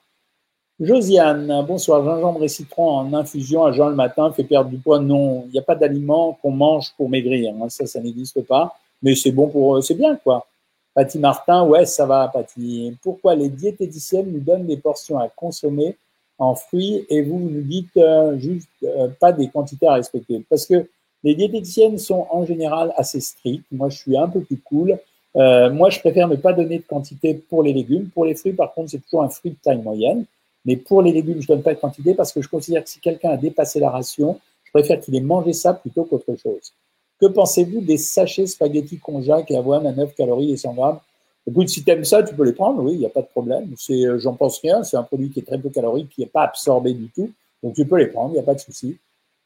Josiane, 0.80 1.64
bonsoir. 1.68 2.04
Gingembre 2.04 2.44
et 2.44 2.48
citron 2.48 2.90
en 2.98 3.14
infusion 3.14 3.64
à 3.64 3.72
jeun 3.72 3.90
le 3.90 3.96
matin 3.96 4.32
fait 4.32 4.44
perdre 4.44 4.70
du 4.70 4.78
poids. 4.78 5.00
Non, 5.00 5.44
il 5.48 5.52
n'y 5.52 5.60
a 5.60 5.62
pas 5.62 5.76
d'aliment 5.76 6.38
qu'on 6.42 6.52
mange 6.52 6.94
pour 6.98 7.10
maigrir. 7.10 7.54
Hein. 7.54 7.70
Ça, 7.70 7.86
ça 7.86 8.00
n'existe 8.00 8.42
pas. 8.42 8.76
Mais 9.02 9.16
c'est 9.16 9.32
bon 9.32 9.48
pour, 9.50 9.84
c'est 9.84 9.94
bien 9.96 10.16
quoi. 10.16 10.48
Patty 10.96 11.20
Martin, 11.20 11.64
ouais, 11.66 11.86
ça 11.86 12.06
va, 12.06 12.28
Patty. 12.28 12.96
Pourquoi 13.02 13.36
les 13.36 13.50
diététiciennes 13.50 14.32
nous 14.32 14.40
donnent 14.40 14.66
des 14.66 14.78
portions 14.78 15.18
à 15.18 15.28
consommer 15.28 15.98
en 16.38 16.56
fruits 16.56 17.06
et 17.10 17.22
vous 17.22 17.40
nous 17.40 17.62
dites 17.62 17.96
euh, 17.98 18.38
juste 18.38 18.68
euh, 18.84 19.08
pas 19.20 19.32
des 19.32 19.48
quantités 19.50 19.88
à 19.88 19.94
respecter? 19.94 20.44
Parce 20.50 20.66
que 20.66 20.88
les 21.24 21.36
diététiciennes 21.36 21.98
sont 21.98 22.28
en 22.30 22.46
général 22.46 22.94
assez 22.96 23.20
strictes. 23.22 23.66
Moi, 23.72 23.90
je 23.90 23.98
suis 23.98 24.18
un 24.18 24.28
peu 24.28 24.42
plus 24.42 24.58
cool. 24.58 24.98
Euh, 25.36 25.72
moi, 25.72 25.90
je 25.90 26.00
préfère 26.00 26.28
ne 26.28 26.36
pas 26.36 26.54
donner 26.54 26.80
de 26.80 26.84
quantité 26.84 27.34
pour 27.34 27.64
les 27.64 27.74
légumes. 27.74 28.10
Pour 28.14 28.26
les 28.26 28.36
fruits, 28.36 28.54
par 28.54 28.74
contre, 28.74 28.92
c'est 28.92 29.00
toujours 29.00 29.24
un 29.24 29.30
fruit 29.30 29.52
de 29.52 29.58
taille 29.64 29.82
moyenne. 29.82 30.26
Mais 30.66 30.78
pour 30.78 31.02
les 31.02 31.12
légumes, 31.12 31.42
je 31.42 31.52
ne 31.52 31.56
donne 31.56 31.64
pas 31.64 31.74
de 31.74 31.80
quantité 31.80 32.14
parce 32.14 32.32
que 32.32 32.42
je 32.42 32.48
considère 32.48 32.84
que 32.84 32.90
si 32.90 33.00
quelqu'un 33.00 33.32
a 33.32 33.38
dépassé 33.38 33.80
la 33.80 33.90
ration, 33.90 34.40
je 34.64 34.72
préfère 34.72 35.00
qu'il 35.00 35.16
ait 35.16 35.22
mangé 35.22 35.54
ça 35.54 35.74
plutôt 35.74 36.04
qu'autre 36.06 36.36
chose. 36.36 36.74
Que 37.20 37.28
pensez-vous 37.28 37.82
des 37.82 37.98
sachets 37.98 38.48
spaghettis 38.48 38.98
konjac 38.98 39.50
et 39.52 39.58
avoine 39.58 39.86
à 39.86 39.92
9 39.92 40.16
calories 40.16 40.52
et 40.52 40.58
100 40.58 40.74
grammes? 40.74 41.00
Écoute, 41.46 41.68
si 41.68 41.84
tu 41.84 41.92
aimes 41.92 42.06
ça, 42.06 42.24
tu 42.24 42.34
peux 42.34 42.46
les 42.46 42.54
prendre, 42.54 42.82
oui, 42.82 42.94
il 42.94 43.00
n'y 43.00 43.06
a 43.06 43.10
pas 43.10 43.22
de 43.22 43.28
problème. 43.28 43.74
C'est, 43.78 44.06
euh, 44.06 44.18
j'en 44.18 44.34
pense 44.34 44.60
rien, 44.60 44.84
c'est 44.84 44.96
un 44.96 45.04
produit 45.04 45.30
qui 45.30 45.40
est 45.40 45.44
très 45.44 45.58
peu 45.58 45.70
calorique, 45.70 46.10
qui 46.10 46.22
n'est 46.22 46.28
pas 46.28 46.44
absorbé 46.44 46.94
du 46.94 47.10
tout. 47.10 47.30
Donc 47.62 47.76
tu 47.76 47.86
peux 47.86 47.98
les 47.98 48.08
prendre, 48.08 48.32
il 48.32 48.34
n'y 48.34 48.40
a 48.40 48.44
pas 48.44 48.56
de 48.56 48.60
souci. 48.60 48.98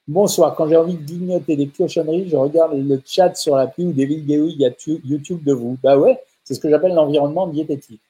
Bonsoir, 0.08 0.56
quand 0.56 0.70
j'ai 0.70 0.78
envie 0.78 0.96
de 0.96 1.06
grignoter 1.06 1.56
des 1.56 1.68
cochonneries, 1.68 2.30
je 2.30 2.38
regarde 2.38 2.74
le 2.78 3.02
chat 3.06 3.36
sur 3.36 3.56
l'appli 3.56 3.86
ou 3.86 3.92
des 3.92 4.06
vidéos 4.06 4.48
YouTube 4.48 5.44
de 5.44 5.54
vous. 5.54 5.78
Bah 5.84 5.98
ouais, 5.98 6.20
c'est 6.44 6.54
ce 6.54 6.60
que 6.60 6.70
j'appelle 6.70 6.94
l'environnement 6.94 7.48
diététique. 7.48 8.02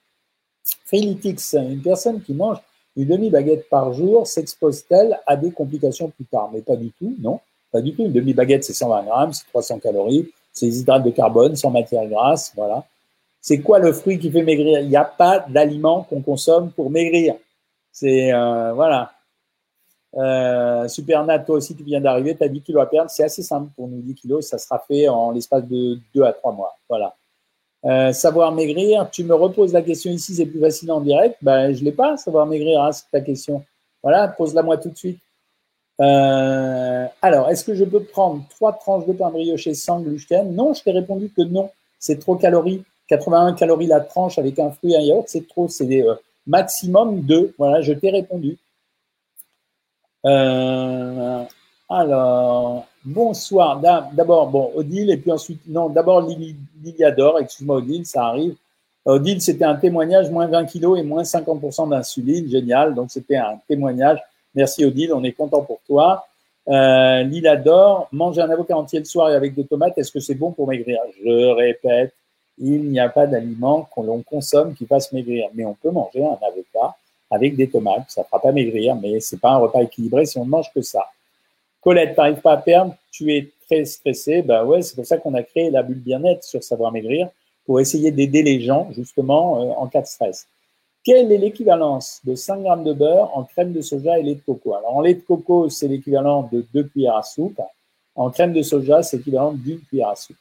Félitix, 0.86 1.56
une 1.56 1.82
personne 1.82 2.22
qui 2.22 2.34
mange 2.34 2.58
une 2.98 3.08
demi-baguette 3.08 3.70
par 3.70 3.94
jour 3.94 4.26
s'expose-t-elle 4.26 5.20
à 5.26 5.38
des 5.38 5.52
complications 5.52 6.10
plus 6.10 6.26
tard? 6.26 6.50
Mais 6.52 6.62
pas 6.62 6.76
du 6.76 6.92
tout, 6.92 7.16
non, 7.20 7.40
pas 7.72 7.80
du 7.80 7.94
tout. 7.94 8.04
Une 8.04 8.12
demi-baguette, 8.12 8.64
c'est 8.64 8.74
120 8.74 9.04
grammes, 9.04 9.34
c'est 9.34 9.46
300 9.48 9.80
calories, 9.80 10.30
c'est 10.52 10.66
des 10.66 10.80
hydrates 10.80 11.04
de 11.04 11.12
carbone, 11.12 11.56
sans 11.56 11.70
matière 11.70 12.06
grasse, 12.08 12.52
voilà. 12.56 12.84
C'est 13.40 13.60
quoi 13.60 13.80
le 13.80 13.94
fruit 13.94 14.18
qui 14.20 14.32
fait 14.32 14.42
maigrir? 14.42 14.82
Il 14.82 14.90
n'y 14.90 14.98
a 14.98 15.06
pas 15.06 15.46
d'aliment 15.48 16.04
qu'on 16.04 16.22
consomme 16.22 16.72
pour 16.72 16.90
maigrir. 16.90 17.36
C'est, 17.92 18.34
euh, 18.34 18.74
voilà. 18.74 19.12
Euh, 20.16 20.88
Supernat, 20.88 21.40
toi 21.40 21.58
aussi, 21.58 21.76
tu 21.76 21.84
viens 21.84 22.02
d'arriver, 22.02 22.36
tu 22.36 22.44
as 22.44 22.48
10 22.48 22.62
kilos 22.62 22.82
à 22.82 22.88
perdre. 22.88 23.12
C'est 23.12 23.24
assez 23.24 23.44
simple 23.44 23.70
pour 23.76 23.88
nous, 23.88 24.02
10 24.02 24.16
kilos. 24.16 24.48
Ça 24.48 24.58
sera 24.58 24.80
fait 24.80 25.08
en 25.08 25.32
l'espace 25.32 25.64
de 25.66 26.00
2 26.16 26.24
à 26.24 26.34
3 26.34 26.52
mois. 26.52 26.76
Voilà. 26.90 27.16
Euh, 27.88 28.12
savoir 28.12 28.52
maigrir, 28.52 29.10
tu 29.10 29.24
me 29.24 29.34
reposes 29.34 29.72
la 29.72 29.82
question 29.82 30.12
ici, 30.12 30.36
c'est 30.36 30.46
plus 30.46 30.60
facile 30.60 30.92
en 30.92 31.00
direct. 31.00 31.38
Ben, 31.42 31.74
je 31.74 31.84
l'ai 31.86 31.94
pas, 31.94 32.18
savoir 32.18 32.46
maigrir, 32.46 32.82
hein, 32.82 32.92
c'est 32.92 33.10
ta 33.10 33.22
question. 33.22 33.64
Voilà, 34.04 34.28
pose-la 34.28 34.62
moi 34.62 34.78
tout 34.78 34.90
de 34.90 34.98
suite. 34.98 35.20
Euh, 36.02 37.06
alors, 37.22 37.50
est-ce 37.50 37.64
que 37.64 37.74
je 37.74 37.86
peux 37.86 38.04
prendre 38.04 38.44
trois 38.50 38.74
tranches 38.74 39.06
de 39.06 39.14
pain 39.14 39.30
brioché 39.30 39.74
sans 39.74 40.02
gluten? 40.02 40.54
Non, 40.54 40.74
je 40.74 40.84
t'ai 40.84 40.92
répondu 40.92 41.32
que 41.36 41.42
non. 41.42 41.70
C'est 41.98 42.20
trop 42.20 42.36
calories. 42.36 42.84
81 43.08 43.54
calories 43.54 43.88
la 43.88 44.02
tranche 44.02 44.38
avec 44.38 44.60
un 44.60 44.70
fruit 44.72 44.92
et 44.92 44.98
un 44.98 45.02
yaourt, 45.02 45.28
c'est 45.28 45.48
trop. 45.48 45.70
C'est 45.70 45.86
des 45.86 46.04
euh, 46.04 46.16
maximum 46.46 47.22
de. 47.22 47.54
Voilà, 47.58 47.82
je 47.82 47.94
t'ai 47.94 48.10
répondu. 48.10 48.58
Alors, 51.90 52.86
bonsoir. 53.08 53.80
D'abord, 53.80 54.48
bon, 54.48 54.72
Odile, 54.76 55.10
et 55.10 55.18
puis 55.18 55.32
ensuite, 55.32 55.62
non, 55.68 55.90
d'abord 55.90 56.28
Liliador, 56.84 57.40
excuse-moi 57.40 57.78
Odile, 57.78 58.06
ça 58.06 58.26
arrive. 58.26 58.56
Odile, 59.06 59.42
c'était 59.42 59.64
un 59.64 59.76
témoignage, 59.76 60.30
moins 60.30 60.48
20 60.48 60.66
kilos 60.66 61.00
et 61.00 61.04
moins 61.04 61.24
50% 61.24 61.90
d'insuline, 61.90 62.50
génial. 62.50 62.94
Donc, 62.94 63.10
c'était 63.10 63.38
un 63.38 63.60
témoignage. 63.68 64.20
Merci 64.54 64.84
Odile, 64.84 65.14
on 65.14 65.24
est 65.24 65.32
content 65.32 65.62
pour 65.62 65.80
toi. 65.88 66.28
Euh, 66.68 67.24
Liliador, 67.24 68.10
manger 68.12 68.42
un 68.42 68.50
avocat 68.50 68.76
entier 68.76 69.00
le 69.00 69.06
soir 69.06 69.30
et 69.30 69.36
avec 69.36 69.56
des 69.56 69.64
tomates, 69.64 69.98
est-ce 69.98 70.12
que 70.12 70.20
c'est 70.20 70.36
bon 70.36 70.52
pour 70.52 70.68
maigrir? 70.68 71.00
Je 71.24 71.54
répète, 71.56 72.14
il 72.58 72.84
n'y 72.90 73.00
a 73.00 73.08
pas 73.08 73.26
d'aliment 73.26 73.88
qu'on 73.94 74.04
l'on 74.04 74.22
consomme 74.22 74.74
qui 74.74 74.86
fasse 74.86 75.14
maigrir. 75.14 75.48
Mais 75.54 75.64
on 75.64 75.76
peut 75.76 75.92
manger 75.92 76.26
un 76.26 76.38
avocat 76.46 76.96
avec 77.32 77.56
des 77.56 77.70
tomates. 77.70 78.10
Ça 78.10 78.22
ne 78.22 78.26
fera 78.26 78.42
pas 78.42 78.52
maigrir, 78.52 78.96
mais 78.96 79.22
c'est 79.22 79.40
pas 79.40 79.52
un 79.52 79.58
repas 79.58 79.82
équilibré 79.82 80.26
si 80.26 80.38
on 80.38 80.46
ne 80.46 80.50
mange 80.50 80.72
que 80.74 80.82
ça. 80.82 81.06
Colette, 81.88 82.16
t'arrives 82.16 82.42
pas 82.42 82.52
à 82.52 82.58
perdre, 82.58 82.94
tu 83.12 83.34
es 83.34 83.50
très 83.66 83.86
stressé. 83.86 84.42
Ben 84.42 84.66
ouais, 84.66 84.82
c'est 84.82 84.94
pour 84.94 85.06
ça 85.06 85.18
qu'on 85.18 85.34
a 85.36 85.42
créé 85.42 85.72
la 85.72 85.84
bulle 85.84 86.02
bien-être 86.02 86.44
sur 86.44 86.62
Savoir 86.62 86.92
Maigrir 86.92 87.30
pour 87.66 87.80
essayer 87.80 88.12
d'aider 88.12 88.44
les 88.44 88.60
gens 88.60 88.90
justement 88.92 89.62
euh, 89.62 89.70
en 89.70 89.88
cas 89.88 90.02
de 90.02 90.06
stress. 90.06 90.50
Quelle 91.02 91.32
est 91.32 91.38
l'équivalence 91.38 92.20
de 92.26 92.36
5 92.36 92.62
grammes 92.64 92.84
de 92.84 92.92
beurre 92.92 93.32
en 93.38 93.46
crème 93.46 93.72
de 93.72 93.80
soja 93.80 94.20
et 94.20 94.24
lait 94.24 94.36
de 94.36 94.42
coco? 94.42 94.74
Alors 94.74 94.98
en 94.98 95.00
lait 95.00 95.14
de 95.14 95.22
coco, 95.22 95.70
c'est 95.70 95.88
l'équivalent 95.88 96.50
de 96.52 96.66
2 96.74 96.84
cuillères 96.84 97.16
à 97.16 97.24
soupe. 97.24 97.62
En 98.16 98.32
crème 98.32 98.52
de 98.52 98.64
soja, 98.64 99.02
c'est 99.02 99.16
l'équivalent 99.16 99.54
d'une 99.54 99.80
cuillère 99.80 100.10
à 100.10 100.18
soupe. 100.18 100.36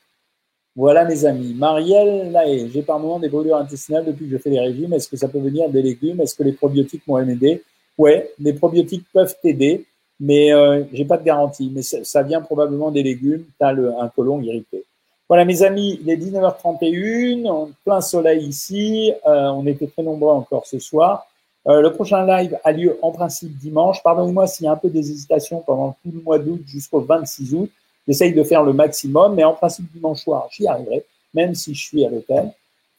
Voilà 0.74 1.04
mes 1.04 1.26
amis. 1.26 1.54
Marielle 1.54 2.32
Lahaye, 2.32 2.72
j'ai 2.72 2.82
par 2.82 2.98
moment 2.98 3.20
des 3.20 3.28
brûlures 3.28 3.58
intestinales 3.58 4.04
depuis 4.04 4.24
que 4.24 4.32
je 4.32 4.38
fais 4.38 4.50
des 4.50 4.58
régimes. 4.58 4.94
Est-ce 4.94 5.08
que 5.08 5.16
ça 5.16 5.28
peut 5.28 5.38
venir 5.38 5.70
des 5.70 5.82
légumes? 5.82 6.20
Est-ce 6.20 6.34
que 6.34 6.42
les 6.42 6.54
probiotiques 6.54 7.06
m'ont 7.06 7.18
aidé? 7.18 7.62
Ouais, 7.96 8.32
les 8.40 8.52
probiotiques 8.52 9.04
peuvent 9.12 9.36
t'aider, 9.40 9.86
mais 10.20 10.52
euh, 10.52 10.84
j'ai 10.92 11.04
pas 11.04 11.16
de 11.16 11.24
garantie. 11.24 11.70
Mais 11.74 11.82
ça, 11.82 12.22
vient 12.22 12.40
probablement 12.40 12.90
des 12.90 13.02
légumes. 13.02 13.44
Tu 13.58 13.64
as 13.64 13.68
un 13.68 14.08
côlon 14.08 14.40
irrité. 14.40 14.84
Voilà 15.28 15.44
mes 15.44 15.62
amis, 15.64 15.98
il 16.00 16.08
est 16.08 16.16
19h31, 16.16 17.48
en 17.48 17.70
plein 17.84 18.00
soleil 18.00 18.46
ici. 18.46 19.12
Euh, 19.26 19.48
on 19.48 19.66
était 19.66 19.88
très 19.88 20.02
nombreux 20.02 20.32
encore 20.32 20.66
ce 20.66 20.78
soir. 20.78 21.26
Euh, 21.66 21.80
le 21.80 21.92
prochain 21.92 22.24
live 22.24 22.56
a 22.62 22.70
lieu 22.70 22.96
en 23.02 23.10
principe 23.10 23.56
dimanche. 23.58 24.02
Pardonnez-moi 24.04 24.46
s'il 24.46 24.66
y 24.66 24.68
a 24.68 24.72
un 24.72 24.76
peu 24.76 24.88
d'hésitation 24.88 25.60
pendant 25.66 25.96
tout 26.02 26.12
le 26.12 26.20
mois 26.20 26.38
d'août 26.38 26.62
jusqu'au 26.66 27.00
26 27.00 27.54
août. 27.54 27.70
J'essaye 28.06 28.32
de 28.32 28.44
faire 28.44 28.62
le 28.62 28.72
maximum, 28.72 29.34
mais 29.34 29.42
en 29.42 29.52
principe, 29.52 29.90
dimanche 29.92 30.22
soir, 30.22 30.48
j'y 30.52 30.68
arriverai, 30.68 31.04
même 31.34 31.56
si 31.56 31.74
je 31.74 31.84
suis 31.84 32.06
à 32.06 32.08
l'hôtel. 32.08 32.52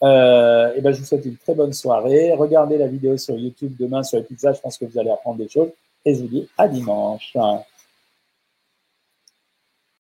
Euh, 0.04 0.76
et 0.76 0.82
ben, 0.82 0.92
je 0.92 1.00
vous 1.00 1.06
souhaite 1.06 1.26
une 1.26 1.38
très 1.38 1.56
bonne 1.56 1.72
soirée. 1.72 2.34
Regardez 2.34 2.78
la 2.78 2.88
vidéo 2.88 3.18
sur 3.18 3.36
YouTube 3.36 3.74
demain 3.80 4.04
sur 4.04 4.18
les 4.18 4.26
pizzas. 4.26 4.52
Je 4.54 4.60
pense 4.60 4.78
que 4.78 4.84
vous 4.84 5.00
allez 5.00 5.10
apprendre 5.10 5.38
des 5.38 5.48
choses. 5.48 5.70
Et 6.08 6.16
je 6.16 6.22
vous 6.22 6.28
dis 6.30 6.48
à 6.58 6.70
dimanche. 6.70 7.36